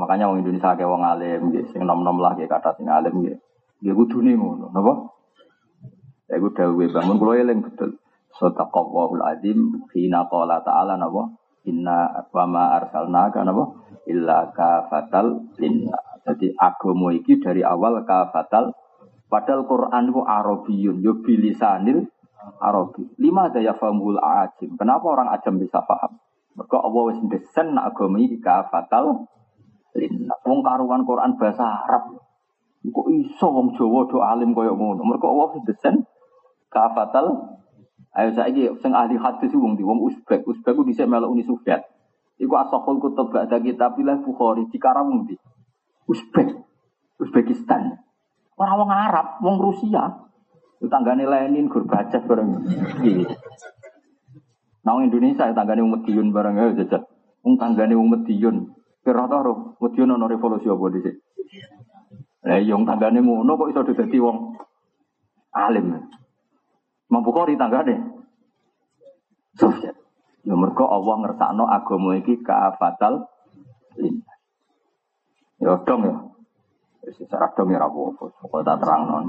[0.00, 3.36] makanya wong Indonesia kayak wong alim, gitu, sing nom-nom lah kayak kata sing alim, gitu.
[3.80, 4.92] Dia nih ngono, napa?
[6.28, 7.96] Ya gue dawe bangun kulo eling betul.
[8.36, 11.32] Sadaqallahul azim hina qala ta'ala napa?
[11.66, 13.64] Inna wa ma arsalnaka napa?
[14.04, 15.96] Illa kafatal linna.
[16.20, 18.76] Jadi agama iki dari awal kafatal
[19.30, 22.02] Padahal Quran itu Arabiyun, yo bilisanil
[22.58, 23.06] Arabi.
[23.22, 24.74] Lima daya famul ajim.
[24.74, 26.18] Kenapa orang ajam bisa paham?
[26.58, 29.30] Mereka Allah wis desen agama iki kafatal
[29.94, 30.34] linna.
[30.42, 32.18] Wong karuan Quran bahasa Arab.
[32.80, 35.04] Kok iso wong Jawa do alim koyo ngono?
[35.04, 36.08] Mereka Allah wis desen
[36.72, 37.60] kafatal
[38.10, 40.42] Ayo saiki sing ahli hadis wong di wong Uzbek.
[40.42, 41.86] Uzbek ku dhisik melok Uni Soviet.
[42.42, 45.38] Iku asokul kutub ba'da kitabillah Bukhari di Karawung di
[46.10, 46.50] Uzbek.
[47.22, 48.02] Uzbekistan.
[48.58, 50.26] Orang wong Arab, wong Rusia.
[50.80, 52.64] Tanggane Lenin, Gorbachev bareng.
[53.04, 53.28] Iya.
[54.80, 57.04] Nah, Indonesia tanggane wong Medion bareng ya jajal.
[57.44, 58.74] Wong tanggane wong Medion.
[59.04, 61.14] Kira ta ro, Medion ono revolusi apa dhisik?
[62.40, 64.36] Lah wong tanggane ngono kok iso dadi wong
[65.52, 65.86] alim.
[67.12, 67.94] Mampu kok tanggane.
[69.60, 69.96] Soviet.
[70.40, 73.28] Ya mergo Allah ngersakno agama iki kaafatal
[74.00, 74.40] lintas.
[75.60, 76.16] Ya dong ya.
[77.12, 78.24] Secara dong ya apa-apa.
[78.40, 79.26] Pokoknya tak terang non.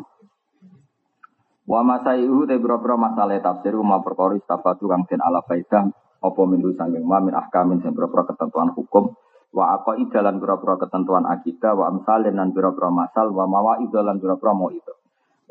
[1.68, 5.88] Wa masaihu te boro masalah tafsir ma perkara istafatu kang den ala faidah
[6.22, 9.16] apa mindu sanging ma min ahkamin sing boro ketentuan hukum
[9.52, 14.40] wa apa idalan boro ketentuan akidah wa amsalin dan boro masal wa mawa idalan boro
[14.56, 14.94] mau itu.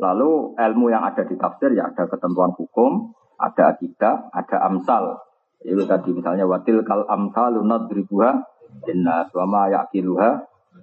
[0.01, 5.20] Lalu ilmu yang ada di tafsir ya ada ketentuan hukum, ada akidah, ada amsal.
[5.60, 8.40] Itu tadi misalnya watil kal amsalu nadribuha
[8.89, 10.31] inna wa ma yaqiluha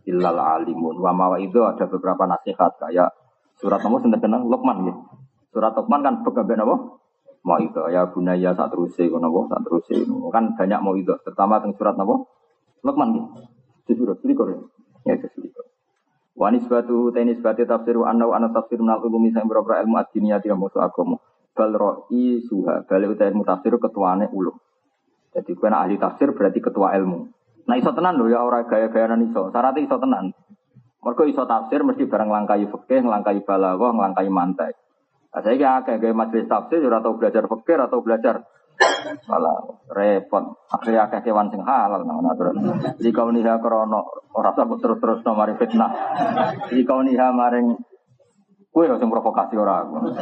[0.06, 1.02] illal alimun.
[1.02, 3.10] Wa mawa itu ada beberapa nasihat kayak
[3.58, 5.02] surat nomor sendiri kenal Luqman gitu.
[5.50, 6.76] Surat Luqman kan pegaben apa?
[7.42, 9.88] Mau itu ya bunaya saat terus kono saat terus
[10.30, 12.16] kan banyak mau itu terutama tentang surat apa?
[12.88, 13.28] Luqman gitu.
[14.00, 14.60] Surat selikur ya.
[15.12, 15.68] Ya selikur.
[16.38, 20.40] Wa nisbatu tenis batu tafsiru anna wa anna tafsir minal ulumi sing berapa ilmu ad-diniyah
[20.40, 21.20] dia musuh agama.
[21.58, 24.56] Bal ra'i suha, bal utai ilmu tafsir ketuane ulum.
[25.34, 27.20] Jadi kena ahli tafsir berarti ketua ilmu.
[27.68, 29.52] Nah iso tenan lho ya ora gaya-gayanan iso.
[29.52, 30.32] Syaratnya iso tenan.
[31.02, 34.74] Mergo iso tafsir mesti bareng langkai fikih, nglangkai balaghah, nglangkai mantek.
[35.34, 38.46] Nah, saya kira kayak gaya majelis tafsir ora tau belajar fikih atau belajar
[39.28, 39.58] malah
[39.92, 40.44] repot.
[40.70, 42.56] Akhirnya akeh kewan sing halal nang aturan.
[43.02, 45.92] Jika uniha krono ora sabut terus-terus no mari fitnah.
[46.72, 47.78] Jika uniha maring
[48.72, 50.14] kue sing provokasi ora aku.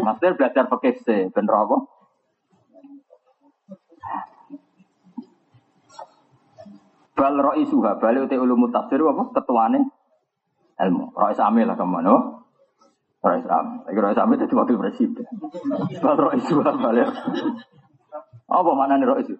[0.00, 1.76] Maksudnya belajar fikih sih, bener apa?
[7.12, 9.30] Bal roi suha, bal uti ulumu tafsir apa?
[9.36, 9.80] Ketuane
[10.80, 11.12] ilmu.
[11.14, 12.41] Roi samil lah ke mana?
[13.22, 13.78] Roi samil.
[13.86, 15.26] Lagi roi samil jadi wakil presiden.
[16.02, 17.06] Bal roi suha, bal ya.
[18.50, 19.38] Apa mana nih suha?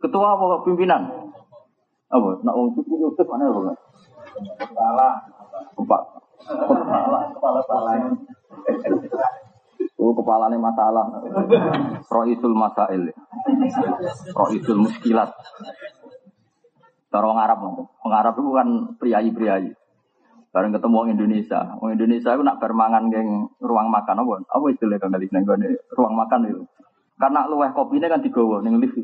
[0.00, 1.04] Ketua apa pimpinan?
[2.08, 2.28] Apa?
[2.40, 3.72] Nak suku itu mana apa?
[4.56, 5.08] Kepala.
[5.76, 6.08] Kepala.
[6.48, 7.18] Kepala.
[7.36, 7.58] Kepala.
[7.60, 7.92] Kepala.
[10.00, 11.04] Oh, kepalanya masalah.
[12.08, 13.12] Roisul masail.
[14.32, 15.28] Roisul muskilat.
[17.10, 17.58] Cara Arab,
[18.06, 19.74] orang Arab itu kan priayi-priayi.
[20.50, 24.42] Bareng ketemu orang Indonesia, orang Indonesia itu nak bermangan geng ruang makan apa?
[24.50, 25.46] Apa istilah kang kali neng
[25.94, 26.66] ruang makan itu?
[27.22, 28.98] Karena luweh ini kan digawa neng lift.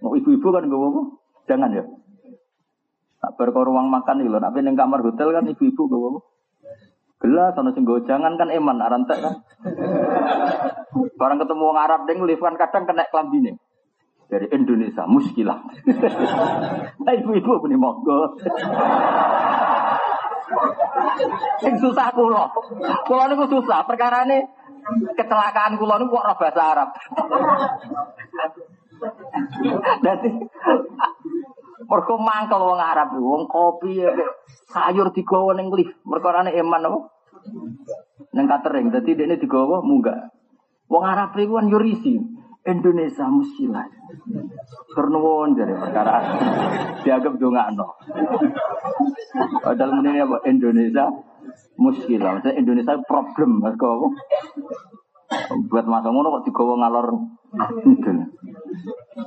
[0.00, 1.00] Mau ibu-ibu kan apa?
[1.44, 1.84] Jangan ya.
[3.20, 6.20] Nak berko ruang makan itu, nak neng kamar hotel kan ibu-ibu gawa apa?
[7.24, 9.34] Gelas, sama sing jangan kan eman, arantek kan.
[11.20, 13.60] Barang ketemu orang Arab neng lift kan kadang kena klambine
[14.32, 15.60] dari Indonesia muskilah.
[17.04, 18.40] nah, ibu-ibu punya monggo.
[21.60, 22.44] Sing susah kulo.
[23.08, 24.44] Kulo niku susah perkara ini
[25.16, 26.88] kecelakaan kulo niku kok ora bahasa Arab.
[30.04, 30.30] Dadi
[31.84, 34.04] mergo mangkel wong Arab wong kopi
[34.72, 35.96] sayur digawa ning lift.
[36.04, 36.98] Mergo arane eman apa?
[38.36, 38.92] Ning catering.
[38.92, 40.28] Dadi dekne digawa munggah.
[40.88, 42.33] Wong Arab iku kan yurisi.
[42.64, 43.84] Indonesia musilah.
[44.96, 46.24] Pernuwun jadi perkara
[47.04, 47.36] dianggap
[47.76, 47.92] no.
[49.60, 51.04] Padahal ini apa Indonesia
[51.76, 52.40] muskilah.
[52.40, 54.08] Maksudnya Indonesia problem mas kau.
[55.68, 57.08] Buat masa ngono kok digawa ngalor.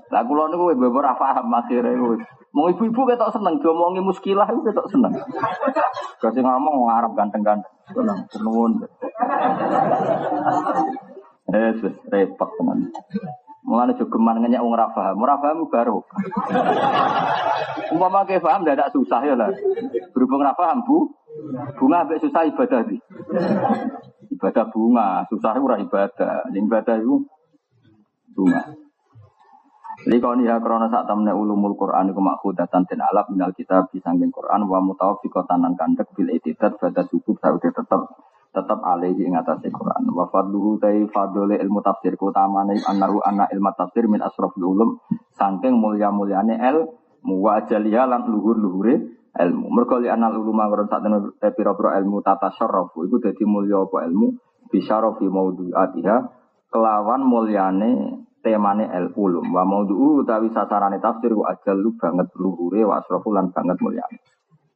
[0.09, 2.23] Lah kula niku beberapa paham akhirnya wis.
[2.55, 5.13] Mau ibu-ibu ketok seneng diomongi muskilah itu ketok seneng.
[6.17, 7.69] Kasih ngomong ngarep ganteng-ganteng.
[7.93, 8.71] Seneng, seneng.
[11.47, 11.71] Eh,
[12.11, 12.91] repot teman.
[13.67, 15.19] Mulane jogeman ngenyak wong ora paham.
[15.19, 15.99] Ora paham baru.
[17.91, 19.51] Umpama ke paham ndak susah ya lah.
[20.15, 21.11] Berhubung ora paham, Bu.
[21.75, 22.95] Bunga ambek susah ibadah di.
[24.31, 26.47] Ibadah bunga, susah ora ibadah.
[26.51, 27.27] Ibadah itu
[28.35, 28.61] bunga.
[30.07, 34.69] Kalau nih krono saat temen ulumul Quran iku makhudatan dan alap minal kita bisangking Quran
[34.69, 38.05] wa mutawaffiqatan nan kandek bil itidat pada subuh saudi tetap
[38.57, 40.09] tetap alaihi ing atase Quran.
[40.09, 44.97] Wa fadluhu tai fadole ilmu tafsir kutamane annahu anna ilmu tafsir min asrafil ulum
[45.37, 46.89] saking mulya-mulyane el
[47.21, 49.65] muwajaliha lan luhur-luhure ilmu.
[49.69, 54.09] Mergo li anal uluma ngron sak temen pira-pira ilmu tata syarrafu iku dadi mulya apa
[54.09, 54.33] ilmu
[54.73, 56.15] bisyarafi maudhu'atiha
[56.73, 62.99] kelawan mulyane temane el ulum wa maudhu utawi sasarane tafsir wa ajalu banget luhure wa
[63.03, 64.05] asrafu lan banget mulia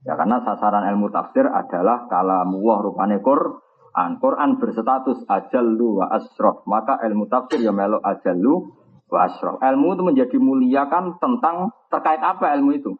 [0.01, 6.63] ya karena sasaran ilmu tafsir adalah kalamu wa rupane Quran Quran berstatus ajallu wa asraf
[6.63, 8.71] maka ilmu tafsir ya melo ajallu
[9.11, 12.95] wa asraf ilmu itu menjadi mulia kan tentang terkait apa ilmu itu?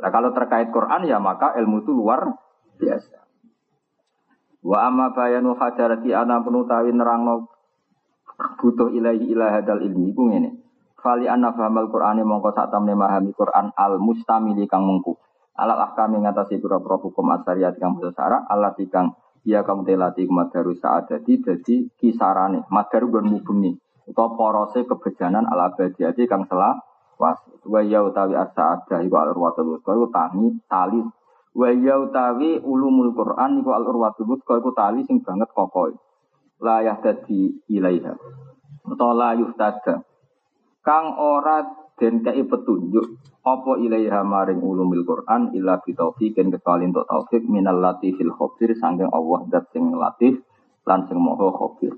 [0.00, 2.34] Nah, kalau terkait Quran ya maka ilmu itu luar
[2.80, 3.22] biasa.
[4.66, 7.46] Wa amma bayanu hajarati ana penutawi nerangno
[8.58, 10.10] butuh ilahi ilah hadal ilmi.
[10.10, 10.50] Iku ngene.
[11.00, 15.16] Fali anna fahamal Qur'ani mongko sak tamne memahami Qur'an al mustamili kang mengku.
[15.56, 17.96] Alal ahkami ngatasi pura-pura hukum asyariat kang
[18.48, 19.12] alat kang
[19.46, 22.68] ia kamu telati kumadaru sa'adati dadi kisarane.
[22.68, 23.72] Madaru gon mubengi
[24.10, 26.76] utawa porose kebejanan ala abadiyati kang selah
[27.16, 27.38] was.
[27.64, 31.00] Wa ya utawi as-sa'adah iku al-urwatul wuthqa iku tangi tali.
[31.56, 35.94] Wa ya utawi ulumul Qur'an iku al-urwatul wuthqa iku tali sing banget kokoh
[36.60, 38.12] layah dadi ilaiha.
[38.90, 40.04] Atau layuh tada
[40.80, 41.64] kang ora
[42.00, 48.32] den kei petunjuk apa ilaiha maring ulumil Quran illa bitaufiqin kecuali untuk taufik minal latifil
[48.32, 50.40] khabir sangking Allah dat sing latif
[50.88, 51.92] lan sing moho khabir.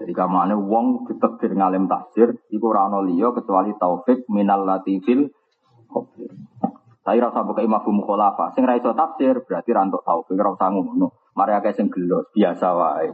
[0.00, 5.28] Jadi kamane wong ditekdir ngalim tafsir iku ora liya kecuali taufik minal latifil
[5.92, 6.32] khabir.
[7.04, 10.72] Saya rasa buka imam mukhalafa sing ra iso tafsir berarti ra entuk taufik ora usah
[10.72, 11.12] ngono.
[11.36, 13.12] Mari akeh sing gelos biasa wae.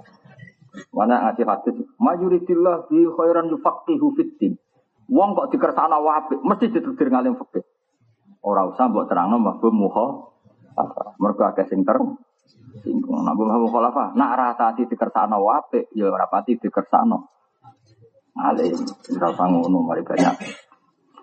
[0.94, 4.54] Mana ngasih hadis, mayuridillah bi khairan yufaqihu fiddin.
[5.10, 7.66] Wong kok dikersana wape, mesti ditetir ngalim fikih.
[8.46, 10.06] Ora usah mbok terangno mabum muha.
[11.18, 11.98] Mergo akeh sing ter
[12.86, 13.26] singgung.
[13.26, 17.18] Nah, mbok mukhalafah, nak rasati dikersana wape, ya ora pati dikersana.
[18.38, 18.86] Alim,
[19.18, 20.34] ora usah ngono, mari banyak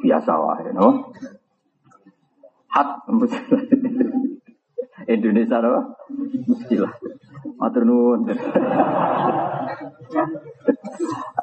[0.03, 1.15] biasa wae, no.
[2.67, 3.07] Hat
[5.15, 5.95] Indonesia loh,
[6.51, 6.91] mestilah.
[7.55, 8.27] Matur nuwun.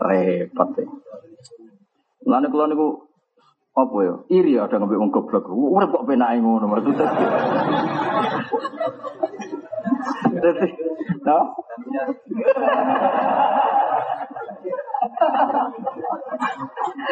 [0.04, 0.84] Repot ya.
[2.24, 3.04] Lane kula niku
[3.74, 4.14] apa ya?
[4.30, 5.50] Iri ada ngambil wong goblok.
[5.50, 7.06] Urip kok penake ngono maksudnya.
[10.34, 10.68] Dadi,
[11.26, 11.38] no?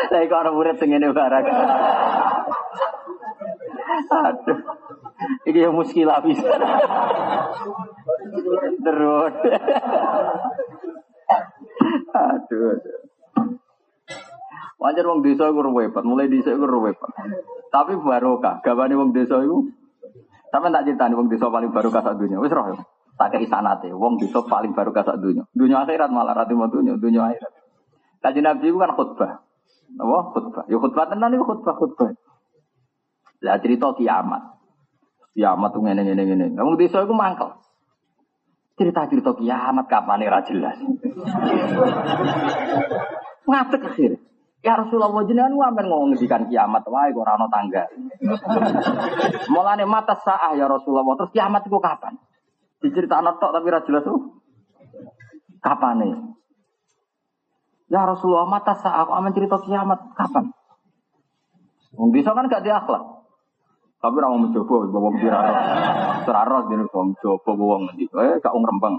[0.08, 1.44] Saya kok orang murid sing ngene barang.
[4.12, 4.58] Aduh.
[5.50, 6.46] Ini yang muskilah bisa.
[8.82, 9.34] Terus.
[12.14, 13.01] aduh.
[14.82, 17.14] Wajar wong desa iku repot, mulai desa iku repot.
[17.70, 19.70] Tapi barokah, gawane wong desa iku
[20.52, 22.36] Sampe tak critani wong desa paling barokah sak dunya.
[22.36, 22.76] Wis roh.
[23.16, 25.48] Tak kei sanate, wong desa paling barokah sak dunya.
[25.56, 27.52] Dunya akhirat malah rati mau dunya, dunya akhirat.
[28.20, 29.32] Kaji Nabi itu kan khutbah.
[29.96, 30.18] Apa?
[30.36, 30.64] Khutbah.
[30.68, 32.12] Ya khutbah tenan itu khutbah khutbah.
[33.40, 34.60] Lah cerita kiamat.
[35.32, 36.46] Kiamat tuh ngene ngene ngene.
[36.60, 37.56] Wong desa iku mangkel.
[38.76, 40.76] Cerita-cerita kiamat kapan ora jelas.
[43.48, 44.12] Ngatek akhir.
[44.62, 47.82] Ya Rasulullah jenengan wamen ngomong ngendikan kiamat wae kok ora ana tangga.
[49.50, 52.14] Mulane mata saah ya Rasulullah terus kiamat itu kapan?
[52.78, 54.38] Diceritakno tok tapi ora jelas tuh.
[55.58, 56.14] Kapan nih?
[57.90, 60.54] Ya Rasulullah mata saah aku aman cerita kiamat kapan?
[61.98, 63.02] Wong bisa kan gak diakhlak.
[63.98, 65.54] Tapi ora mau mencoba wong piraro.
[66.22, 68.06] Seraro dene wong coba wong ngendi.
[68.14, 68.94] Eh gak wong rembang.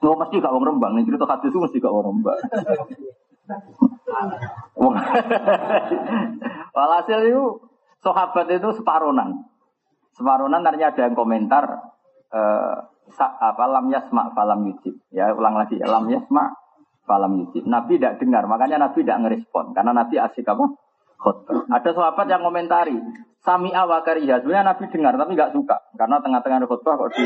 [0.00, 2.40] Lo mesti gak wong rembang, nih cerita hadis itu mesti gak wong rembang.
[6.76, 7.44] Walhasil itu
[8.00, 9.46] sahabat itu separonan.
[10.14, 11.64] Separonan ternyata ada yang komentar
[12.30, 12.76] eh,
[13.18, 14.98] apa lam yasma falam yujib.
[15.10, 16.54] Ya ulang lagi lam yasma
[17.06, 17.66] falam yujib.
[17.66, 20.64] Nabi tidak dengar, makanya Nabi tidak ngerespon karena Nabi asik apa?
[21.20, 21.68] Khutbah.
[21.68, 22.96] Ada sahabat yang komentari,
[23.40, 24.40] Sami awakariya.
[24.40, 27.24] Sebenarnya Nabi dengar tapi nggak suka karena tengah-tengah khutbah kok di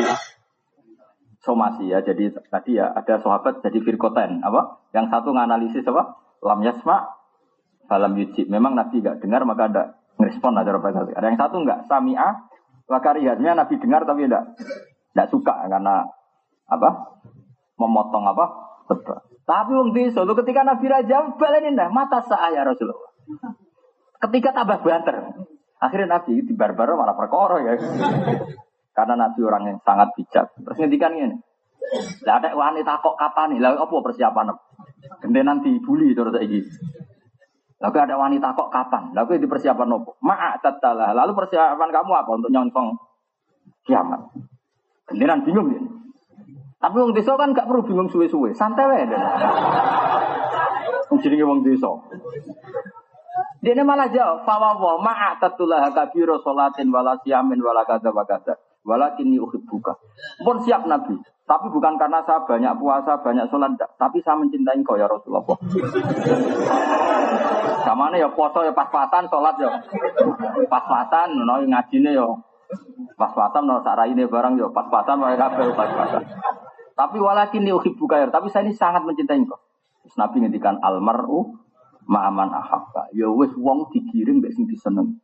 [1.45, 2.01] somasi ya.
[2.01, 4.81] Jadi tadi ya ada sahabat jadi firkoten apa?
[4.97, 6.19] Yang satu nganalisis apa?
[6.41, 7.15] Lam yasma
[7.87, 8.49] falam yujib.
[8.49, 9.83] Memang Nabi nggak dengar maka ada
[10.17, 10.73] ngerespon ada
[11.15, 12.49] Ada yang satu nggak sami'a
[12.89, 14.57] wakariyahnya Nabi dengar tapi tidak
[15.13, 16.09] tidak suka karena
[16.67, 17.21] apa?
[17.77, 18.45] Memotong apa?
[18.89, 19.21] Khutbah.
[19.45, 23.13] Tapi wong desa ketika Nabi Raja balenin dah mata sah ya Rasulullah.
[24.25, 25.37] Ketika tambah banter,
[25.77, 27.73] akhirnya Nabi di barbar malah perkara ya.
[28.95, 30.55] Karena Nabi orang yang sangat bijak.
[30.55, 31.35] Terus ngendikan ini.
[32.25, 33.61] Lah ada wanita kok kapan nih?
[33.61, 34.55] Lah apa persiapan?
[35.21, 36.63] Gendenan dibully terus saiki.
[37.83, 39.13] Lalu ada wanita kok kapan?
[39.13, 40.17] Lalu di persiapan nopo?
[40.23, 41.13] Ma'a tatalah.
[41.13, 42.97] Lalu persiapan kamu apa untuk nyontong
[43.85, 44.31] kiamat?
[45.11, 45.83] Gendenan bingung ya.
[46.81, 49.05] Tapi wong desa kan gak perlu bingung suwe-suwe, santai wae.
[51.09, 51.89] Wong jenenge wong desa.
[53.65, 58.61] Dia malah jawab, fawawa ma'a tatulah kabiro sholatin wala siyamin wala kada wa kada.
[58.85, 59.33] Walakin
[59.65, 59.97] buka.
[60.45, 61.17] Pun siap Nabi.
[61.45, 63.77] Tapi bukan karena saya banyak puasa, banyak sholat.
[63.77, 65.45] Tapi saya mencintai kau ya Rasulullah.
[67.85, 69.69] Sama ya puasa ya pas-pasan, sholat ya
[70.69, 72.25] pas-pasan, no, ngajine ya
[73.21, 73.77] pas-pasan, no,
[74.09, 76.23] ini barang ya pas-pasan, mereka pas-pasan.
[76.97, 77.69] Tapi walakin
[78.01, 78.27] buka ya.
[78.33, 79.61] Tapi saya ini sangat mencintai kau.
[80.05, 81.61] Terus Nabi ngendikan almaru
[82.09, 83.09] ma'aman ahabba.
[83.13, 85.21] Ya wis wong digiring mbek sing diseneng.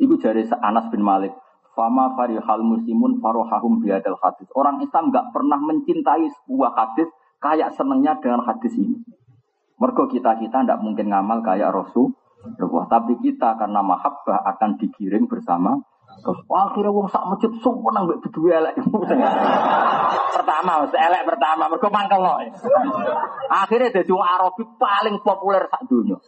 [0.00, 1.32] Iku jare Anas bin Malik.
[1.72, 4.48] Fama farihal muslimun farohahum biadal hadis.
[4.52, 7.08] Orang Islam nggak pernah mencintai sebuah hadis
[7.40, 9.00] kayak senengnya dengan hadis ini.
[9.80, 12.12] Mergo kita kita tidak mungkin ngamal kayak Rasul.
[12.42, 15.78] Tapi kita karena mahabbah akan digiring bersama
[16.20, 18.74] Terus akhirnya wong sak masjid sumpah mbek berdua elek.
[20.36, 22.36] pertama, elek pertama mergo mangkel loh.
[23.48, 26.18] Akhirnya dadi wong Arabi paling populer sak dunia.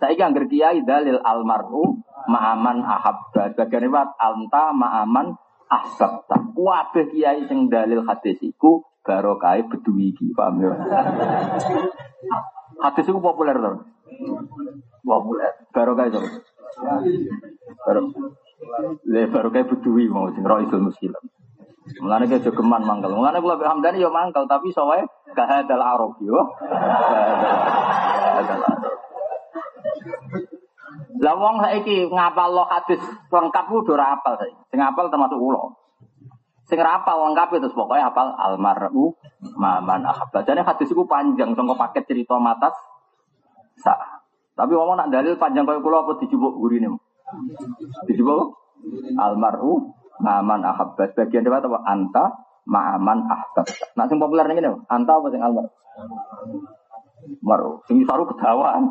[0.00, 3.54] Saiki anggere kiai dalil almaru ma'aman ahabba.
[3.54, 5.36] Bagian riwayat anta ma'aman
[5.68, 6.36] ahbabta.
[6.56, 10.72] Kabeh kiai sing dalil hadis iku barokah bedui iki, paham ya?
[12.82, 13.72] Hadis iku populer to.
[15.06, 15.52] Populer.
[15.70, 16.20] Barokah itu.
[17.86, 18.49] Barokah.
[19.08, 21.16] Le baru kayak bedui mau sing roh itu muslim.
[21.98, 23.16] Mulane kayak jogeman mangkal.
[23.16, 26.38] Mulane kula Hamdani ya mangkal tapi soalnya kahadal arab yo.
[31.20, 34.60] Lah wong saiki ngapal lo hadis lengkap ku ora apal saiki.
[34.72, 35.80] Sing apal termasuk kula.
[36.70, 39.16] Sing rapal lengkap itu pokoknya hafal almaru
[39.58, 40.46] maman ahabba.
[40.46, 42.76] Jadi hadis itu panjang sangka paket cerita matas
[43.82, 44.22] sa.
[44.54, 46.94] Tapi ngomong nak dalil panjang kaya kula apa dijubuk gurine.
[48.08, 48.56] Dijubuk
[49.18, 51.10] almaru maman ahabba.
[51.16, 51.80] Bagian dewa apa?
[51.84, 52.24] Anta
[52.70, 53.66] ma'aman ahbab.
[53.96, 55.66] Nah sing populer nih gini, anta apa sing almar?
[57.42, 58.84] Maru, sing saru kedawaan.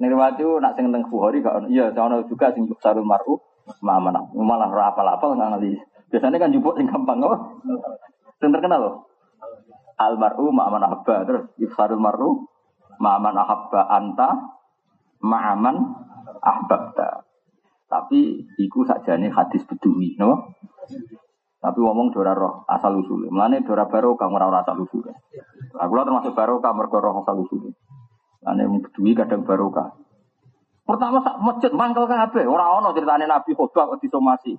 [0.00, 3.38] Nirwati nak sing teng Bukhari gak iya ono juga sing sarul maru
[3.84, 4.34] ma'aman.
[4.34, 5.76] Malah ora apal-apal nganali.
[6.08, 7.62] Biasanya kan jupuk sing gampang kok.
[8.40, 8.94] Sing terkenal loh.
[10.00, 12.48] Almaru ma'aman ahabba terus ifsarul maru
[12.98, 14.28] ma'aman ahabba anta
[15.22, 16.01] ma'aman
[16.42, 17.26] ahbabta.
[17.90, 20.56] Tapi iku nih hadis bedui, no?
[21.62, 23.30] Tapi ngomong dora roh asal usul.
[23.30, 25.06] Mulane dora baru kamu ora asal usul.
[25.78, 27.70] Aku lah termasuk baru kamar roh asal usul.
[28.42, 29.94] Mulane bedui kadang baru kah.
[30.82, 34.58] Pertama sak masjid mangkel kabeh, ora ono ceritane Nabi khotbah kok disomasi.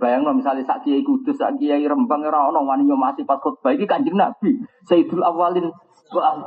[0.00, 3.84] Bayang misalnya sak kiai kudus, sak kiai rembang ora ono wani nyomasi pas khotbah iki
[3.84, 4.56] Kanjeng Nabi.
[4.88, 5.68] Sayyidul Awalin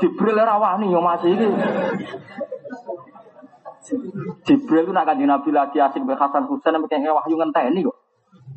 [0.01, 1.47] Jibril ora wani nyomasi iki.
[4.45, 7.97] Jibril itu nak kanjeng Nabi lagi asik be Hasan Husain sampai kayak wahyu ngenteni kok.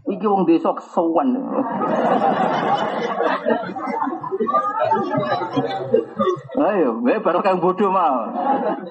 [0.04, 1.32] Iki wong desa kesuwen.
[6.60, 8.28] Ayo, we baru kayak bodoh mah.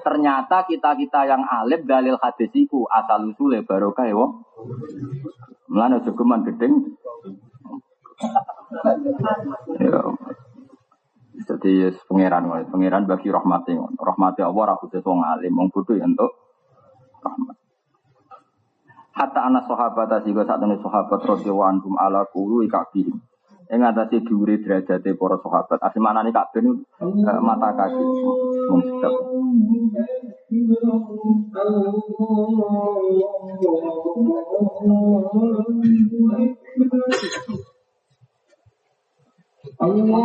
[0.02, 4.42] Ternyata kita-kita yang alim dalil hadis iku asal usule baru kayak wong.
[5.70, 6.98] Mulane jogeman gedeng.
[9.78, 10.02] Ya.
[11.44, 16.32] Jadi pangeran, pangeran bagi rahmati, rahmati Allah aku wong alim, wong bodoh ya untuk
[17.20, 17.56] rahmat.
[19.14, 23.22] Hatta anak sahabat asih saat ini sahabat radhiyallahu anhum ala kulu ikabihim.
[23.70, 25.78] Ing atase dhuwure derajate para sahabat.
[25.80, 28.04] Asih manane kabeh uh, mata kaki.
[28.68, 29.14] Mun sedap.
[37.54, 37.73] Thank
[39.80, 40.24] you.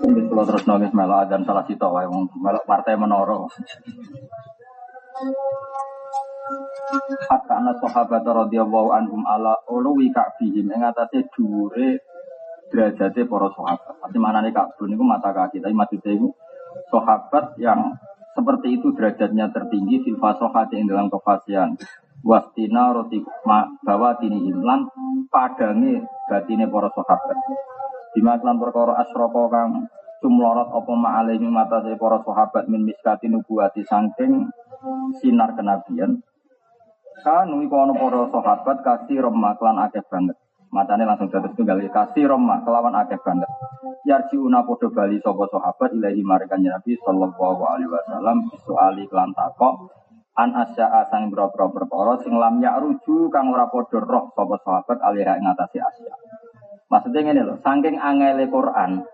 [0.00, 3.46] Mungkin kalau terus nulis melok dan salah sito wae wong melok partai menoro.
[7.30, 12.02] Hatta ana sahabat radhiyallahu anhum ala uluwi ka'bihim ing atase dhuwure
[12.74, 13.94] derajate para sahabat.
[14.02, 16.34] Pasti manane ka'bun niku mata kaki, tapi maksudnya itu
[16.90, 17.94] sahabat yang
[18.34, 21.74] seperti itu derajatnya tertinggi fil fasohati ing dalam kefasihan
[22.24, 23.20] wastina roti
[23.84, 24.86] bawa tini imlan
[25.32, 27.38] padangi batine para sahabat
[28.10, 29.86] Bima klan perkara asroko kang
[30.18, 34.50] cumlorot apa ma'alaihi mata para sahabat min miskati nubuwati sangking
[35.22, 36.18] sinar kenabian
[37.20, 40.40] Kanu iku ana para sahabat kasih remah klan akeh banget.
[40.72, 43.50] Matane langsung dados tunggal kasih remah kelawan akeh banget.
[44.08, 49.92] Yarjiuna padha bali sapa sahabat ilahi marikan Nabi sallallahu alaihi wasallam soali klan takok
[50.40, 55.28] an asya'a sang boro-boro perkara sing lam ruju kang ora padha roh sapa sahabat alih
[55.28, 56.14] ngatasi asya.
[56.88, 59.04] Maksudnya ngene lho, saking angele Quran,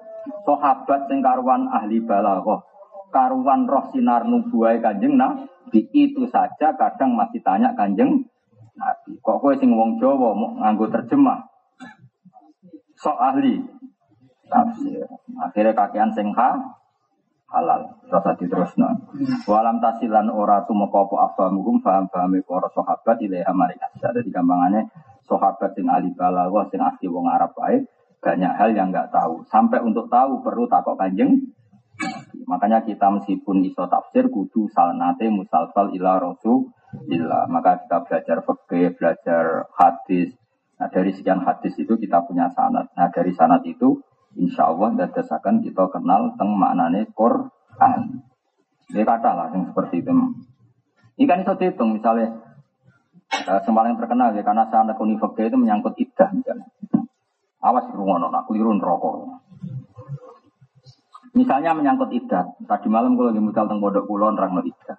[0.46, 2.62] sahabat sing karuan ahli balaghah,
[3.10, 8.24] karuan roh sinar nubuwai Kanjeng Nabi itu saja kadang masih tanya Kanjeng
[8.78, 9.18] Nabi.
[9.20, 11.42] Kok kowe sing wong Jawa mau nganggo terjemah?
[12.96, 13.60] Sok ahli
[14.48, 15.04] tafsir.
[15.36, 16.56] Akhirnya kakean sing ha,
[17.50, 18.02] halal.
[18.06, 18.88] Terus diterusno.
[19.46, 24.90] Walam tasilan ora tumeka apa afamuhum faham-fahame para sahabat ilaiha mari Jadi gampangannya
[25.26, 27.86] sahabat sing ahli balaghah sing asli wong Arab baik
[28.26, 29.46] banyak hal yang nggak tahu.
[29.46, 31.54] Sampai untuk tahu perlu takok kanjeng.
[32.46, 37.46] Makanya kita meskipun iso tafsir kudu salnate musalsal ila rasulillah.
[37.46, 39.44] Maka kita belajar fikih, belajar
[39.78, 40.34] hadis.
[40.76, 42.90] Nah dari sekian hadis itu kita punya sanat.
[42.98, 44.02] Nah dari sanat itu
[44.36, 48.22] insya Allah dadasakan kita kenal teng maknane Quran.
[48.92, 50.12] Dia kata lah yang seperti itu.
[51.16, 52.46] Ini kan itu dihitung misalnya
[53.26, 56.66] Uh, yang terkenal ya karena saya anak fakir itu menyangkut idah misalnya.
[57.58, 59.42] Awas rungono, nak keliru rokok.
[61.34, 62.54] Misalnya menyangkut idah.
[62.64, 64.98] Tadi malam gue lagi mutal tentang bodoh kulon orang idah.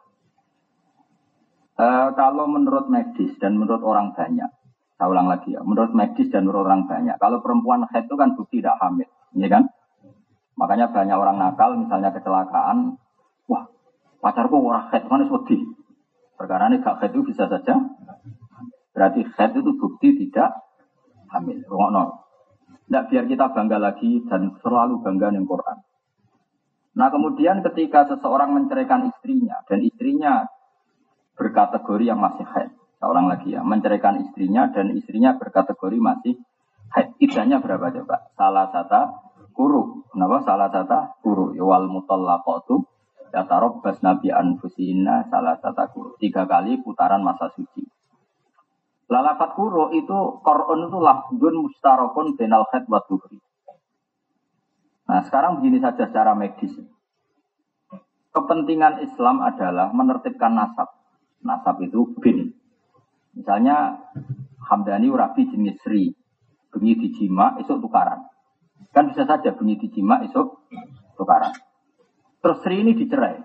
[1.80, 4.50] Uh, kalau menurut medis dan menurut orang banyak,
[4.98, 8.34] saya ulang lagi ya, menurut medis dan menurut orang banyak, kalau perempuan head itu kan
[8.34, 9.06] bukti tidak hamil,
[9.38, 9.70] ya kan?
[10.58, 12.98] Makanya banyak orang nakal, misalnya kecelakaan,
[13.46, 13.70] wah
[14.20, 15.78] pacarku orang head, mana sedih.
[16.34, 17.78] Perkara ini gak head itu bisa saja
[18.98, 20.58] Berarti head itu bukti tidak
[21.30, 21.62] hamil.
[21.70, 22.26] Rungokno.
[22.90, 25.78] Tidak biar kita bangga lagi dan selalu bangga dengan Quran.
[26.98, 30.50] Nah kemudian ketika seseorang menceraikan istrinya dan istrinya
[31.38, 36.34] berkategori yang masih haid, seorang lagi ya, menceraikan istrinya dan istrinya berkategori masih
[36.94, 37.18] haid.
[37.22, 38.30] Idahnya berapa coba?
[38.34, 39.02] Salah satu
[39.54, 40.06] kuru.
[40.14, 40.44] Kenapa?
[40.46, 41.54] Salah satu kuru.
[41.58, 42.86] Wal mutallaqatu
[43.34, 46.10] yatarobbas nabi anfusina salah satu kuru.
[46.22, 47.86] Tiga kali putaran masa suci.
[49.08, 53.00] Lalafat kuro itu Quran itu lafdun mustarokun benal khed wa.
[55.08, 56.76] Nah sekarang begini saja secara medis.
[58.36, 60.92] Kepentingan Islam adalah menertibkan nasab.
[61.40, 62.57] Nasab itu bin.
[63.38, 64.02] Misalnya
[64.66, 66.10] Hamdani rabi jenis Sri.
[66.74, 68.28] Bengi dijima, esok tukaran.
[68.92, 70.68] Kan bisa saja bengi dijima, esok
[71.16, 71.54] tukaran.
[72.42, 73.38] Terus Sri ini dicerai.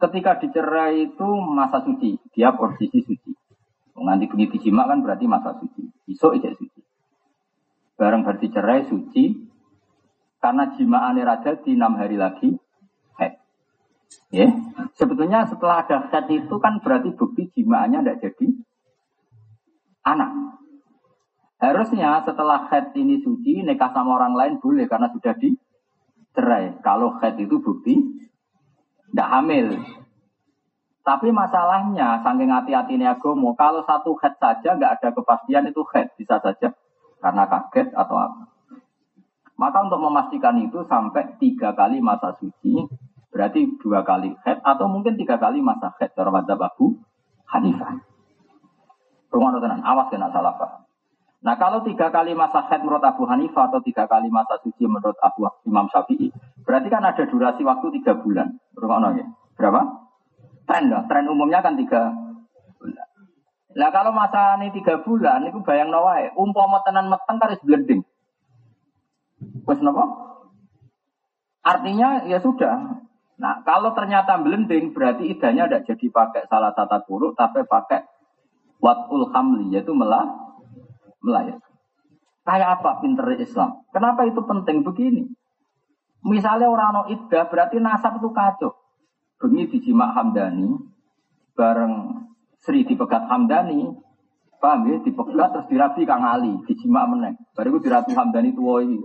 [0.00, 3.32] Ketika dicerai itu masa suci, dia posisi suci.
[4.00, 5.84] Nanti bengi dijima kan berarti masa suci.
[6.08, 6.80] Esok ijek suci.
[8.00, 9.36] Barang berarti cerai suci,
[10.40, 12.56] karena jimaannya raja di enam hari lagi.
[14.30, 14.46] Ya,
[15.00, 18.46] sebetulnya setelah ada head itu kan berarti bukti jimaannya tidak jadi
[20.04, 20.60] anak.
[21.56, 26.80] Harusnya setelah head ini suci, nikah sama orang lain boleh karena sudah dicerai.
[26.84, 27.96] Kalau head itu bukti
[29.12, 29.80] tidak hamil.
[31.00, 36.12] Tapi masalahnya, saking hati-hati ini agomo, kalau satu head saja nggak ada kepastian itu head
[36.16, 36.76] bisa saja
[37.20, 38.44] karena kaget atau apa.
[39.60, 42.88] Maka untuk memastikan itu sampai tiga kali masa suci,
[43.30, 46.12] berarti dua kali head atau mungkin tiga kali masa head.
[46.14, 46.98] Cara Abu
[47.50, 48.02] Hanifah.
[49.30, 50.82] Rumah tenan, awas kena salah paham.
[51.40, 55.16] Nah kalau tiga kali masa head menurut Abu Hanifah atau tiga kali masa suci menurut
[55.22, 56.34] Abu Imam Syafi'i,
[56.66, 58.58] berarti kan ada durasi waktu tiga bulan.
[58.74, 59.26] Rumah ya?
[59.56, 59.80] Berapa?
[60.66, 61.06] Tren lah.
[61.06, 62.12] Tren umumnya kan tiga
[62.76, 63.08] bulan.
[63.70, 66.34] Nah kalau masa ini tiga bulan, itu bayang nawai.
[66.34, 68.02] Umpama tenan meteng harus blending.
[69.64, 70.04] Wes nopo?
[71.62, 73.06] Artinya ya sudah.
[73.40, 78.04] Nah kalau ternyata blending berarti idahnya tidak jadi pakai salah satu buruk, tapi pakai
[78.80, 80.24] Watul hamli yaitu melah
[81.20, 81.68] melahirkan.
[82.48, 83.84] Kayak apa pinter Islam?
[83.92, 85.28] Kenapa itu penting begini?
[86.24, 88.72] Misalnya orang no iddah berarti nasab itu kacau.
[89.40, 90.68] Bengi dijima Hamdani,
[91.56, 92.24] bareng
[92.60, 93.88] Sri dipegat Hamdani,
[94.60, 94.96] paham ya?
[95.00, 97.36] Dipegat terus dirabi Kang Ali, dijima meneng.
[97.56, 99.00] Baru itu dirabi Hamdani tuwoi.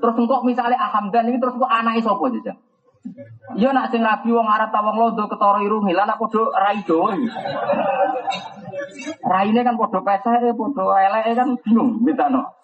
[0.00, 2.56] Terus engkau misalnya ah Hamdani terus kok anaknya sopo aja?
[3.58, 6.82] Iya nak sing rabi wong Arab ta wong londo ketara irungi, lan aku do rai
[6.84, 7.08] do.
[9.24, 12.58] Raine kan padha pesek, padha eleke kan bingung mitano.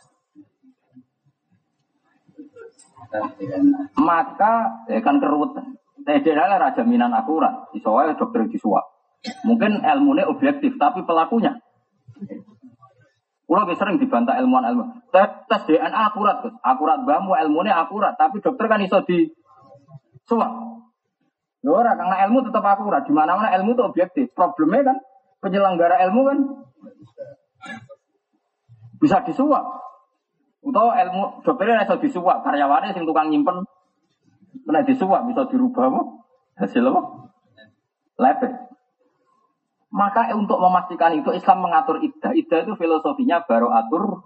[3.98, 5.78] Maka ya kan keruwetan.
[6.04, 8.84] Tidak raja minan akurat, wae dokter disuap.
[9.48, 11.64] Mungkin ilmunya objektif, tapi pelakunya.
[13.44, 14.84] Kulo sering dibantah ilmuwan ilmu.
[15.08, 16.44] Tes, DNA akurat.
[16.60, 19.32] Akurat bamu ilmunya akurat, tapi dokter kan iso di
[20.28, 20.52] suap.
[21.64, 23.08] Ora karena ilmu tetap akurat.
[23.08, 24.28] Di mana-mana ilmu itu objektif.
[24.36, 24.96] Problemnya kan
[25.40, 26.38] penyelenggara ilmu kan
[29.00, 29.64] bisa disuap.
[30.64, 33.68] Atau ilmu dokternya bisa disuap, karyawannya sing tukang nyimpen
[34.64, 36.00] kena disuap bisa dirubah apa?
[36.60, 37.00] Hasil apa?
[38.20, 38.52] Lepet.
[39.94, 42.32] Maka untuk memastikan itu Islam mengatur iddah.
[42.32, 44.24] Iddah itu filosofinya baru atur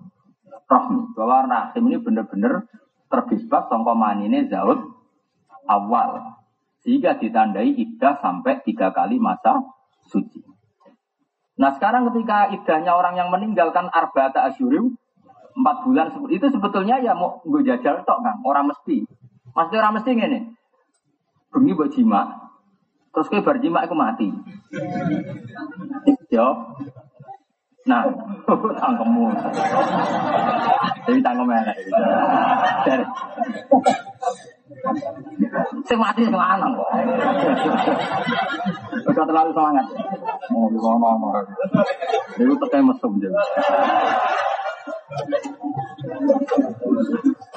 [0.70, 1.12] rohmi.
[1.12, 2.66] Bahwa rahim ini benar-benar
[3.08, 4.97] terbebas songko ini zaud
[5.68, 6.40] awal.
[6.82, 9.60] Sehingga ditandai iddah sampai tiga kali masa
[10.08, 10.40] suci.
[11.58, 14.94] Nah sekarang ketika idahnya orang yang meninggalkan arba'ata asyurim,
[15.58, 19.02] empat bulan itu sebetulnya ya mau gue jajal tok kan, orang mesti.
[19.58, 20.40] Maksudnya orang mesti ini,
[21.50, 22.22] bengi buat jima,
[23.10, 24.30] terus kayak berjima aku mati.
[26.30, 26.46] Yo,
[27.90, 28.06] nah,
[28.78, 29.26] tangkemu,
[31.10, 31.76] jadi tangkem enak.
[35.88, 36.90] Saya mati semangat kok.
[39.08, 39.86] Udah terlalu semangat.
[40.52, 41.32] Oh, di mana mau?
[42.36, 43.32] Itu tekan mesum jadi.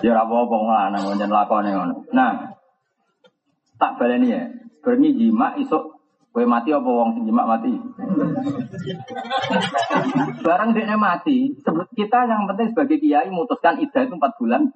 [0.02, 1.96] Ya apa-apa ngono ngonjen lakone ngono.
[2.16, 2.56] Nah,
[3.76, 4.48] tak baleni ya.
[4.82, 6.02] Berni jima isuk
[6.32, 7.76] kowe mati apa wong sing jima mati?
[10.42, 11.54] Barang dia mati,
[11.94, 14.72] kita yang penting sebagai kiai memutuskan idah itu 4 bulan.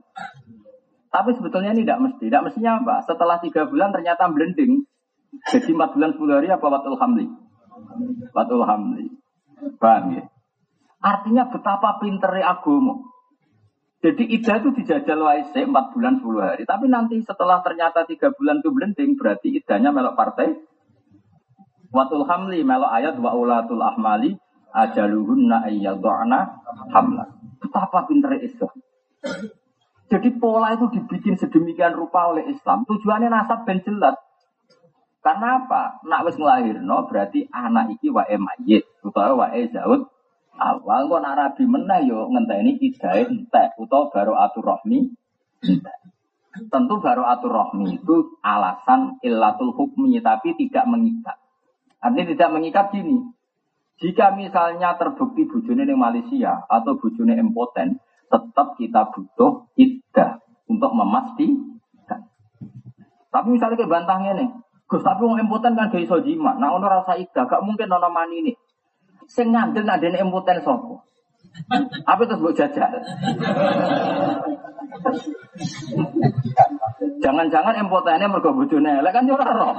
[1.16, 2.28] Tapi sebetulnya ini tidak mesti.
[2.28, 2.96] Tidak mestinya apa?
[3.08, 4.84] Setelah tiga bulan ternyata blending.
[5.48, 7.32] Jadi empat bulan sepuluh hari apa watul hamli?
[8.36, 9.08] Watul hamli.
[9.80, 10.28] Paham ya?
[11.00, 13.00] Artinya betapa pinternya agama.
[14.04, 16.68] Jadi ida itu dijajal waise empat bulan sepuluh hari.
[16.68, 20.52] Tapi nanti setelah ternyata tiga bulan itu blending, berarti idanya melok partai.
[21.96, 24.36] Watul hamli melok ayat wa ulatul ahmali
[24.76, 26.60] ajaluhunna ayyadhana
[26.92, 27.40] hamla.
[27.64, 28.76] Betapa pinternya Islam.
[30.06, 32.86] Jadi pola itu dibikin sedemikian rupa oleh Islam.
[32.86, 34.14] Tujuannya nasab ben jelas.
[35.26, 36.06] Karena apa?
[36.06, 40.06] Nak wis nglahirno berarti anak iki wae mayit utawa wae zaud
[40.56, 45.10] awal kok nak rabi meneh yo ngenteni idae entek utawa baru atur rohmi.
[46.70, 51.42] Tentu baru atur rohmi itu alasan illatul hukmi tapi tidak mengikat.
[51.98, 53.26] Artinya tidak mengikat gini.
[53.98, 62.22] Jika misalnya terbukti bujune di Malaysia atau bujune impoten, tetap kita butuh iddah untuk memastikan.
[63.30, 64.50] Tapi misalnya ke bantahnya nih,
[64.86, 66.56] Gus tapi mau impoten kan gak iso jima.
[66.56, 68.54] Nah ono rasa iddah, gak mungkin ono mani ini.
[69.26, 71.02] Sing ngandel nak dene impoten sapa?
[72.06, 72.92] Apa terus mbok jajal?
[77.24, 79.74] Jangan-jangan impotennya mergo bojone elek kan yo ora roh.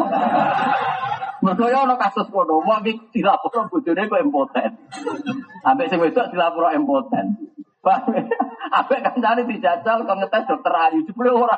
[1.44, 4.70] Mergo yo ana kasus kono, mau iki dilapor bojone kok impoten.
[5.62, 7.38] Ambek sing wedok dilapor impoten.
[8.66, 11.54] Ambek kancane dijajal kok ngetes dokter Ayu jebule ora.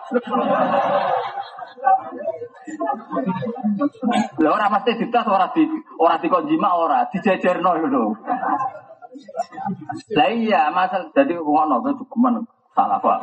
[4.44, 5.64] Lah ora mesti dites ora di
[5.96, 8.04] ora dikonjima ora dijejerno lho.
[10.12, 12.44] Lah iya, masal jadi ngono kok cukuman
[12.76, 13.18] salah pak.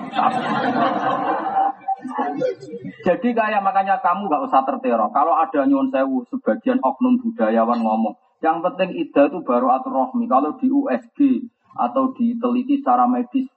[3.06, 5.10] Jadi kayak makanya kamu gak usah terteror.
[5.14, 10.26] Kalau ada nyuwun sewu sebagian oknum budayawan ngomong, yang penting ida itu baru atur rohmi.
[10.26, 13.52] Kalau di USG atau diteliti secara medis,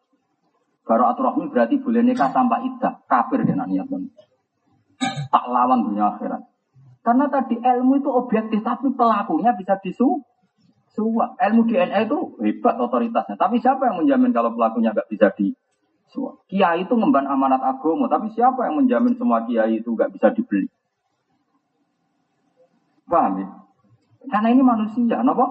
[0.83, 2.99] baru atur rohmi berarti boleh nikah tanpa ida.
[3.07, 3.87] Kafir ya niat
[5.31, 6.43] Tak lawan dunia akhirat.
[7.07, 10.19] Karena tadi ilmu itu objektif, tapi pelakunya bisa disu
[10.93, 11.39] suap.
[11.39, 13.39] Ilmu DNA itu hebat otoritasnya.
[13.39, 15.55] Tapi siapa yang menjamin kalau pelakunya nggak bisa di
[16.11, 16.43] suap?
[16.51, 20.67] Kiai itu ngemban amanat agama, tapi siapa yang menjamin semua kiai itu nggak bisa dibeli?
[23.09, 23.49] Paham ya?
[24.29, 25.47] Karena ini manusia, nopo?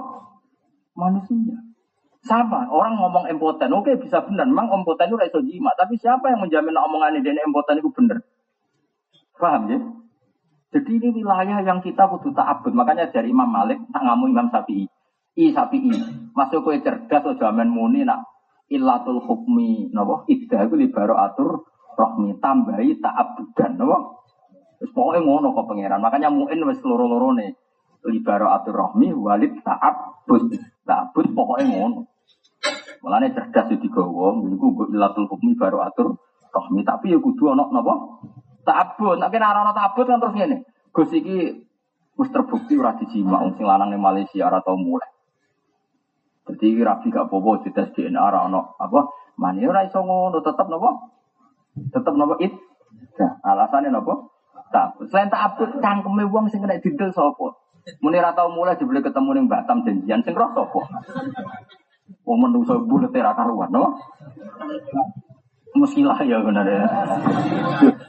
[0.94, 1.66] Manusia.
[2.26, 6.44] Sama, orang ngomong impoten, oke bisa benar, memang impoten itu reso jima, tapi siapa yang
[6.44, 8.19] menjamin omongan ini impoten itu benar?
[9.38, 9.80] Paham ya?
[10.68, 12.76] Jadi ini wilayah yang kita kudu ta'abud.
[12.76, 14.89] Makanya dari Imam Malik, tak ngamu Imam Syafi'i
[15.38, 15.98] i sapi i.
[16.34, 18.26] Masuk kue cerdas o jaman muni nak
[18.68, 21.64] ilatul hukmi nopo iddah itu libaro atur
[21.95, 23.98] rohmi tambahi ta'abudan nopo.
[24.77, 26.02] Terus pokoknya ngono kok pangeran.
[26.02, 27.53] Makanya muin wes loro nih
[28.10, 30.52] libaro atur rohmi walid ta'abud.
[30.88, 32.07] Ta'abud pokoknya ngono.
[33.03, 36.18] Mulane cerdas itu digawa, niku gue ilatul hukmi baru atur
[36.57, 37.93] rohmi tapi ya kudu ana napa?
[38.65, 39.22] Ta'abud.
[39.22, 40.57] Nek ora ana ta'abud kan terus ngene.
[40.95, 41.68] Gus iki
[42.18, 45.07] wis terbukti ora dijima wong sing lanang Malaysia ora tau mulai.
[46.47, 49.03] Jadi rapi gak popo di tes DNA ora ono apa
[49.38, 50.89] mani ora iso ngono tetep nopo?
[51.76, 52.55] Tetep nopo it.
[53.19, 54.34] Nah, alasannya nopo?
[54.72, 54.99] Tak.
[55.11, 57.66] Selain tak abut cangkeme wong sing kena didel sapa?
[58.03, 60.81] Muni ra tau mulai jebule ketemu ning Batam janjian sing roh sapa?
[62.27, 63.95] Wong menungso bulet ra karuan, no?
[65.77, 66.84] Musilah ya benar ya.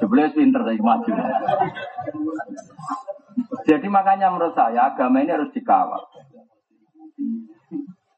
[0.02, 1.10] Jebule pinter saiki maju.
[3.68, 6.00] Jadi makanya menurut saya agama ini harus dikawal.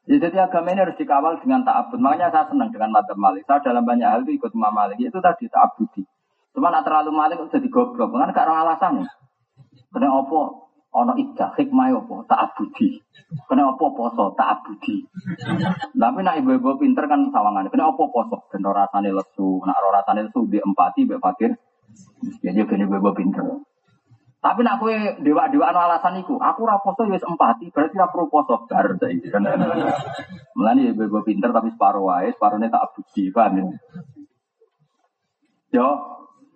[0.09, 1.99] Ya, jadi agama ini harus dikawal dengan ta'abud.
[1.99, 3.45] Makanya saya senang dengan madzhab Malik.
[3.45, 4.97] Saya dalam banyak hal itu ikut Imam Malik.
[4.99, 6.03] Itu tadi ta'abudi.
[6.51, 8.11] Cuma nak terlalu Malik itu jadi goblok.
[8.11, 9.09] Karena gak ada alasan nih.
[9.91, 10.41] Karena apa?
[10.91, 12.15] Ono ida hikmah apa?
[12.27, 12.99] Ta'abudi.
[13.47, 14.35] Karena apa poso?
[14.35, 15.07] Ta'abudi.
[15.95, 17.71] Tapi nak ibu-ibu pinter kan sawangan.
[17.71, 18.43] Karena apa poso?
[18.51, 19.63] Dan rasanya lesu.
[19.63, 21.55] Nak rasanya lesu di empati, be fakir.
[22.43, 23.63] Ya jadi ibu-ibu pinter.
[24.41, 28.65] Tapi nak kue dewa-dewa anu alasan iku, aku raposo ya empati, berarti ra perlu poso
[28.65, 29.45] bar saiki kan.
[30.57, 33.65] Mulane ya gue pinter tapi separuh wae, separuhnya tak abudi, paham ya?
[35.77, 35.87] Yo,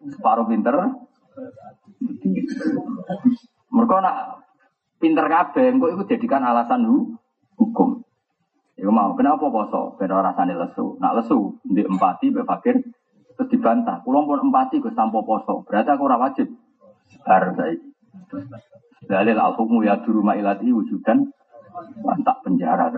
[0.01, 0.73] separuh pinter.
[3.75, 4.47] Mereka nak
[5.03, 7.19] pinter kabeh, engko iku jadikan alasan hu,
[7.59, 7.99] hukum.
[8.79, 9.99] Iku mau, kenapa poso?
[9.99, 10.95] Ben rasane lesu.
[11.03, 12.79] Nak lesu, di empati, be fakir,
[13.35, 13.99] terus dibantah.
[14.07, 16.47] Kulo pun empati gue tanpa poso, berarti aku ora wajib
[17.27, 17.91] bar saiki.
[19.05, 21.29] Dalil al hukmu ya duru mailati wujudan
[22.25, 22.89] tak penjara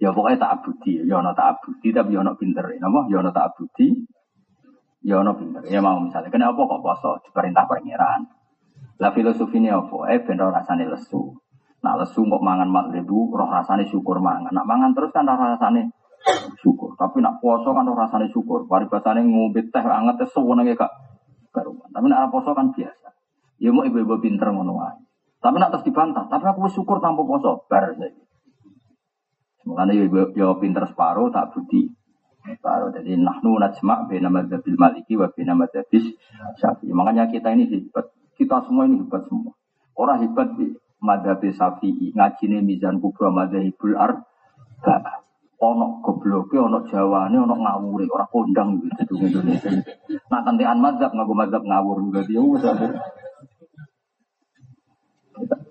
[0.00, 2.64] Ya pokoknya tak abudi, ya ono tak abudi tapi ya ono pinter.
[2.80, 3.04] Napa?
[3.12, 4.00] Ya ono tak abudi,
[5.04, 5.60] ya ono pinter.
[5.68, 8.24] Ya mau misalnya, kenapa kok poso diperintah pangeran?
[9.00, 10.12] Lah filosofi ini apa?
[10.12, 11.32] Eh ben rasane lesu.
[11.80, 14.52] Nah lesu kok mangan ribu, roh rasane syukur mangan.
[14.52, 15.88] Nak mangan terus kan roh rasane
[16.60, 16.92] syukur.
[17.00, 18.68] Tapi nak puasa kan roh rasane syukur.
[18.68, 20.92] Paribasane ngombe teh anget sewenenge kak
[21.48, 21.88] karuan.
[21.88, 23.08] Tapi nak poso kan biasa.
[23.56, 25.00] Ya mau ibu-ibu pinter ngono wae.
[25.40, 28.20] Tapi nak terus dibantah, tapi aku syukur tanpa poso bar saiki.
[29.64, 31.88] Mulane ya ibu ya pinter separuh tak budi.
[32.44, 32.92] Separuh.
[32.92, 36.12] Jadi nahnu najma bina madzhabil maliki wa bina madzhabis
[36.60, 36.92] syafi'i.
[36.92, 38.19] Makanya kita ini hebat.
[38.40, 39.52] Kita semua ini hebat semua.
[39.92, 40.72] Orang hebat di
[41.04, 42.16] madzhab syafi'i.
[42.16, 44.24] Ngajine mizan kubra madzhabul ar
[45.60, 49.68] ono gobloke, ono jawane, ono ngawure, ora kondang gitu Indonesia.
[50.32, 52.64] Nah tentean mazhab ngaku mazhab ngawur juga dia wis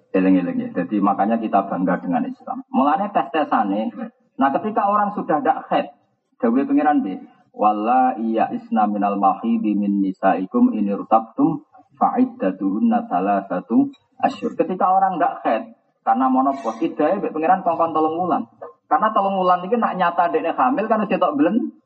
[0.09, 0.69] Eleng-eleng ya.
[0.73, 2.65] Jadi makanya kita bangga dengan Islam.
[2.73, 3.93] Mulanya tes-tesane,
[4.37, 5.93] nah ketika orang sudah dak head,
[6.41, 7.21] Dewi pengiran deh,
[7.53, 11.61] wala iya isna minal mahidi min nisaikum ini rutabtum
[11.99, 13.91] fa'iddatuhunna salah satu
[14.23, 14.55] asyur.
[14.55, 15.63] Ketika orang dak head,
[16.01, 18.43] karena monopos, idai pengiran kongkon tolong ulang.
[18.89, 21.77] Karena tolong ulang ini nak nyata dekne hamil kan cetok belen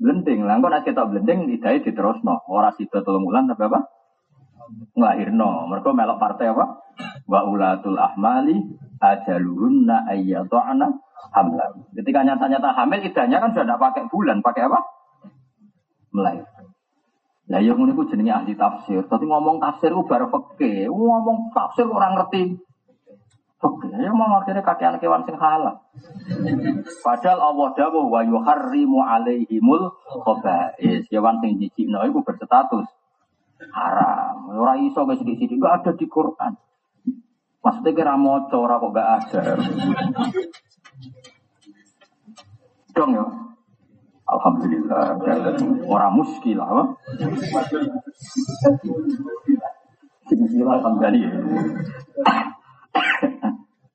[0.00, 0.48] blending.
[0.48, 2.40] Lah kok nak cetok blending idai diterusno.
[2.48, 3.84] Ora sida tolong ulang tapi apa?
[4.96, 5.68] Nglahirno.
[5.68, 6.80] Mereka melok partai apa?
[7.28, 8.56] Wa ulatul ahmali
[8.96, 10.88] ajaluhunna ayyadhana
[11.36, 11.76] hamla.
[11.92, 14.80] Ketika nyata-nyata hamil idahnya kan sudah tidak pakai bulan, pakai apa?
[16.16, 16.59] Melahirkan.
[17.50, 19.02] Lah yang ini jenenge ahli tafsir.
[19.10, 22.62] Tapi ngomong tafsir ku bar peke, ngomong tafsir orang ngerti.
[23.60, 25.84] Oke, ya mau akhirnya kakean kewan sing halal.
[27.04, 29.92] Padahal Allah dawuh wa yuharrimu alaihimul
[30.24, 31.04] khaba'is.
[31.12, 32.88] Kewan sing jijikno iku berstatus
[33.68, 34.48] haram.
[34.56, 36.56] Ora iso wis sithik-sithik ada di Quran.
[37.60, 39.42] Maksudnya kira maca ora kok gak ada.
[42.96, 43.24] Dong ya.
[44.30, 45.18] Alhamdulillah.
[45.90, 46.82] Orang muskil apa?
[50.30, 51.42] Bismillah alhamdulillah.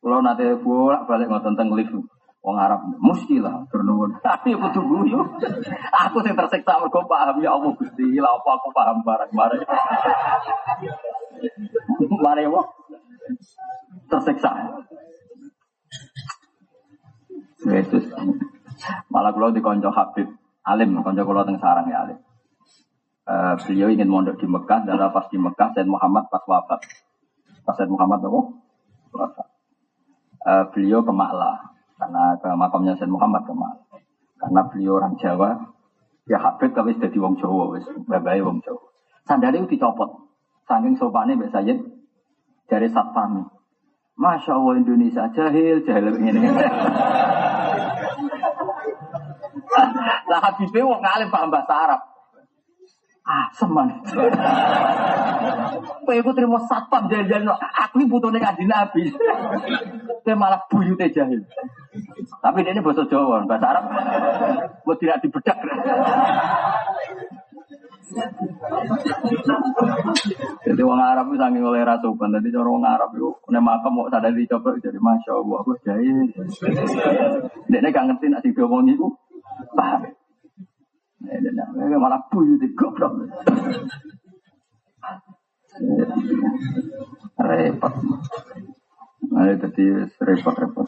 [0.06, 1.96] Kalau nanti bolak balik ngotot tentang lift.
[2.46, 4.14] Wong Arab muskilah bernuwun.
[4.28, 5.18] Tapi butuh guyu.
[6.06, 8.22] Aku sing tersiksa mergo paham ya Allah Gusti.
[8.22, 9.58] Lah apa aku paham barang mare.
[12.22, 12.70] Mare wong
[14.14, 14.54] tersiksa.
[17.66, 18.06] Yesus.
[19.10, 20.28] Malah kalau di konco Habib
[20.66, 22.20] Alim, konco kalau teng sarang ya Alim.
[23.26, 26.82] Uh, beliau ingin mondok di Mekah dan pas di Mekah Said Muhammad pas wafat.
[27.66, 28.42] Pas Said Muhammad apa?
[29.14, 29.48] Wafat.
[30.46, 33.98] Uh, beliau ke Maklah karena ke makamnya Said Muhammad ke Maklah.
[34.38, 35.58] Karena beliau orang Jawa,
[36.30, 38.94] ya Habib tapi di Wong Jawa, wis babai Wong Jawa.
[39.26, 40.30] Sandalnya itu dicopot,
[40.70, 41.80] saking sopannya Mbak Sayyid
[42.70, 43.50] dari satpam.
[44.16, 46.46] Masya Allah Indonesia jahil, jahil ini.
[50.36, 52.02] Lah Habibie wong ngalim paham bahasa Arab.
[53.24, 53.88] Ah, seman.
[56.04, 59.16] Kowe iku trimo satpam jajan aku iki putune kanjeng Nabi.
[60.28, 61.40] Kowe malah buyute jahil.
[62.44, 63.86] Tapi ini bahasa Jawa, bahasa Arab.
[64.84, 65.56] Buat tidak dibedak.
[70.68, 72.36] Jadi orang Arab itu sangat oleh rasukan.
[72.44, 76.28] Jadi orang Arab itu nek makam mau sadar dicoba jadi masya Allah aku jahil.
[77.72, 79.08] Dia gak ngerti nak diomong itu
[79.72, 80.12] paham.
[81.96, 83.14] Malah buyu di goblok.
[87.36, 87.94] Repot.
[89.32, 89.86] Nah, jadi
[90.22, 90.88] repot-repot.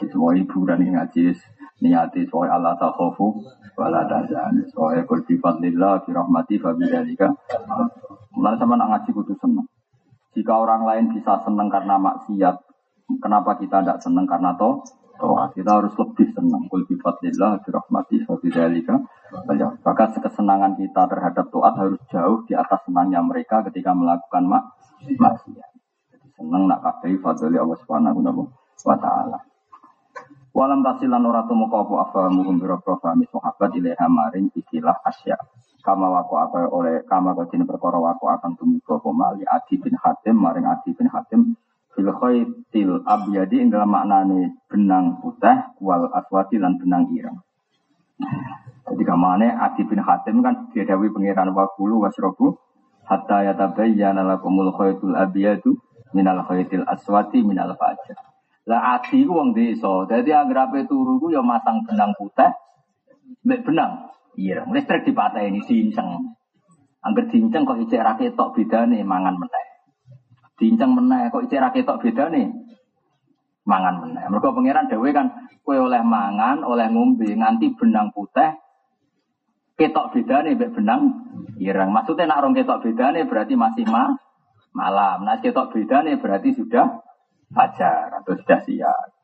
[0.00, 1.32] Semua hiburan yang ngaji
[1.80, 3.40] niati soal Allah takhofu
[3.78, 4.66] wala tahzan.
[4.74, 7.30] Soal kul bi fadlillah bi rahmati fa bidzalika.
[8.34, 9.66] Mulai sama nak ngaji kudu seneng.
[10.30, 12.54] Jika orang lain bisa seneng karena maksiat,
[13.18, 14.78] kenapa kita tidak seneng karena toh?
[15.20, 16.64] Toh kita harus lebih senang.
[16.72, 18.96] Kul bi fadlillah bi rahmati fa bidzalika.
[19.84, 24.64] Maka kesenangan kita terhadap toat harus jauh di atas senangnya mereka ketika melakukan mak
[25.04, 25.70] maksiat.
[26.08, 28.48] Jadi seneng nak kabeh fadli Allah Subhanahu
[28.88, 29.38] wa taala.
[30.50, 35.38] Walam tasilan ora temu apa afamu kumbira fahmi sahabat ilaiha maring ikilah asya.
[35.84, 39.94] Kama wako apa oleh kama kau jenis perkara wako akan tumi apa mali Adi bin
[39.94, 41.54] Hatim maring Adi bin Hatim
[41.94, 47.38] fil khaitil abyadi ing dalam maknane benang putih wal aswati lan benang ireng.
[48.90, 52.58] Jadi kamane Adi bin Hatim kan diadawi pangeran wakulu wasrobu
[53.06, 55.78] hatta yatabayyana lakumul khaitul abyadu
[56.12, 58.18] minal khaitil aswati minal fajr.
[58.66, 60.06] Lah adi ku wong desa.
[60.10, 62.50] Dadi anggerape turu ku ya masang benang putih
[63.46, 64.68] mbek benang ireng.
[64.74, 66.34] Listrik dipateni diinceng.
[67.00, 69.69] Angger diinceng kok ijek ra ketok bedane mangan meneh.
[70.60, 72.52] Diinceng meneh kok ijek ra ketok bedane
[73.64, 74.28] mangan meneh.
[74.28, 78.60] Mergo pangeran dhewe kan kowe oleh mangan, oleh ngombe nganti benang putih
[79.80, 81.00] ketok bedane mbek benang
[81.56, 81.88] ireng.
[81.88, 84.12] Maksudnya nak rong ketok bedane berarti masih ma
[84.76, 85.24] malam.
[85.24, 87.00] Nah ketok bedane berarti sudah
[87.56, 89.16] fajar atau sudah siap.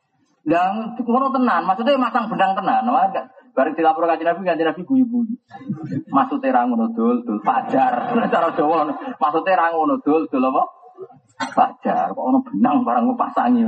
[0.47, 3.35] Dan ngono tenan, maksudnya masang benang tenan, ada.
[3.51, 5.35] Bareng dilapor kaji Nabi, kaji Nabi guyu-guyu.
[6.13, 8.15] Maksudnya rangun dul, dul fajar.
[8.33, 10.63] Cara Jawa, maksudnya rangun dul, dul apa?
[11.53, 12.13] Fajar.
[12.17, 13.61] Kok ono benang barang gue pasangi.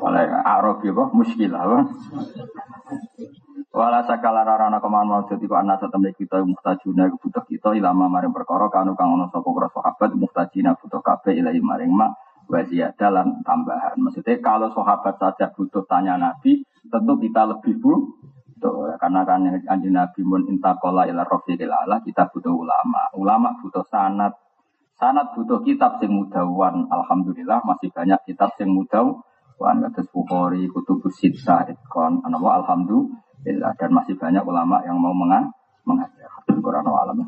[0.00, 1.84] Oleh Arab ya, muskilah.
[3.68, 8.34] Wala sakala rarana keman mau jadi kok anak setemne kita muhtajuna butuh kita ilama maring
[8.34, 10.98] perkara kanu kang ono sapa para sahabat muhtajina butuh
[11.30, 12.16] ilahi maring mak
[12.48, 12.64] wa
[12.96, 13.94] dalam tambahan.
[14.00, 17.76] Maksudnya kalau sahabat saja butuh tanya Nabi, tentu kita lebih
[18.58, 18.98] butuh.
[18.98, 23.06] Karena kan anjing Nabi mun intakola ila rofiqil ala, kita butuh ulama.
[23.14, 24.34] Ulama butuh sanat.
[24.98, 26.90] Sanat butuh kitab sing mudawan.
[26.90, 29.22] Alhamdulillah masih banyak kitab sing mudawan.
[29.58, 36.30] Kados Bukhari, Kutubus Sittah, Itkon, Alhamdulillah dan masih banyak ulama yang mau mengajar.
[36.46, 37.18] Quran alam.